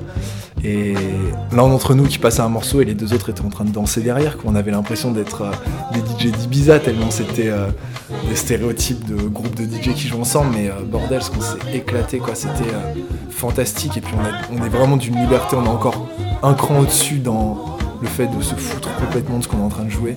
[0.62, 0.92] Et
[1.52, 3.70] l'un d'entre nous qui passait un morceau et les deux autres étaient en train de
[3.70, 4.50] danser derrière, quoi.
[4.52, 5.44] on avait l'impression d'être
[5.94, 7.50] des DJ d'Ibiza tellement c'était
[8.28, 12.18] des stéréotypes de groupes de DJ qui jouent ensemble, mais bordel, ce qu'on s'est éclaté,
[12.18, 12.74] quoi, c'était
[13.30, 13.96] fantastique.
[13.96, 14.14] Et puis
[14.50, 16.08] on, on est vraiment d'une liberté, on est encore
[16.42, 19.68] un cran au-dessus dans le fait de se foutre complètement de ce qu'on est en
[19.68, 20.16] train de jouer.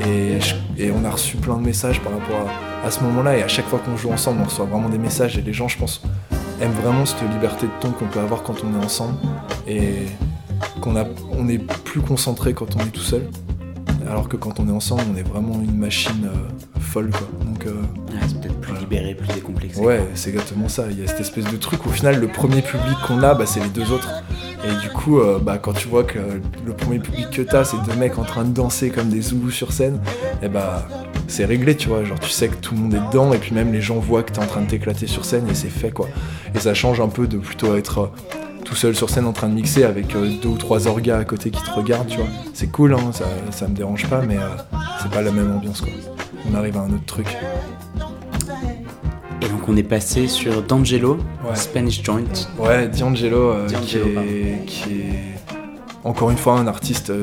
[0.00, 2.48] Et, on a reçu plein de messages par rapport
[2.82, 3.36] à, à ce moment-là.
[3.36, 5.36] Et à chaque fois qu'on joue ensemble, on reçoit vraiment des messages.
[5.38, 6.02] Et les gens, je pense,
[6.60, 9.14] aiment vraiment cette liberté de ton qu'on peut avoir quand on est ensemble.
[9.66, 10.06] Et
[10.80, 13.28] qu'on a, on est plus concentré quand on est tout seul.
[14.08, 17.10] Alors que quand on est ensemble, on est vraiment une machine euh, folle.
[17.10, 17.28] Quoi.
[17.44, 17.72] Donc, euh,
[18.28, 19.80] c'est peut-être plus libéré, plus décomplexé.
[19.80, 20.84] Ouais, c'est exactement ça.
[20.90, 21.84] Il y a cette espèce de truc.
[21.86, 24.08] Au final, le premier public qu'on a, bah, c'est les deux autres.
[24.64, 26.18] Et du coup, euh, bah, quand tu vois que
[26.64, 29.50] le premier public que t'as, c'est deux mecs en train de danser comme des zoulous
[29.50, 30.00] sur scène,
[30.42, 30.88] et bah,
[31.28, 32.04] c'est réglé, tu vois.
[32.04, 34.22] Genre, tu sais que tout le monde est dedans, et puis même les gens voient
[34.22, 36.08] que t'es en train de t'éclater sur scène, et c'est fait, quoi.
[36.54, 38.06] Et ça change un peu de plutôt être euh,
[38.64, 41.24] tout seul sur scène en train de mixer avec euh, deux ou trois orgas à
[41.24, 42.28] côté qui te regardent, tu vois.
[42.54, 44.38] C'est cool, hein, ça, ça me dérange pas, mais
[45.02, 45.92] c'est pas la même ambiance, quoi.
[46.50, 47.36] On arrive à un autre truc.
[49.42, 51.54] Et donc on est passé sur D'Angelo, Ouais.
[51.54, 52.22] Spanish Joint.
[52.58, 55.22] Ouais, D'Angelo, euh, qui, est, qui est
[56.04, 57.22] encore une fois un artiste euh,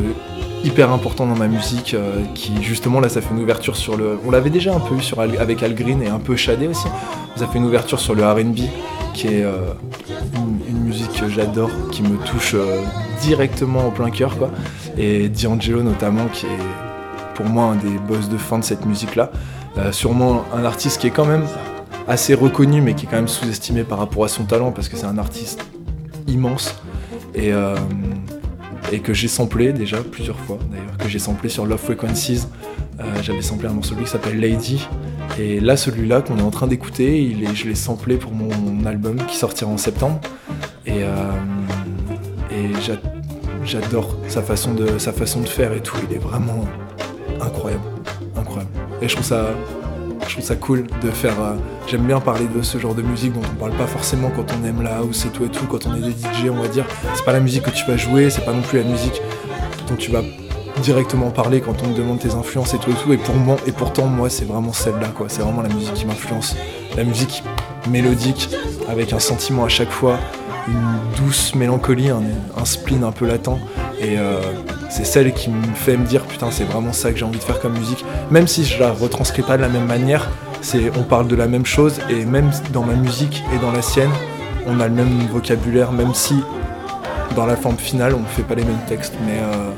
[0.63, 4.17] hyper important dans ma musique, euh, qui justement là ça fait une ouverture sur le...
[4.25, 6.67] On l'avait déjà un peu eu sur Al- avec Al Green et un peu Shadé
[6.67, 6.87] aussi.
[7.35, 8.55] Ça fait une ouverture sur le RB,
[9.15, 12.55] qui est une, une musique que j'adore, qui me touche
[13.21, 14.37] directement au plein cœur.
[14.37, 14.51] quoi.
[14.97, 19.31] Et D'Angelo notamment, qui est pour moi un des boss de fin de cette musique-là.
[19.91, 21.45] Sûrement un artiste qui est quand même
[22.07, 24.97] assez reconnu, mais qui est quand même sous-estimé par rapport à son talent, parce que
[24.97, 25.63] c'est un artiste
[26.27, 26.75] immense.
[27.35, 27.75] Et, euh,
[28.91, 32.43] et que j'ai samplé déjà plusieurs fois d'ailleurs, que j'ai samplé sur Love Frequencies.
[32.99, 34.87] Euh, J'avais samplé un morceau de lui qui s'appelle Lady.
[35.39, 39.35] Et là, celui-là qu'on est en train d'écouter, je l'ai samplé pour mon, album qui
[39.35, 40.19] sortira en septembre.
[40.85, 41.31] Et, euh,
[42.51, 42.99] et j'a-
[43.65, 45.95] j'adore sa façon, de, sa façon de faire et tout.
[46.07, 46.65] Il est vraiment
[47.41, 47.83] incroyable.
[48.35, 48.69] Incroyable.
[49.01, 49.47] Et je trouve ça,
[50.27, 51.39] je trouve ça cool de faire.
[51.41, 51.55] euh,
[51.87, 54.65] J'aime bien parler de ce genre de musique dont on parle pas forcément quand on
[54.65, 56.85] aime la house et tout et tout, quand on est des DJ, on va dire.
[57.15, 59.21] C'est pas la musique que tu vas jouer, c'est pas non plus la musique
[59.89, 60.21] dont tu vas
[60.81, 63.13] directement parler quand on te demande tes influences et tout et tout.
[63.13, 65.27] Et pour moi, et pourtant moi, c'est vraiment celle-là quoi.
[65.29, 66.55] C'est vraiment la musique qui m'influence,
[66.95, 67.43] la musique
[67.89, 68.49] mélodique
[68.89, 70.17] avec un sentiment à chaque fois,
[70.67, 73.59] une douce mélancolie, un, spleen un peu latent.
[73.99, 74.39] Et euh,
[74.93, 77.43] c'est celle qui me fait me dire putain c'est vraiment ça que j'ai envie de
[77.43, 78.05] faire comme musique.
[78.29, 80.29] Même si je la retranscris pas de la même manière,
[80.61, 83.81] c'est on parle de la même chose et même dans ma musique et dans la
[83.81, 84.11] sienne,
[84.67, 86.35] on a le même vocabulaire, même si
[87.35, 89.15] dans la forme finale on ne fait pas les mêmes textes.
[89.25, 89.71] Mais, euh,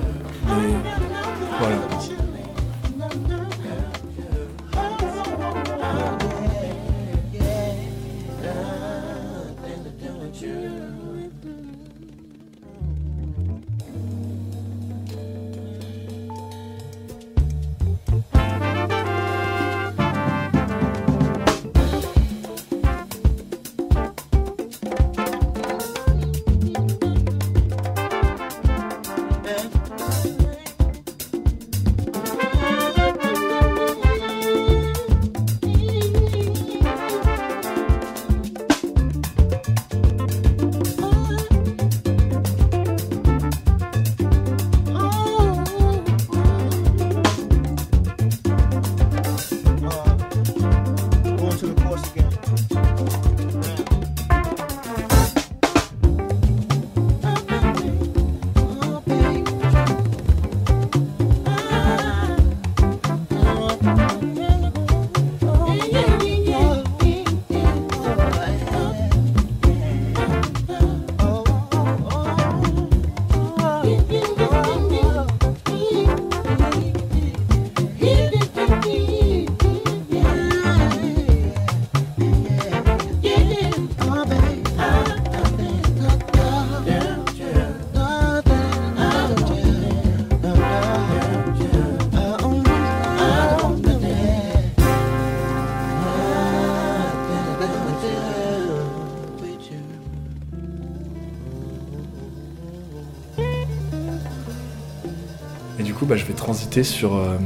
[106.84, 107.38] sur euh,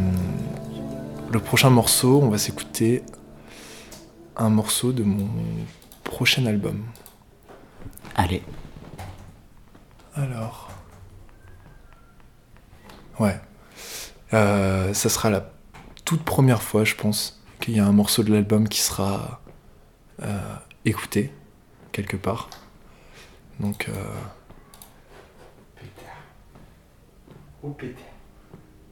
[1.32, 2.22] le prochain morceau.
[2.22, 3.04] On va s'écouter
[4.36, 5.28] un morceau de mon
[6.04, 6.84] prochain album.
[8.16, 8.44] Allez,
[10.16, 10.70] Alors.
[13.20, 13.40] Ouais.
[14.34, 15.52] Euh, ça sera la
[16.06, 19.42] toute première fois, je pense, qu'il y a un morceau de l'album qui sera
[20.22, 21.32] euh, écouté
[21.92, 22.50] quelque part.
[23.60, 23.90] Donc.
[23.90, 23.94] euh,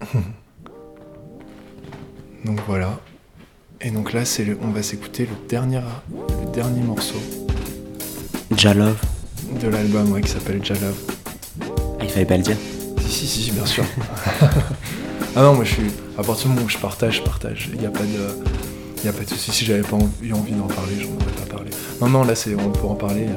[2.45, 2.99] donc voilà.
[3.81, 7.21] Et donc là, c'est le, on va s'écouter le dernier, le dernier morceau
[8.55, 8.97] Jalove.
[9.61, 10.97] de l'album ouais, qui s'appelle Jalove.
[11.61, 12.57] Ah, il fallait pas le dire.
[13.01, 13.83] Si, si, si, bien sûr.
[15.35, 15.91] ah non, moi je suis.
[16.17, 17.69] À partir du moment où je partage, je partage.
[17.73, 18.43] Il n'y a pas de.
[18.97, 19.51] Il y a pas de souci.
[19.51, 21.69] Si j'avais pas eu envie d'en parler, j'en aurais pas parlé.
[22.01, 23.27] Non, non, là, c'est, on peut en parler.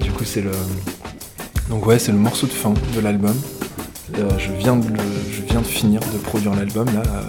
[0.00, 0.52] Du coup, c'est le.
[1.68, 3.36] Donc, ouais, c'est le morceau de fin de l'album.
[4.18, 6.86] Euh, je, viens de finir de produire l'album.
[6.86, 7.22] Là, euh,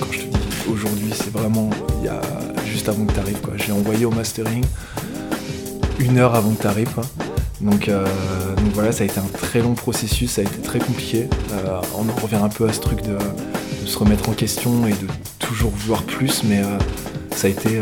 [0.00, 1.70] quand je te dis aujourd'hui, c'est vraiment.
[2.66, 3.38] Juste avant que tu arrives.
[3.56, 4.64] J'ai envoyé au mastering
[6.00, 6.88] une heure avant que tu arrives,
[7.62, 8.04] euh,
[8.56, 11.28] donc voilà, ça a été un très long processus, ça a été très compliqué.
[11.96, 13.16] On en revient un peu à ce truc de,
[13.86, 15.06] se remettre en question et de
[15.38, 16.62] toujours vouloir plus, mais
[17.30, 17.80] ça a été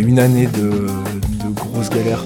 [0.00, 2.17] une année de, de grosses galères.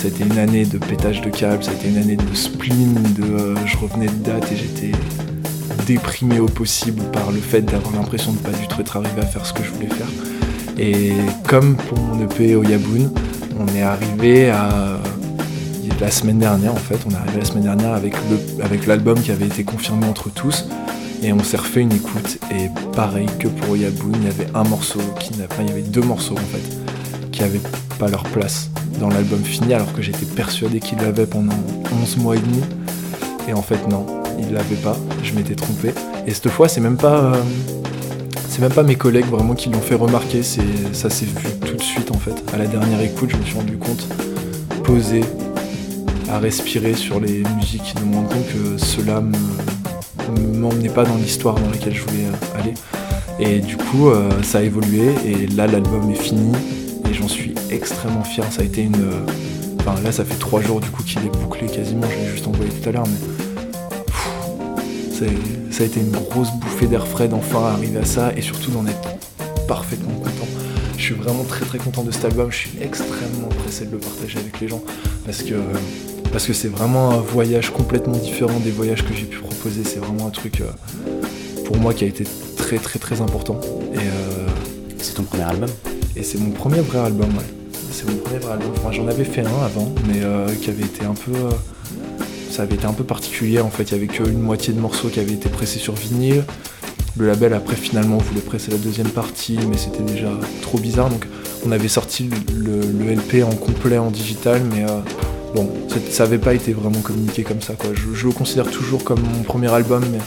[0.00, 2.34] Ça a été une année de pétage de câble, ça a été une année de
[2.34, 4.92] spleen, de euh, je revenais de date et j'étais
[5.86, 9.26] déprimé au possible par le fait d'avoir l'impression de pas du tout être arrivé à
[9.26, 10.06] faire ce que je voulais faire.
[10.78, 11.12] Et
[11.46, 13.10] comme pour mon EP Oyabun,
[13.58, 14.98] on est arrivé à
[16.00, 19.48] la semaine dernière en fait, on est arrivé la semaine dernière avec l'album qui avait
[19.48, 20.64] été confirmé entre tous
[21.22, 24.64] et on s'est refait une écoute et pareil que pour Oyabun, il y avait un
[24.64, 27.60] morceau qui n'a enfin, il y avait deux morceaux en fait qui avaient
[27.98, 28.69] pas leur place
[29.00, 31.56] dans l'album fini alors que j'étais persuadé qu'il l'avait pendant
[32.02, 32.60] 11 mois et demi.
[33.48, 34.06] Et en fait non,
[34.38, 35.92] il l'avait pas, je m'étais trompé.
[36.26, 37.42] Et cette fois c'est même pas euh,
[38.48, 40.62] c'est même pas mes collègues vraiment qui l'ont fait remarquer, c'est
[40.92, 41.34] ça s'est vu
[41.66, 42.34] tout de suite en fait.
[42.52, 44.06] À la dernière écoute, je me suis rendu compte,
[44.84, 45.22] posé,
[46.28, 49.36] à respirer sur les musiques, de me rendre compte que cela me
[50.60, 52.74] m'emmenait pas dans l'histoire dans laquelle je voulais euh, aller.
[53.40, 55.14] Et du coup, euh, ça a évolué.
[55.24, 56.52] Et là l'album est fini.
[57.10, 58.44] Et j'en suis extrêmement fier.
[58.52, 58.96] Ça a été une,
[59.80, 62.06] enfin là ça fait trois jours du coup qu'il est bouclé quasiment.
[62.10, 63.28] Je l'ai juste envoyé tout à l'heure, mais
[64.06, 65.30] pff,
[65.70, 68.86] ça a été une grosse bouffée d'air frais d'enfin arriver à ça et surtout d'en
[68.86, 69.08] être
[69.66, 70.48] parfaitement content.
[70.96, 72.50] Je suis vraiment très très content de cet album.
[72.50, 74.82] Je suis extrêmement pressé de le partager avec les gens
[75.24, 75.54] parce que
[76.32, 79.82] parce que c'est vraiment un voyage complètement différent des voyages que j'ai pu proposer.
[79.84, 80.70] C'est vraiment un truc euh,
[81.64, 82.24] pour moi qui a été
[82.56, 83.60] très très très important.
[83.94, 84.46] Et, euh,
[84.98, 85.70] C'est ton premier album?
[86.16, 87.59] et c'est mon premier vrai album, ouais.
[88.00, 88.72] C'est mon premier vrai album.
[88.92, 91.32] J'en avais fait un avant, mais euh, qui avait été un peu.
[91.32, 91.50] euh,
[92.50, 93.82] ça avait été un peu particulier en fait.
[93.84, 96.44] Il y avait qu'une moitié de morceaux qui avaient été pressés sur vinyle.
[97.18, 100.30] Le label après finalement voulait presser la deuxième partie, mais c'était déjà
[100.62, 101.10] trop bizarre.
[101.10, 101.26] Donc
[101.66, 102.80] on avait sorti le,
[103.14, 105.00] LP en complet en digital, mais euh,
[105.54, 107.74] bon, ça- ça avait pas été vraiment communiqué comme ça.
[107.74, 107.90] Quoi.
[108.14, 110.20] Je, le considère toujours comme mon premier album, mais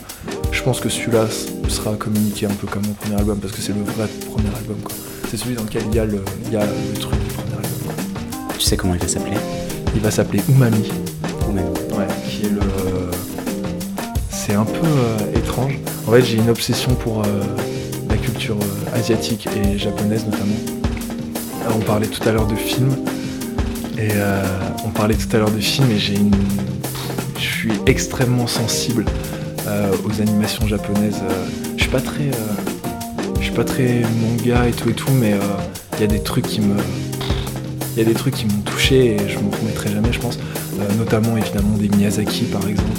[0.51, 1.25] je pense que celui-là
[1.69, 4.77] sera communiqué un peu comme mon premier album parce que c'est le vrai premier album.
[5.31, 7.22] C'est celui dans lequel il il y a le truc
[8.63, 9.35] Tu sais comment il va s'appeler
[9.93, 10.89] Il va s'appeler Umami.
[11.49, 11.65] Ou même
[11.97, 12.61] Ouais, qui est le.
[14.29, 15.79] C'est un peu euh, étrange.
[16.07, 17.43] En fait, j'ai une obsession pour euh,
[18.09, 20.55] la culture euh, asiatique et japonaise notamment.
[21.75, 22.95] On parlait tout à l'heure de films.
[23.97, 24.11] Et
[24.85, 26.31] on parlait tout à l'heure de films et j'ai une.
[27.35, 29.03] Je suis extrêmement sensible
[30.05, 31.21] aux animations japonaises.
[31.75, 32.31] Je suis pas très.
[33.39, 35.33] Je suis pas très manga et tout et tout, mais
[35.95, 36.75] il y a des trucs qui me.
[37.95, 40.39] Il y a des trucs qui m'ont touché et je m'en remettrai jamais, je pense.
[40.79, 42.89] Euh, notamment évidemment des Miyazaki par exemple.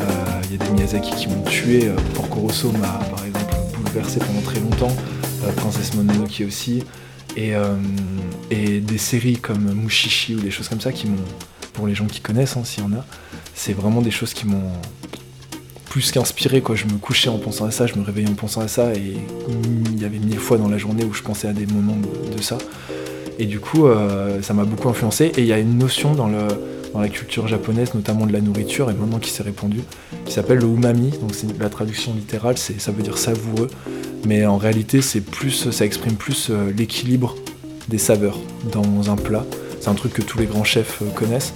[0.00, 0.04] Euh,
[0.44, 1.88] Il y a des Miyazaki qui m'ont tué.
[1.88, 4.94] Euh, Porco Rosso m'a par exemple bouleversé pendant très longtemps.
[5.44, 6.84] Euh, Princesse Mononoke aussi.
[7.36, 7.74] Et, euh,
[8.50, 11.16] des séries comme Mushishi ou des choses comme ça qui m'ont,
[11.72, 13.04] pour les gens qui connaissent, hein, s'il y en a,
[13.54, 14.72] c'est vraiment des choses qui m'ont
[15.84, 16.60] plus qu'inspiré.
[16.60, 16.74] Quoi.
[16.74, 19.16] Je me couchais en pensant à ça, je me réveillais en pensant à ça, et
[19.92, 21.96] il y avait mille fois dans la journée où je pensais à des moments
[22.36, 22.58] de ça.
[23.38, 25.26] Et du coup, euh, ça m'a beaucoup influencé.
[25.36, 28.94] Et il y a une notion dans, la culture japonaise, notamment de la nourriture, et
[28.94, 29.82] maintenant qui s'est répandue,
[30.24, 31.10] qui s'appelle le umami.
[31.20, 33.68] Donc c'est la traduction littérale, ça veut dire savoureux.
[34.26, 37.36] Mais en réalité, c'est plus, ça exprime plus euh, l'équilibre
[37.88, 38.38] des saveurs
[38.72, 39.44] dans un plat.
[39.80, 41.54] C'est un truc que tous les grands chefs euh, connaissent.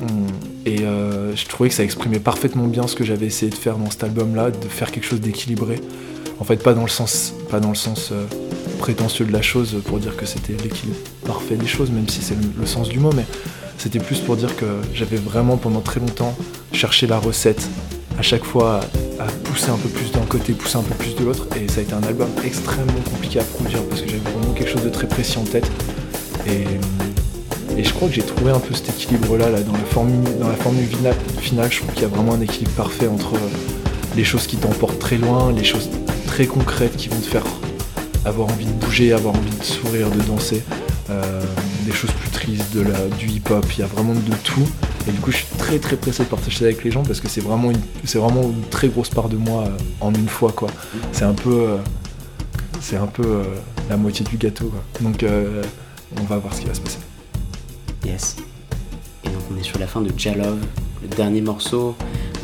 [0.00, 0.26] Hum,
[0.64, 3.90] Et je trouvais que ça exprimait parfaitement bien ce que j'avais essayé de faire dans
[3.90, 5.78] cet album-là, de faire quelque chose d'équilibré.
[6.38, 8.14] En fait, pas dans le sens, pas dans le sens
[8.80, 10.96] prétentieux de la chose pour dire que c'était l'équilibre
[11.26, 13.26] parfait des choses, même si c'est le, sens du mot, mais
[13.76, 16.34] c'était plus pour dire que j'avais vraiment pendant très longtemps
[16.72, 17.68] cherché la recette
[18.18, 18.80] à chaque fois
[19.18, 21.80] à, pousser un peu plus d'un côté, pousser un peu plus de l'autre, et ça
[21.80, 24.88] a été un album extrêmement compliqué à produire parce que j'avais vraiment quelque chose de
[24.88, 25.70] très précis en tête.
[26.46, 26.64] Et,
[27.82, 30.56] je crois que j'ai trouvé un peu cet équilibre-là là, dans la formule, dans la
[30.56, 30.84] formule
[31.38, 31.70] finale.
[31.70, 33.34] Je trouve qu'il y a vraiment un équilibre parfait entre
[34.16, 35.88] les choses qui t'emportent très loin, les choses
[36.26, 37.44] très concrètes qui vont te faire
[38.24, 40.62] avoir envie de bouger, avoir envie de sourire, de danser,
[41.08, 41.42] euh,
[41.84, 43.64] des choses plus tristes, de la, du hip-hop.
[43.76, 44.68] Il y a vraiment de tout.
[45.08, 47.20] Et du coup, je suis très très pressé de partager ça avec les gens parce
[47.20, 47.80] que c'est vraiment une,
[48.20, 50.68] vraiment une très grosse part de moi euh, en une fois quoi.
[51.12, 51.76] C'est un peu, euh,
[52.80, 53.42] c'est un peu
[53.88, 54.82] la moitié du gâteau quoi.
[55.00, 55.24] Donc
[56.20, 56.98] on va voir ce qui va se passer.
[58.04, 58.36] Yes.
[59.24, 60.58] Et donc on est sur la fin de Jalove,
[61.02, 61.96] le dernier morceau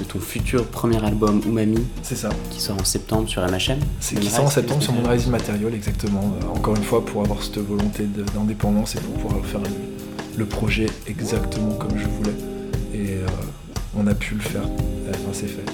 [0.07, 2.29] ton futur premier album Umami C'est ça.
[2.51, 3.79] qui sort en septembre sur MHM.
[4.01, 6.35] C'est qui sort en septembre sur mon Rising Material, exactement.
[6.43, 8.05] Euh, encore une fois, pour avoir cette volonté
[8.35, 9.69] d'indépendance et pour pouvoir faire le,
[10.39, 12.35] le projet exactement comme je voulais.
[12.95, 13.27] Et euh,
[13.97, 14.63] on a pu le faire.
[15.11, 15.65] Enfin, c'est fait.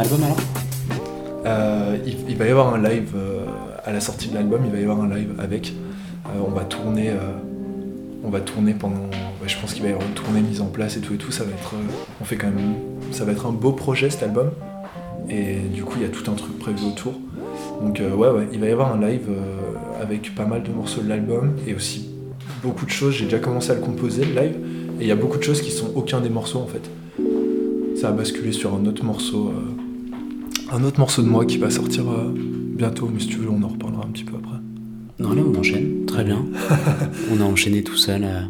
[0.00, 0.36] Album alors
[1.46, 1.96] Euh,
[2.28, 3.44] il, va y avoir un live euh,
[3.84, 5.72] à la sortie de l'album, il va y avoir un live avec.
[6.26, 7.12] Euh, on va tourner,
[8.24, 9.08] on va tourner pendant.
[9.46, 11.30] je pense qu'il va y avoir une tournée mise en place et tout et tout.
[11.30, 11.74] Ça va être,
[12.20, 12.74] on fait quand même,
[13.12, 14.50] ça va être un beau projet cet album.
[15.30, 17.14] Et du coup, il y a tout un truc prévu autour.
[17.80, 19.28] Donc ouais, ouais, il va y avoir un live
[20.00, 22.10] avec pas mal de morceaux de l'album et aussi
[22.62, 23.14] beaucoup de choses.
[23.14, 24.56] J'ai déjà commencé à le composer le live
[24.98, 26.90] et il y a beaucoup de choses qui sont aucun des morceaux en fait.
[28.00, 29.52] Ça a basculé sur un autre morceau,
[30.72, 33.08] un autre morceau de moi qui va sortir euh, bientôt.
[33.12, 34.58] Mais si tu veux, on en reparlera un petit peu après.
[35.18, 36.04] Non, là, on enchaîne.
[36.06, 36.44] Très bien.
[37.36, 38.22] on a enchaîné tout seul.
[38.24, 38.42] euh.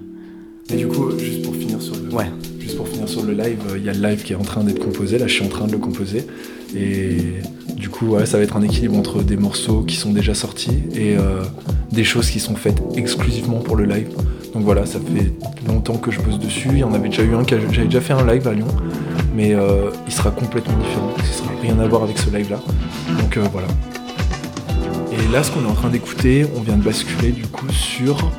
[0.73, 2.27] Et du coup, juste pour finir sur le, Ouais.
[2.59, 4.43] juste pour finir sur le live, euh, il y a le live qui est en
[4.43, 5.19] train d'être composé.
[5.19, 6.25] Là, je suis en train de le composer.
[6.75, 7.19] Et
[7.77, 10.73] du coup, ouais, ça va être un équilibre entre des morceaux qui sont déjà sortis
[10.95, 11.43] et euh,
[11.93, 14.09] des choses qui sont faites exclusivement pour le live.
[14.53, 15.33] Donc voilà, ça fait
[15.69, 16.69] longtemps que je bosse dessus.
[16.73, 18.67] Il y en avait déjà eu un, j'avais déjà fait un live à Lyon,
[19.37, 21.13] mais euh, il sera complètement différent.
[21.23, 22.59] Ce sera rien à voir avec ce live-là.
[23.21, 23.69] Donc euh, voilà.
[25.13, 28.31] Et là, ce qu'on est en train d'écouter, on vient de basculer du coup sur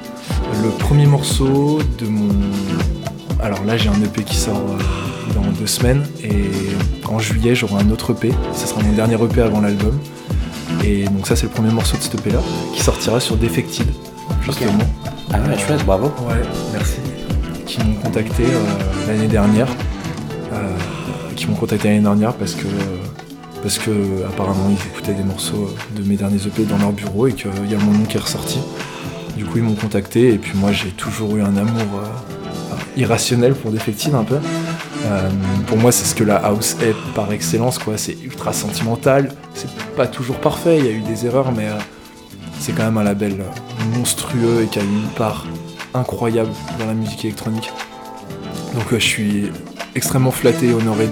[0.63, 2.29] le premier morceau de mon.
[3.41, 6.49] Alors là, j'ai un EP qui sort euh, dans deux semaines et
[7.07, 8.33] en juillet, j'aurai un autre EP.
[8.53, 9.97] Ce sera mon dernier EP avant l'album.
[10.83, 12.39] Et donc, ça, c'est le premier morceau de cet EP là
[12.73, 13.87] qui sortira sur Defected,
[14.41, 14.71] justement.
[15.31, 16.07] Ah ouais, chouette, bravo.
[16.27, 16.41] Ouais,
[16.73, 16.97] merci.
[17.67, 18.43] Qui m'ont contacté
[19.07, 19.67] l'année dernière.
[21.38, 22.65] Qui m'ont contacté l'année dernière parce que
[23.61, 23.91] parce que
[24.27, 27.76] apparemment ils écoutaient des morceaux de mes derniers EP dans leur bureau et qu'il y
[27.76, 28.59] a mon nom qui est ressorti.
[29.35, 33.53] Du coup ils m'ont contacté et puis moi j'ai toujours eu un amour euh, irrationnel
[33.53, 34.39] pour Defected un peu.
[35.05, 35.30] Euh,
[35.68, 37.97] pour moi c'est ce que la house est par excellence quoi.
[37.97, 39.31] C'est ultra sentimental.
[39.53, 40.80] C'est pas toujours parfait.
[40.80, 41.77] Il y a eu des erreurs mais euh,
[42.59, 43.43] c'est quand même un label
[43.95, 45.45] monstrueux et qui a une part
[45.93, 46.49] incroyable
[46.80, 47.72] dans la musique électronique.
[48.73, 49.51] Donc je suis
[49.97, 51.09] extrêmement flatté et honoré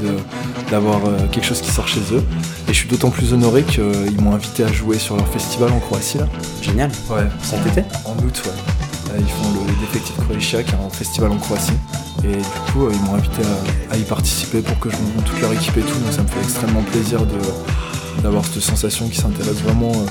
[0.69, 2.23] d'avoir euh, quelque chose qui sort chez eux.
[2.67, 5.79] Et je suis d'autant plus honoré qu'ils m'ont invité à jouer sur leur festival en
[5.79, 6.27] Croatie là.
[6.61, 6.91] Génial.
[7.09, 7.23] Ouais.
[7.43, 9.17] Cet été En août, ouais.
[9.17, 11.71] Ils font le Defective Croatia, qui est un festival en Croatie.
[12.23, 13.41] Et du coup, euh, ils m'ont invité
[13.91, 15.99] à, à y participer pour que je rencontre toute leur équipe et tout.
[15.99, 17.19] Donc ça me fait extrêmement plaisir
[18.23, 20.05] d'avoir cette sensation qui s'intéresse vraiment euh,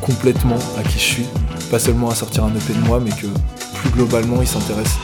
[0.00, 1.26] complètement à qui je suis.
[1.70, 3.26] Pas seulement à sortir un EP de moi, mais que
[3.74, 4.98] plus globalement, ils s'intéressent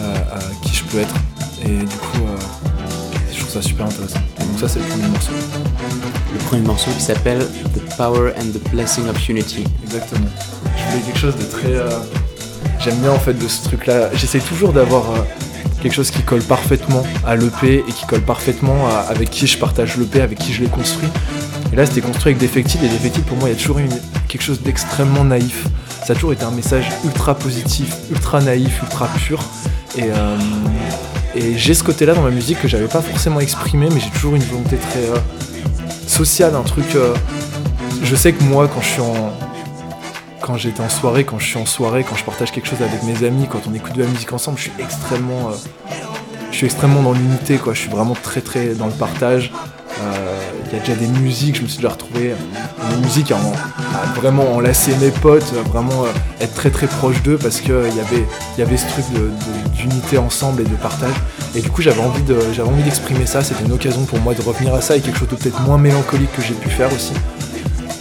[0.00, 1.14] à, à qui je peux être.
[1.64, 2.36] Et du coup, euh,
[3.32, 4.18] je trouve ça super intéressant.
[4.38, 5.32] Donc ça, c'est le premier morceau.
[6.32, 9.64] Le premier morceau qui s'appelle The Power and the Blessing of Unity.
[9.84, 10.26] Exactement.
[10.76, 11.68] Je voulais quelque chose de très.
[11.74, 11.88] euh,
[12.80, 14.10] J'aime bien en fait de ce truc-là.
[14.14, 15.18] J'essaie toujours d'avoir euh,
[15.80, 19.56] quelque chose qui colle parfaitement à l'EP et qui colle parfaitement à- avec qui je
[19.56, 21.08] partage l'EP, avec qui je l'ai construit.
[21.72, 23.86] Et là, c'était construit avec Defective et Defective pour moi, il y a toujours eu
[24.26, 25.66] quelque chose d'extrêmement naïf.
[26.04, 29.40] Ça a toujours été un message ultra positif, ultra naïf, ultra pur.
[29.96, 30.36] Et, euh,
[31.34, 34.34] et j'ai ce côté-là dans ma musique que j'avais pas forcément exprimé, mais j'ai toujours
[34.34, 35.16] une volonté très euh,
[36.06, 36.94] sociale, un truc.
[36.94, 37.14] euh,
[38.02, 39.32] je sais que moi, quand je suis en,
[40.40, 43.02] quand j'étais en soirée, quand je suis en soirée, quand je partage quelque chose avec
[43.04, 45.54] mes amis, quand on écoute de la musique ensemble, je suis extrêmement, euh,
[46.50, 47.72] je suis extrêmement dans l'unité, quoi.
[47.74, 49.52] Je suis vraiment très très dans le partage.
[50.72, 53.36] Il y a déjà des musiques, je me suis déjà retrouvé euh, des musiques à,
[53.36, 56.08] en- à vraiment enlacer mes potes, à vraiment euh,
[56.40, 57.90] être très très proche d'eux parce que euh,
[58.58, 59.04] y avait ce truc
[59.76, 61.14] d'unité ensemble et de partage.
[61.54, 62.22] Et du coup, j'avais envie
[62.82, 63.44] d'exprimer ça.
[63.44, 65.76] C'était une occasion pour moi de revenir à ça et quelque chose de peut-être moins
[65.76, 67.12] mélancolique que j'ai pu faire aussi.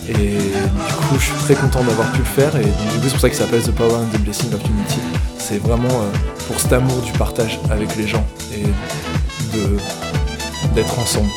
[0.08, 2.56] Et du coup, je suis très content d'avoir pu le faire.
[2.56, 2.72] Et donc,
[3.04, 5.00] c'est pour ça que ça s'appelle The Power and the Blessing of Unity.
[5.38, 6.06] C'est vraiment
[6.48, 8.26] pour cet amour du partage avec les gens
[8.56, 8.64] et
[10.74, 11.28] d'être ensemble.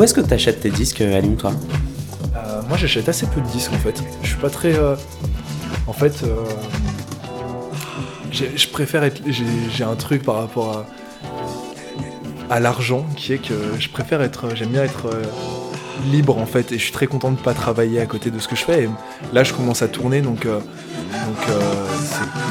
[0.00, 1.52] Où est-ce que tu achètes tes disques Lyon, toi?
[2.34, 4.02] Euh, moi, j'achète assez peu de disques en fait.
[4.22, 4.74] Je suis pas très.
[4.74, 4.96] euh,
[5.86, 6.36] En fait, euh,
[8.32, 9.20] je préfère être.
[9.28, 10.86] J'ai un truc par rapport
[12.48, 14.54] à l'argent qui est que je préfère être.
[14.56, 15.08] J'aime bien être
[16.10, 18.48] libre en fait et je suis très content de pas travailler à côté de ce
[18.48, 18.84] que je fais.
[18.84, 18.88] Et
[19.34, 20.46] là, je commence à tourner donc.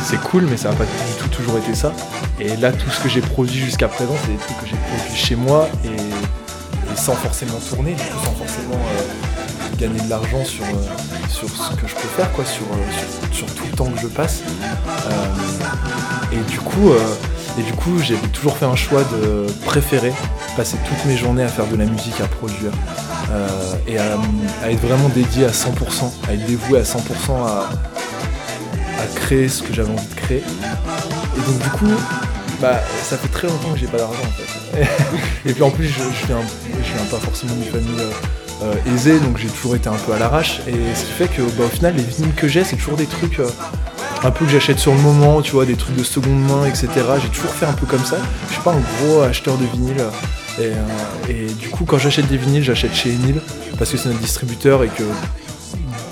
[0.04, 1.92] c'est- cool, mais ça n'a pas du tout toujours été ça.
[2.40, 5.16] Et là, tout ce que j'ai produit jusqu'à présent, c'est des trucs que j'ai produits
[5.16, 5.90] chez moi et
[7.00, 11.96] sans forcément tourner, sans forcément euh, gagner de l'argent sur, euh, sur ce que je
[11.96, 14.42] peux faire, quoi, sur, euh, sur, tout le temps que je passe.
[16.32, 16.92] Et du coup,
[17.58, 20.14] et coup, j'ai toujours fait un choix de préférer
[20.56, 22.72] passer toutes mes journées à faire de la musique, à produire
[23.88, 24.18] et à,
[24.64, 27.00] à être vraiment dédié à 100%, à être dévoué à 100%
[27.46, 27.70] à,
[29.02, 30.44] à créer ce que j'avais envie de créer.
[31.38, 32.02] Et donc du coup,
[32.62, 34.59] bah, ça fait très longtemps que j'ai pas d'argent en fait.
[35.46, 36.38] et puis en plus, je, viens,
[37.10, 38.06] pas forcément d'une famille
[38.62, 40.60] euh, aisée, donc j'ai toujours été un peu à l'arrache.
[40.68, 43.06] Et ce qui fait que bah, au final, les vinyles que j'ai, c'est toujours des
[43.06, 43.50] trucs euh,
[44.24, 46.90] un peu que j'achète sur le moment, tu vois, des trucs de seconde main, etc.
[47.22, 48.18] J'ai toujours fait un peu comme ça.
[48.48, 50.04] Je suis pas un gros acheteur de vinyle.
[50.60, 53.42] Et, euh, et du coup, quand j'achète des vinyles, j'achète chez Enil
[53.78, 55.04] parce que c'est notre distributeur et que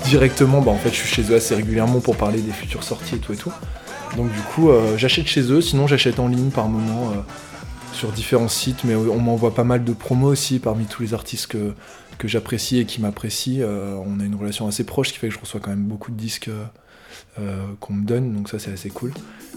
[0.04, 3.16] directement, bah, en fait, je suis chez eux assez régulièrement pour parler des futures sorties
[3.16, 3.52] et tout et tout.
[4.16, 5.60] Donc du coup, j'achète chez eux.
[5.60, 7.12] Sinon, j'achète en ligne par moment
[7.98, 11.48] sur différents sites, mais on m'envoie pas mal de promos aussi parmi tous les artistes
[11.48, 11.74] que,
[12.24, 13.62] j'apprécie et qui m'apprécient.
[13.62, 16.12] Euh, on a une relation assez proche, qui fait que je reçois quand même beaucoup
[16.12, 16.48] de disques
[17.38, 19.12] euh, qu'on me donne, donc ça c'est assez cool.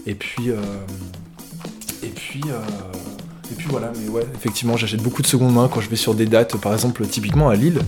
[0.06, 0.56] Et puis, euh,
[2.02, 2.42] et puis,
[3.50, 3.92] et puis voilà.
[4.00, 6.72] Mais ouais, effectivement, j'achète beaucoup de seconde main quand je vais sur des dates, par
[6.72, 7.80] exemple, typiquement à Lille.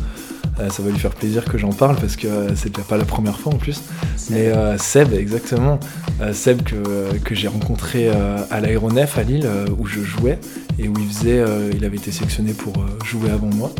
[0.61, 3.05] Euh, ça va lui faire plaisir que j'en parle parce que euh, c'est pas la
[3.05, 3.83] première fois en plus.
[4.31, 5.81] Mais euh, Seb, exactement.
[6.21, 9.49] Euh, Seb que, que j'ai rencontré à l'aéronef à Lille
[9.79, 10.39] où je jouais
[10.79, 11.43] et où il faisait,
[11.75, 12.75] il avait été sélectionné pour
[13.05, 13.71] jouer avant moi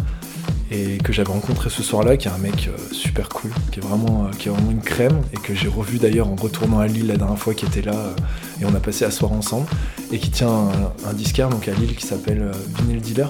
[0.71, 4.31] et que j'avais rencontré ce soir-là, qui est un mec super cool, qui est vraiment,
[4.39, 7.17] qui est vraiment une crème et que j'ai revu d'ailleurs en retournant à Lille la
[7.17, 8.15] dernière fois, qui était là
[8.61, 9.67] et on a passé la soirée ensemble
[10.11, 13.29] et qui tient un, un disquaire donc à Lille qui s'appelle Vinyl Dealer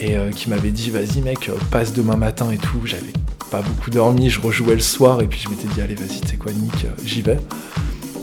[0.00, 3.12] et euh, qui m'avait dit vas-y mec euh, passe demain matin et tout j'avais
[3.50, 6.36] pas beaucoup dormi je rejouais le soir et puis je m'étais dit allez vas-y sais
[6.36, 7.38] quoi Nick euh, j'y vais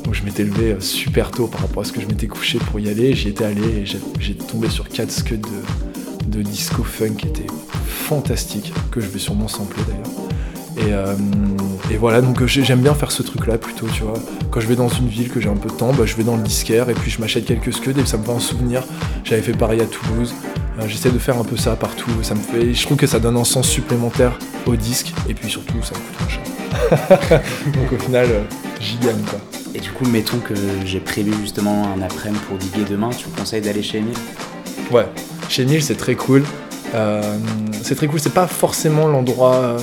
[0.03, 2.79] donc je m'étais levé super tôt par rapport à ce que je m'étais couché pour
[2.79, 5.37] y aller j'y étais allé et j'ai- tombé sur 4 scuds
[6.27, 7.47] de, disco funk qui étaient
[7.87, 11.05] fantastiques que je vais sûrement sampler d'ailleurs
[11.91, 14.19] et, voilà, donc j'ai- j'aime bien faire ce truc-là plutôt, tu vois.
[14.51, 16.23] Quand je vais dans une ville, que j'ai un peu de temps, bah, je vais
[16.23, 18.83] dans le disquaire et puis je m'achète quelques scuds et ça me fait un souvenir.
[19.23, 20.33] J'avais fait pareil à Toulouse.
[20.79, 22.09] Euh, J'essaie de faire un peu ça partout.
[22.21, 25.49] Ça me fait, je trouve que ça donne un sens supplémentaire au disque et puis
[25.49, 27.41] surtout ça me coûte moins cher.
[27.73, 28.41] donc au final, euh,
[28.79, 29.39] j'y gagne quoi.
[29.73, 30.53] Et du coup, mettons que
[30.85, 34.13] j'ai prévu justement un après-midi pour diguer demain, tu me conseilles d'aller chez Emile?
[34.91, 35.05] Ouais,
[35.49, 36.43] chez Neil c'est très cool.
[36.93, 37.37] Euh,
[37.81, 39.77] c'est très cool, c'est pas forcément l'endroit.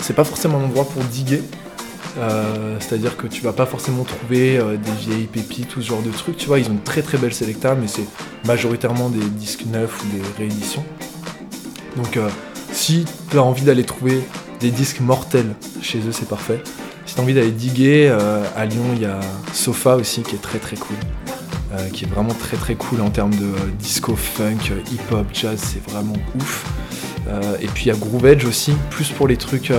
[0.00, 1.42] c'est pas forcément l'endroit pour diguer.
[2.18, 6.02] Euh, C'est-à-dire que tu vas pas forcément trouver euh, des vieilles pépites, tout ce genre
[6.02, 6.36] de trucs.
[6.36, 8.06] Tu vois, ils ont une très très belle sélecta, mais c'est
[8.46, 10.84] majoritairement des disques neufs ou des rééditions.
[11.96, 12.28] Donc euh,
[12.72, 14.20] si tu as envie d'aller trouver
[14.60, 16.60] des disques mortels chez eux, c'est parfait.
[17.06, 19.20] Si tu as envie d'aller diguer, à Lyon, il y a
[19.54, 20.96] Sofa aussi qui est très très cool.
[21.92, 26.16] Qui est vraiment très très cool en termes de disco, funk, hip-hop, jazz, c'est vraiment
[26.38, 26.66] ouf.
[27.62, 29.72] Et puis il y a Groove Edge aussi, plus pour les trucs,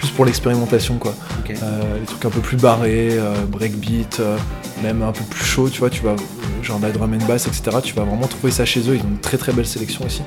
[0.00, 1.14] plus pour l'expérimentation quoi.
[1.50, 4.36] Euh, les trucs un peu plus barrés, euh, breakbeat, euh,
[4.82, 6.16] même un peu plus chaud, tu vois, tu vas,
[6.62, 7.78] genre de la drum and bass, etc.
[7.82, 10.22] Tu vas vraiment trouver ça chez eux, ils ont une très très belle sélection aussi.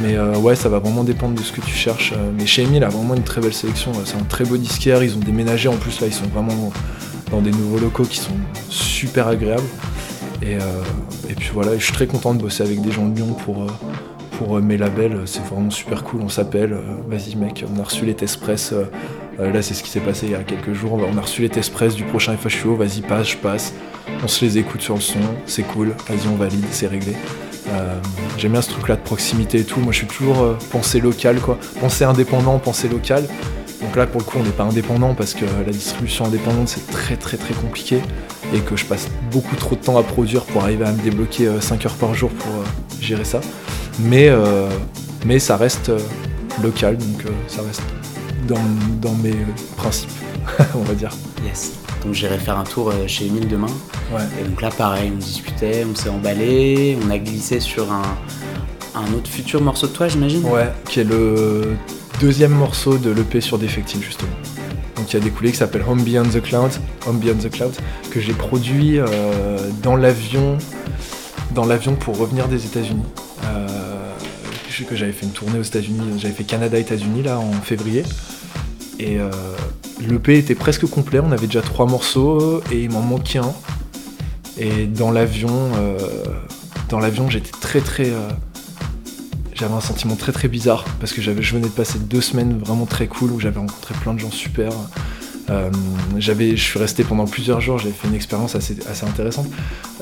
[0.00, 2.12] Mais euh, ouais, ça va vraiment dépendre de ce que tu cherches.
[2.16, 3.92] Euh, mais chez Emile a vraiment une très belle sélection.
[4.04, 5.02] C'est un très beau disquaire.
[5.02, 6.06] Ils ont déménagé en plus là.
[6.08, 6.72] Ils sont vraiment
[7.30, 8.36] dans des nouveaux locaux qui sont
[8.68, 9.62] super agréables.
[10.42, 10.82] Et, euh,
[11.28, 13.66] et puis voilà, je suis très content de bosser avec des gens de Lyon pour,
[14.38, 15.22] pour euh, mes labels.
[15.26, 16.20] C'est vraiment super cool.
[16.22, 16.72] On s'appelle.
[16.72, 18.72] euh, Vas-y mec, on a reçu les test press.
[18.72, 18.84] euh,
[19.40, 20.92] euh, là, c'est ce qui s'est passé il y a quelques jours.
[21.12, 22.76] On a reçu les test press du prochain FHUO.
[22.76, 23.72] Vas-y, passe, je passe.
[24.22, 25.18] On se les écoute sur le son.
[25.46, 25.88] C'est cool.
[26.08, 26.64] Vas-y, on valide.
[26.70, 27.14] C'est réglé.
[27.70, 27.94] Euh,
[28.38, 29.80] J'aime bien ce truc-là de proximité et tout.
[29.80, 31.58] Moi, je suis toujours euh, pensée local, quoi.
[31.80, 33.24] Pensée indépendant, pensée local.
[33.84, 36.90] Donc là, pour le coup, on n'est pas indépendant parce que la distribution indépendante, c'est
[36.90, 38.00] très très très compliqué
[38.54, 41.48] et que je passe beaucoup trop de temps à produire pour arriver à me débloquer
[41.60, 42.64] 5 heures par jour pour euh,
[43.00, 43.40] gérer ça.
[44.00, 44.68] Mais, euh,
[45.26, 45.98] mais ça reste euh,
[46.62, 47.82] local, donc euh, ça reste
[48.48, 48.60] dans,
[49.00, 50.10] dans mes euh, principes,
[50.74, 51.10] on va dire.
[51.44, 51.72] Yes.
[52.04, 53.70] Donc j'irai faire un tour euh, chez Emile demain.
[54.12, 54.22] Ouais.
[54.40, 58.02] Et donc là, pareil, on discutait, on s'est emballé, on a glissé sur un,
[58.94, 60.44] un autre futur morceau de toi, j'imagine?
[60.44, 61.76] Ouais, qui est le
[62.20, 64.30] deuxième morceau de l'EP sur Defective justement.
[64.96, 66.70] Donc il y a découlé qui s'appelle Home Beyond the Cloud,
[67.06, 67.74] Home Beyond the Cloud,
[68.10, 69.06] que j'ai produit euh,
[69.82, 70.58] dans l'avion,
[71.52, 73.04] dans l'avion pour revenir des États-Unis.
[73.44, 73.66] Euh,
[74.82, 78.02] que j'avais fait une tournée aux États-Unis, j'avais fait Canada-États-Unis là en février.
[78.98, 79.30] Et euh,
[80.00, 83.54] l'EP était presque complet, on avait déjà trois morceaux et il m'en manquait un.
[84.58, 85.98] Et dans l'avion, euh,
[86.88, 88.12] dans l'avion j'étais très très
[89.54, 92.86] j'avais un sentiment très très bizarre parce que je venais de passer deux semaines vraiment
[92.86, 94.70] très cool où j'avais rencontré plein de gens super.
[95.50, 95.70] Euh,
[96.16, 99.46] j'avais, je suis resté pendant plusieurs jours, j'avais fait une expérience assez, assez intéressante.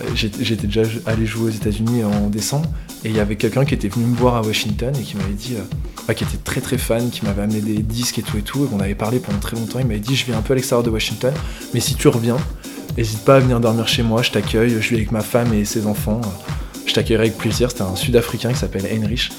[0.01, 2.69] Euh, J'étais déjà allé jouer aux États-Unis en décembre
[3.05, 5.33] et il y avait quelqu'un qui était venu me voir à Washington et qui m'avait
[5.33, 5.63] dit, euh,
[6.07, 8.65] bah, qui était très très fan, qui m'avait amené des disques et tout et tout.
[8.65, 9.81] Et on avait parlé pendant très longtemps.
[9.81, 11.35] Il m'avait dit, je viens un peu à l'extérieur de Washington,
[11.75, 12.37] mais si tu reviens,
[12.97, 15.65] n'hésite pas à venir dormir chez moi, je t'accueille, je vis avec ma femme et
[15.65, 16.21] ses enfants.
[16.87, 17.71] Je t'accueillerai avec plaisir.
[17.71, 19.31] C'était un Sud-Africain qui s'appelle Heinrich.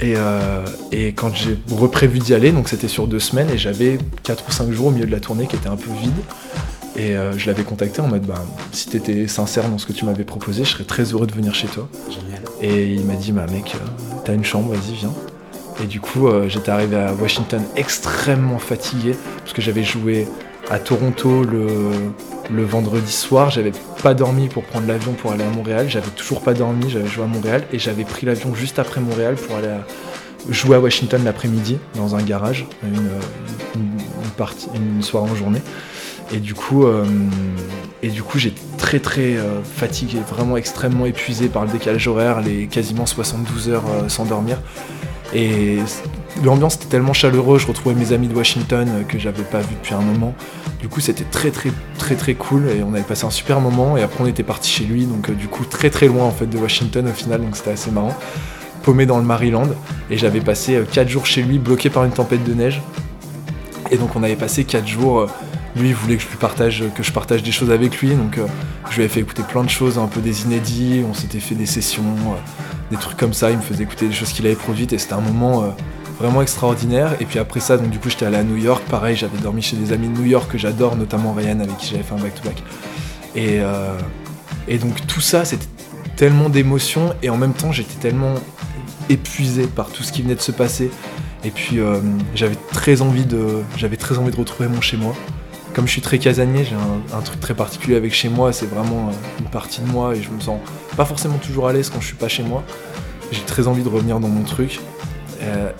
[0.00, 3.98] Et, euh, et quand j'ai reprévu d'y aller, donc c'était sur deux semaines, et j'avais
[4.22, 6.12] 4 ou 5 jours au milieu de la tournée qui était un peu vide.
[6.96, 10.04] Et euh, je l'avais contacté en mode, bah, si t'étais sincère dans ce que tu
[10.04, 11.88] m'avais proposé, je serais très heureux de venir chez toi.
[12.08, 12.42] Génial.
[12.60, 13.78] Et il m'a dit, bah mec, euh,
[14.24, 15.12] t'as une chambre, vas-y, viens.
[15.82, 20.28] Et du coup, j'étais arrivé à Washington extrêmement fatigué, parce que j'avais joué
[20.70, 23.72] à Toronto le, vendredi soir, j'avais
[24.02, 27.24] pas dormi pour prendre l'avion pour aller à Montréal, j'avais toujours pas dormi, j'avais joué
[27.24, 29.68] à Montréal, et j'avais pris l'avion juste après Montréal pour aller
[30.48, 33.08] jouer à Washington l'après-midi, dans un garage, une,
[35.02, 35.62] soirée en journée.
[36.32, 37.04] Et du coup, euh,
[38.24, 43.06] coup, j'étais très très euh, fatigué, vraiment extrêmement épuisé par le décalage horaire, les quasiment
[43.06, 44.60] 72 heures euh, sans dormir.
[45.34, 45.78] Et
[46.42, 49.74] l'ambiance était tellement chaleureuse, je retrouvais mes amis de Washington euh, que j'avais pas vu
[49.74, 50.34] depuis un moment.
[50.80, 53.96] Du coup, c'était très très très très cool et on avait passé un super moment.
[53.96, 56.30] Et après, on était parti chez lui, donc euh, du coup très très loin en
[56.30, 58.16] fait de Washington au final, donc c'était assez marrant.
[58.82, 59.68] Paumé dans le Maryland
[60.10, 62.82] et j'avais passé 4 jours chez lui, bloqué par une tempête de neige.
[63.90, 65.20] Et donc on avait passé 4 jours.
[65.20, 65.26] euh,
[65.76, 68.38] lui il voulait que je lui partage que je partage des choses avec lui donc
[68.38, 68.46] euh,
[68.90, 71.54] je lui avais fait écouter plein de choses un peu des inédits on s'était fait
[71.54, 74.54] des sessions euh, des trucs comme ça il me faisait écouter des choses qu'il avait
[74.54, 75.68] produites et c'était un moment euh,
[76.18, 77.16] vraiment extraordinaire.
[77.20, 78.82] Et puis après ça donc du coup j'étais allé à New York.
[78.88, 81.88] Pareil j'avais dormi chez des amis de New York que j'adore notamment Ryan avec qui
[81.90, 82.62] j'avais fait un back to back
[83.36, 83.98] et, euh,
[84.80, 85.66] donc tout ça c'était
[86.16, 87.14] tellement d'émotions.
[87.22, 88.34] Et en même temps j'étais tellement
[89.08, 90.90] épuisé par tout ce qui venait de se passer.
[91.44, 92.00] Et puis euh,
[92.34, 93.64] j'avais très envie de
[94.36, 95.14] retrouver mon chez moi.
[95.74, 98.52] Comme je suis très casanier j'ai un, truc très particulier avec chez moi.
[98.52, 100.60] C'est vraiment euh, une partie de moi et je me sens
[100.96, 102.62] pas forcément toujours à l'aise quand je suis pas chez moi.
[103.32, 104.78] J'ai très envie de revenir dans mon truc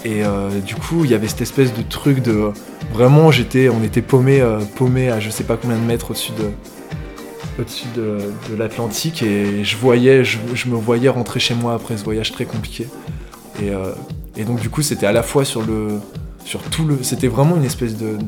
[0.04, 2.50] et euh, du coup il y avait cette espèce de truc de
[2.92, 6.32] vraiment j'étais on était paumé euh, paumé à je sais pas combien de mètres au-dessus
[7.96, 9.22] de l'Atlantique.
[9.22, 10.38] Et je voyais je,
[10.68, 12.86] me voyais rentrer chez moi après ce voyage très compliqué.
[13.62, 13.92] Et, euh,
[14.36, 16.00] et donc du coup c'était à la fois sur le
[16.44, 18.18] sur tout le c'était vraiment une espèce de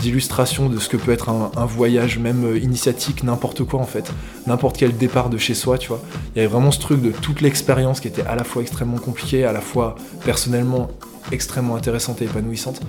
[0.00, 4.12] d'illustration de ce que peut être un, voyage même euh, initiatique n'importe quoi en fait.
[4.46, 6.02] N'importe quel départ de chez soi tu vois.
[6.34, 8.98] Il y avait vraiment ce truc de toute l'expérience qui était à la fois extrêmement
[8.98, 10.88] compliquée à la fois personnellement
[11.30, 12.80] extrêmement intéressante et épanouissante.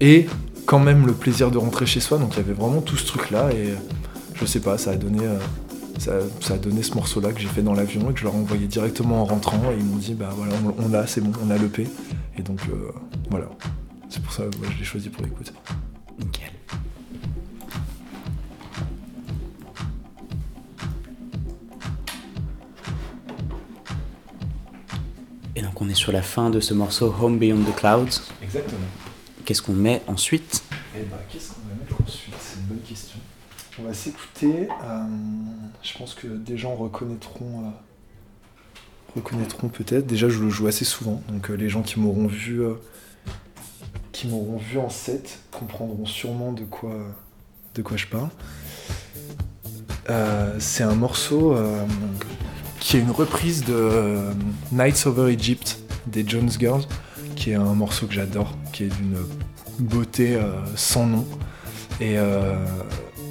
[0.00, 0.26] Et
[0.66, 2.18] quand même le plaisir de rentrer chez soi.
[2.18, 3.74] Donc il y avait vraiment tout ce truc là et euh,
[4.34, 5.38] je sais pas ça a donné euh,
[5.98, 8.34] ça, a donné ce morceau là que j'ai fait dans l'avion et que je leur
[8.34, 9.60] ai directement en rentrant.
[9.72, 11.86] Et ils m'ont dit bah voilà on, on l'a c'est bon on a le P.
[12.36, 12.60] Et donc
[13.30, 13.48] voilà
[14.08, 15.52] c'est pour ça que je l'ai choisi pour l'écoute
[16.18, 16.50] Nickel.
[25.56, 28.22] Et donc on est sur la fin de ce morceau Home Beyond the Clouds.
[28.42, 28.78] exactement
[29.44, 30.62] Qu'est-ce qu'on met ensuite?
[30.96, 32.34] Et bah, qu'est-ce qu'on va mettre ensuite?
[32.38, 33.18] C'est une bonne question.
[33.80, 34.68] On va s'écouter.
[34.84, 35.02] euh,
[35.82, 37.70] je pense que des gens reconnaîtront, euh,
[39.14, 40.06] reconnaîtront peut-être.
[40.06, 42.74] Déjà, je le joue assez souvent, donc euh, les gens qui m'auront vu, euh,
[44.18, 46.96] qui m'auront vu en set comprendront sûrement de quoi,
[47.76, 48.30] de quoi je parle.
[50.10, 51.84] Euh, c'est un morceau euh,
[52.80, 54.32] qui est une reprise de euh,
[54.72, 55.78] Nights Over Egypt
[56.08, 56.82] des Jones Girls,
[57.36, 59.18] qui est un morceau que j'adore, qui est d'une
[59.78, 60.36] beauté
[60.74, 61.24] sans nom.
[62.00, 62.16] Et,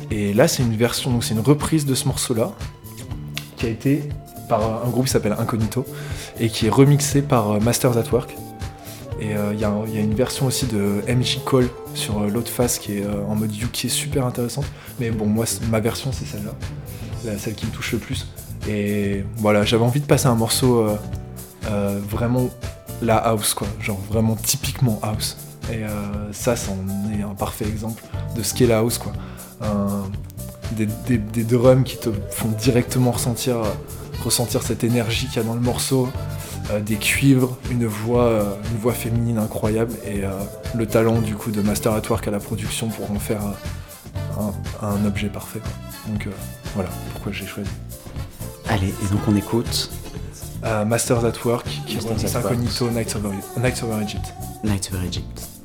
[0.09, 2.53] et là, c'est une version, donc c'est une reprise de ce morceau-là,
[3.57, 4.03] qui a été
[4.47, 5.85] par un groupe qui s'appelle Incognito,
[6.39, 8.37] et qui est remixé par Masters at Work.
[9.19, 12.77] Et euh, il y, a une version aussi de MJ Cole sur euh, l'autre face
[12.77, 14.65] qui est euh, en mode UK est super intéressante.
[14.99, 18.27] Mais bon, moi, ma version, c'est celle-là, celle qui me touche le plus.
[18.67, 20.87] Et voilà, j'avais envie de passer un morceau
[22.09, 22.49] vraiment
[23.01, 25.37] la house, quoi, genre vraiment typiquement house.
[25.71, 25.83] Et
[26.31, 26.77] ça, c'en
[27.17, 28.03] est un parfait exemple
[28.35, 29.13] de ce qu'est la house, quoi.
[30.73, 36.09] Des, drums qui te font directement ressentir cette énergie qu'il y a dans le morceau,
[36.71, 40.31] euh, des cuivres, une voix, euh, une voix féminine incroyable et euh,
[40.75, 43.41] le talent du coup de Master at Work à la production pour en faire
[44.39, 44.53] un,
[44.85, 45.61] un objet parfait.
[46.07, 46.27] Donc
[46.75, 47.69] voilà pourquoi j'ai choisi.
[48.67, 49.89] Allez, et donc on écoute
[50.85, 52.45] Masters at Work qui Masters Work.
[52.45, 54.33] Incognito Nights Over, Nights Over Egypt.
[54.63, 55.56] Night Over Egypt.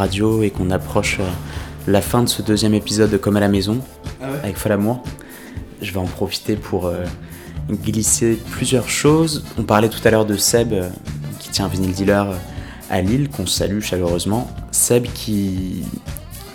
[0.00, 1.28] Radio et qu'on approche euh,
[1.86, 3.80] la fin de ce deuxième épisode de Comme à la maison
[4.42, 5.02] avec Folamour,
[5.82, 7.04] je vais en profiter pour euh,
[7.70, 9.44] glisser plusieurs choses.
[9.58, 10.88] On parlait tout à l'heure de Seb euh,
[11.38, 12.28] qui tient un vinyle dealer
[12.88, 14.50] à Lille, qu'on salue chaleureusement.
[14.72, 15.82] Seb qui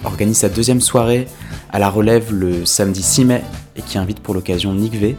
[0.04, 1.28] organise sa deuxième soirée
[1.72, 3.44] à la relève le samedi 6 mai
[3.76, 5.16] et qui invite pour l'occasion Nick V.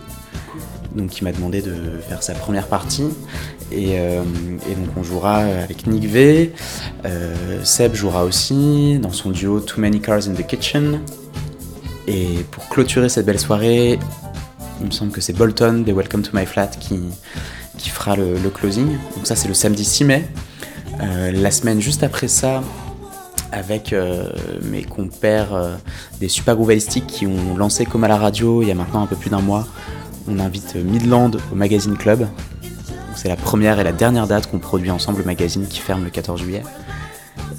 [0.96, 1.74] Donc il m'a demandé de
[2.08, 3.04] faire sa première partie.
[3.72, 4.22] Et, euh,
[4.70, 6.52] et donc on jouera avec Nick V.
[7.04, 11.00] Euh, Seb jouera aussi dans son duo Too Many Cars in the Kitchen.
[12.06, 13.98] Et pour clôturer cette belle soirée,
[14.80, 17.00] il me semble que c'est Bolton des Welcome to My Flat qui,
[17.76, 18.86] qui fera le, closing.
[19.16, 20.28] Donc ça c'est le samedi 6 mai.
[21.00, 22.62] Euh, la semaine juste après ça,
[23.50, 23.94] avec
[24.62, 25.78] mes compères
[26.20, 29.06] des Super Groovalistiques qui ont lancé comme à la radio il y a maintenant un
[29.06, 29.66] peu plus d'un mois,
[30.28, 32.26] on invite Midland au Magazine Club.
[33.26, 36.10] C'est la première et la dernière date qu'on produit ensemble le magazine qui ferme le
[36.10, 36.62] 14 juillet.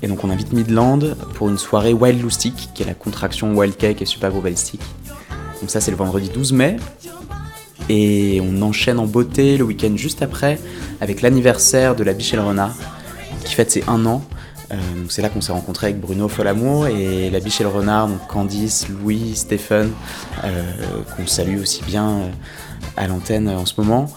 [0.01, 1.01] Et donc on invite Midland
[1.33, 4.79] pour une soirée Wild Loustic, qui est la contraction Wild Cake et Super Groovalistique.
[5.59, 6.77] Donc ça c'est le vendredi 12 mai.
[7.89, 10.57] Et on enchaîne en beauté le week-end juste après
[11.01, 12.73] avec l'anniversaire de la Biche et le Renard,
[13.43, 14.23] qui fête ses un an.
[14.71, 14.75] Euh,
[15.09, 19.35] c'est là qu'on s'est rencontré avec Bruno Folamour et la Biche Renard, donc Candice, Louis,
[19.35, 19.91] Stephen,
[20.45, 20.73] euh,
[21.15, 22.29] qu'on salue aussi bien euh,
[22.97, 24.09] à l'antenne en ce moment,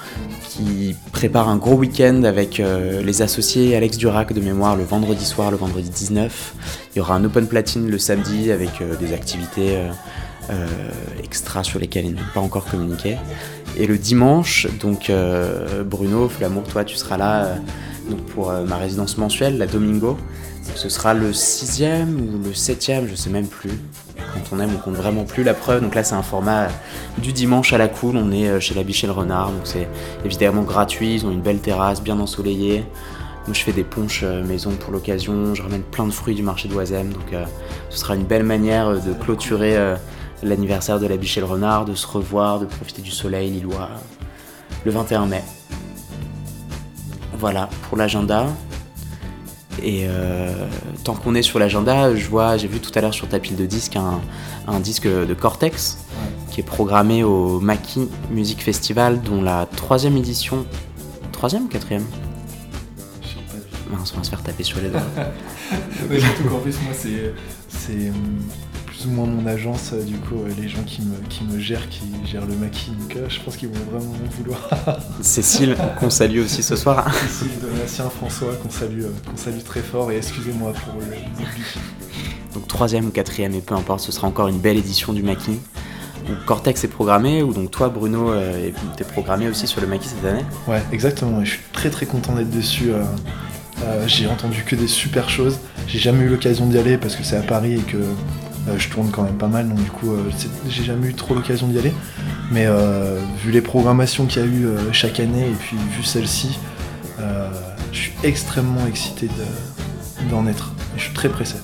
[0.60, 5.24] qui prépare un gros week-end avec euh, les associés Alex Durac de mémoire le vendredi
[5.24, 6.54] soir, le vendredi 19.
[6.94, 9.78] Il y aura un open platine le samedi avec euh, des activités
[10.50, 10.66] euh,
[11.22, 13.16] extra sur lesquelles il n'a pas encore communiqué.
[13.78, 15.12] Et le dimanche, donc
[15.86, 17.54] Bruno, Flamour, toi tu seras là
[18.34, 20.18] pour ma résidence mensuelle, la Domingo.
[20.74, 23.78] Ce sera le sixième ou le septième, je sais même plus.
[24.34, 25.82] Quand on aime, on compte vraiment plus la preuve.
[25.82, 26.68] Donc là, c'est un format
[27.18, 28.16] du dimanche à la cool.
[28.16, 29.88] On est euh, chez la Biche et le Renard, donc c'est
[30.24, 31.14] évidemment gratuit.
[31.14, 32.84] Ils ont une belle terrasse bien ensoleillée.
[33.46, 35.54] Moi, je fais des ponches euh, maison pour l'occasion.
[35.54, 37.12] Je ramène plein de fruits du marché d'Oisem.
[37.12, 37.44] Donc, euh,
[37.88, 39.76] ce sera une belle manière de clôturer
[40.42, 43.88] l'anniversaire de la Biche et le Renard, de se revoir, de profiter du soleil lillois
[44.84, 45.42] le 21 mai.
[47.38, 48.46] Voilà pour l'agenda.
[49.82, 50.52] Et euh,
[51.04, 53.56] tant qu'on est sur l'agenda, je vois, j'ai vu tout à l'heure sur ta pile
[53.56, 54.20] de disques un,
[54.66, 55.98] un disque de Cortex
[56.50, 60.66] qui est programmé au Maki Music Festival, dont la troisième édition,
[61.32, 62.04] troisième ou quatrième
[63.90, 65.02] Mince, on va se faire taper sur les doigts.
[66.08, 67.34] Ouais, surtout qu'en plus, moi, c'est,
[67.68, 68.38] c'est hum,
[69.00, 71.58] plus ou moins mon agence, euh, du coup, euh, les gens qui me, qui me
[71.58, 72.90] gèrent, qui gèrent le maquis.
[72.90, 74.68] Donc, euh, je pense qu'ils vont vraiment m'en vouloir.
[75.22, 77.12] Cécile, qu'on salue aussi ce soir.
[77.14, 80.10] Cécile, Donatien, François, qu'on salue, qu'on salue très fort.
[80.12, 81.66] Et excusez-moi pour le début.
[82.54, 85.60] Donc troisième ou quatrième, et peu importe, ce sera encore une belle édition du Maki.
[86.26, 90.08] Donc Cortex est programmé, ou donc toi Bruno, euh, t'es programmé aussi sur le Maki
[90.08, 90.44] cette année?
[90.66, 91.40] Ouais, exactement.
[91.40, 92.90] et Je suis très très content d'être dessus.
[92.90, 93.02] euh,
[93.84, 95.58] euh, j'ai entendu que des super choses.
[95.86, 97.98] J'ai jamais eu l'occasion d'y aller parce que c'est à Paris et que
[98.76, 99.68] je tourne quand même pas mal.
[99.68, 100.30] Donc du coup, euh,
[100.68, 101.92] j'ai jamais eu trop l'occasion d'y aller.
[102.50, 106.02] Mais euh, vu les programmations qu'il y a eu euh, chaque année et puis vu
[106.02, 106.58] celle-ci,
[107.20, 107.48] euh,
[107.92, 110.72] je suis extrêmement excité de- d'en être.
[110.96, 111.56] Et je suis très pressé.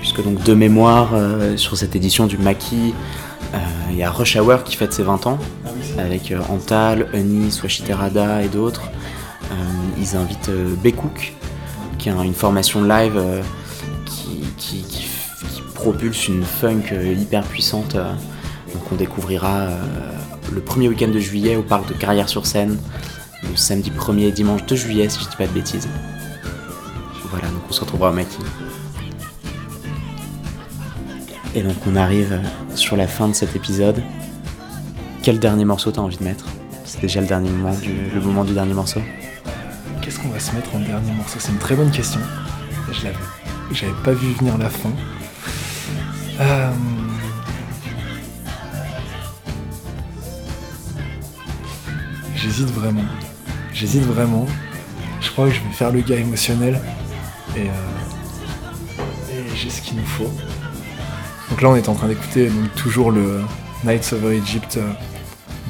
[0.00, 3.58] Puisque donc de mémoire, euh, sur cette édition du euh,
[3.90, 5.38] il y a Rush Hour qui fête ses 20 ans,
[5.98, 8.82] avec euh, Antal, Honey, Swashiterada et d'autres.
[9.50, 9.54] Euh,
[9.98, 11.34] ils invitent euh, Bekook,
[11.98, 13.42] qui a une formation live euh,
[14.06, 15.02] qui, qui- qui
[15.82, 17.96] propulse une funk euh, hyper puissante.
[17.96, 18.12] euh.
[18.72, 19.76] donc on découvrira euh,
[20.52, 22.78] le premier week-end de juillet au parc de Carrière-sur-Seine,
[23.42, 25.88] le samedi 1er et dimanche 2 juillet, si je dis pas de bêtises.
[27.30, 28.38] Voilà, donc on se retrouvera au Maki.
[31.56, 32.40] Et donc on arrive
[32.76, 34.04] sur la fin de cet épisode.
[35.24, 36.44] Quel dernier morceau t'as envie de mettre?
[36.84, 39.00] C'est déjà le dernier moment du, le moment du dernier morceau.
[40.00, 41.38] Qu'est-ce qu'on va se mettre en dernier morceau?
[41.40, 42.20] C'est une très bonne question.
[42.92, 43.16] Je l'avais,
[43.72, 44.90] j'avais pas vu venir la fin.
[46.42, 46.70] Euh,
[52.34, 53.04] J'hésite vraiment.
[53.72, 54.46] J'hésite vraiment.
[55.20, 56.80] Je crois que je vais faire le gars émotionnel
[57.56, 60.30] et, euh, et j'ai ce qu'il nous faut.
[61.50, 63.42] Donc là, on est en train d'écouter donc, toujours le
[63.84, 64.90] Nights Over Egypt euh,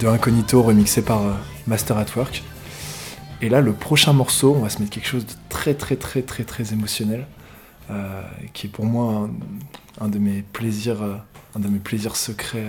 [0.01, 1.21] de Incognito remixé par
[1.67, 2.43] Master at Work.
[3.43, 6.23] Et là, le prochain morceau, on va se mettre quelque chose de très très très
[6.23, 7.27] très très émotionnel,
[7.91, 8.23] euh,
[8.53, 9.29] qui est pour moi
[10.01, 11.17] un, de mes plaisirs, euh,
[11.57, 12.67] un de mes plaisirs secrets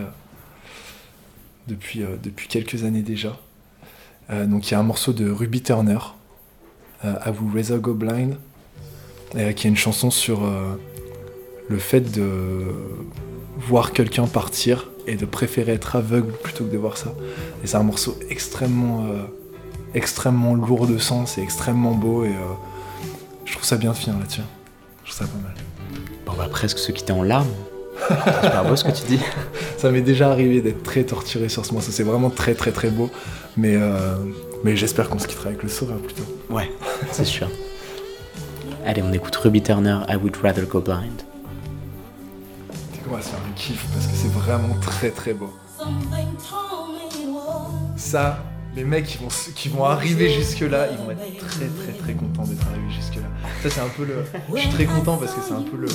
[1.69, 1.73] euh,
[2.17, 3.37] depuis, quelques années déjà.
[4.29, 5.99] Donc il y a un morceau de Ruby Turner,
[7.03, 8.37] I Will Rather Go Blind,
[9.31, 10.49] qui est une chanson sur
[11.69, 12.65] le fait de
[13.57, 17.13] voir quelqu'un partir et de préférer être aveugle plutôt que de voir ça.
[17.63, 19.05] Et c'est un morceau extrêmement,
[19.93, 22.23] extrêmement lourd de sens et extrêmement beau.
[22.23, 22.33] Et
[23.45, 24.41] je je trouve ça bien de finir là-dessus.
[25.03, 25.53] Je trouve ça pas mal.
[26.25, 27.47] Bon, on va presque se quitter en larmes.
[28.07, 28.15] C'est
[28.47, 29.19] super beau ce que tu dis.
[29.77, 31.91] Ça m'est déjà arrivé d'être très torturé sur ce morceau.
[31.91, 33.09] C'est vraiment très très très beau.
[33.55, 34.15] Mais, euh,
[34.63, 36.23] mais j'espère qu'on se quittera avec le sourire plutôt.
[36.49, 36.71] Ouais,
[37.11, 37.49] c'est sûr.
[38.85, 41.21] Allez, on écoute Ruby Turner, I Would Rather Go Blind.
[43.05, 45.53] Qu'on va se faire un kiff parce que c'est vraiment très très beau.
[47.97, 48.39] Ça,
[48.75, 52.43] les mecs qui vont, qui vont arriver jusque-là, ils vont être très très très contents
[52.43, 53.27] d'être arrivés jusque-là.
[53.61, 54.25] Ça, c'est un peu le.
[54.55, 55.87] Je suis très content parce que c'est un peu le,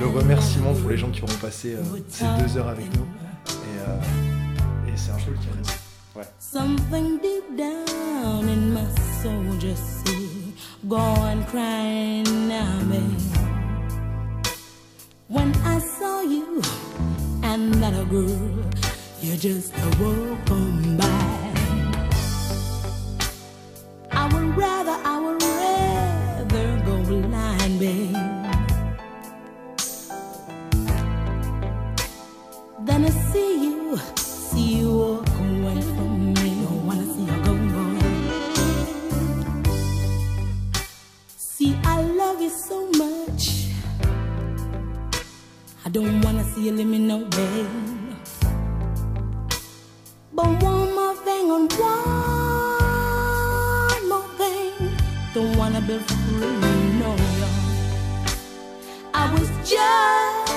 [0.00, 3.04] le, remerciement pour les gens qui auront passé euh, ces deux heures avec nous.
[3.48, 5.80] Et, euh, et c'est un peu le kiff.
[6.16, 6.22] Ouais.
[6.38, 8.86] Something deep down in my
[9.22, 10.54] soul just see
[11.50, 12.64] crying now.
[15.28, 16.60] When I saw you
[17.42, 18.28] and that girl,
[19.20, 19.72] you just
[20.50, 21.33] on by.
[24.24, 28.16] I would rather, I would rather go blind, babe.
[32.86, 36.50] Than to see you, see you walk away from me.
[36.64, 37.82] Don't wanna see you go, go.
[41.36, 43.42] See, I love you so much.
[45.84, 47.66] I don't wanna see you let me know, babe.
[50.32, 52.43] But one more thing on one.
[55.34, 57.64] Don't wanna be free, no, y'all.
[59.12, 60.54] I was just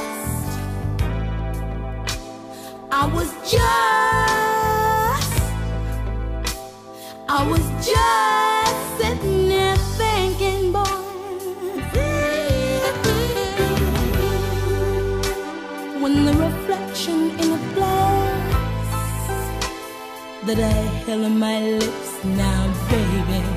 [2.99, 3.63] I was just,
[7.29, 10.83] I was just sitting there thinking, boy.
[16.01, 18.87] When the reflection in a glass
[20.45, 23.56] that I held in my lips now, baby,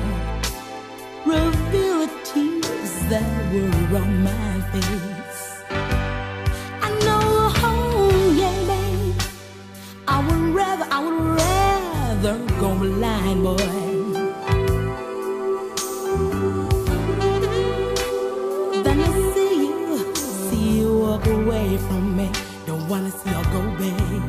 [1.31, 5.43] reveal the tears that were on my face.
[6.85, 7.23] I know,
[7.69, 9.21] oh, yeah, babe.
[10.07, 13.57] I would rather, I would rather go blind, boy.
[18.85, 22.29] Than to see you, see you walk away from me.
[22.65, 24.23] Don't wanna see you go, babe.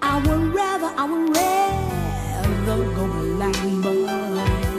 [0.00, 1.83] I would rather, I would rather
[2.64, 4.74] go blind, boy.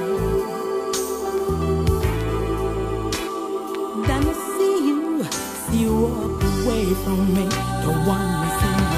[4.07, 7.48] than to see you, see you walk away from me.
[7.84, 8.95] Don't wanna see you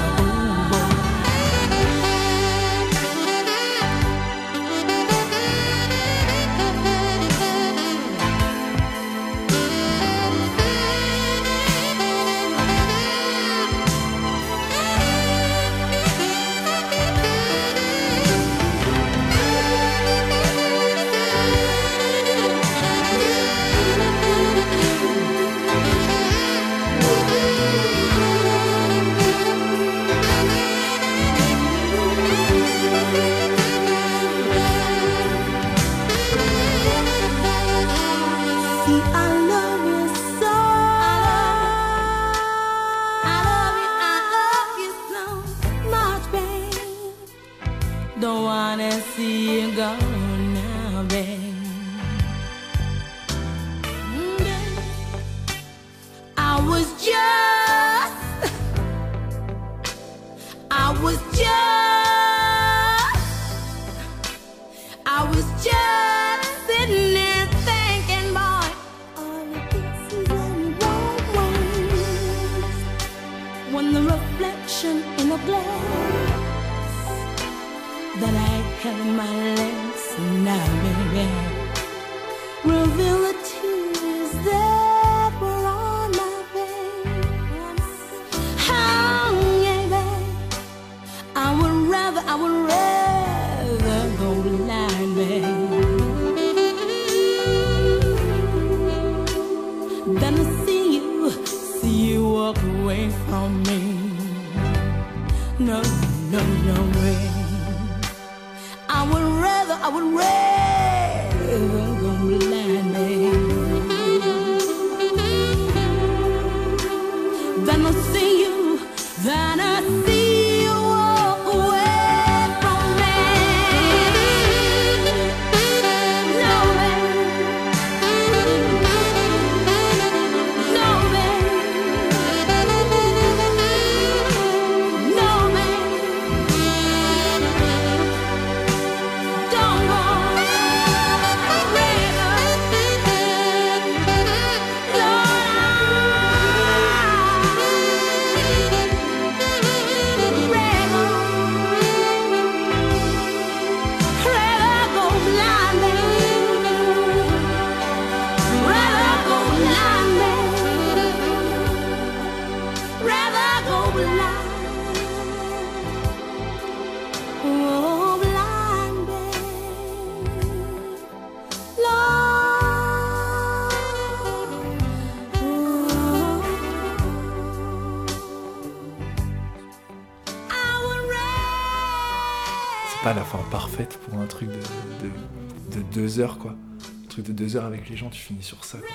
[186.18, 186.50] deux heures, quoi.
[186.52, 188.88] Un truc de deux heures avec les gens, tu finis sur ça, quoi.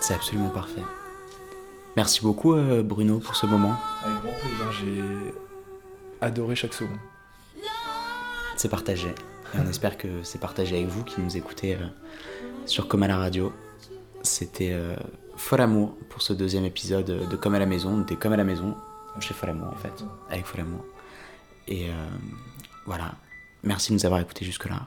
[0.00, 0.82] C'est absolument parfait.
[1.96, 3.74] Merci beaucoup euh, Bruno pour ce moment.
[4.04, 5.02] Avec grand plaisir, j'ai
[6.20, 6.98] adoré chaque seconde.
[8.56, 9.08] C'est partagé.
[9.08, 11.86] Et on espère que c'est partagé avec vous qui nous écoutez euh,
[12.66, 13.52] sur Comme à la radio.
[14.22, 14.94] C'était euh,
[15.36, 17.90] Fol Amour pour ce deuxième épisode de Comme à la maison.
[17.90, 18.76] On était comme à la maison
[19.20, 20.04] chez Fol Amour en fait.
[20.30, 20.84] Avec Fol Amour.
[21.66, 21.92] Et euh,
[22.84, 23.14] voilà.
[23.62, 24.86] Merci de nous avoir écoutés jusque-là.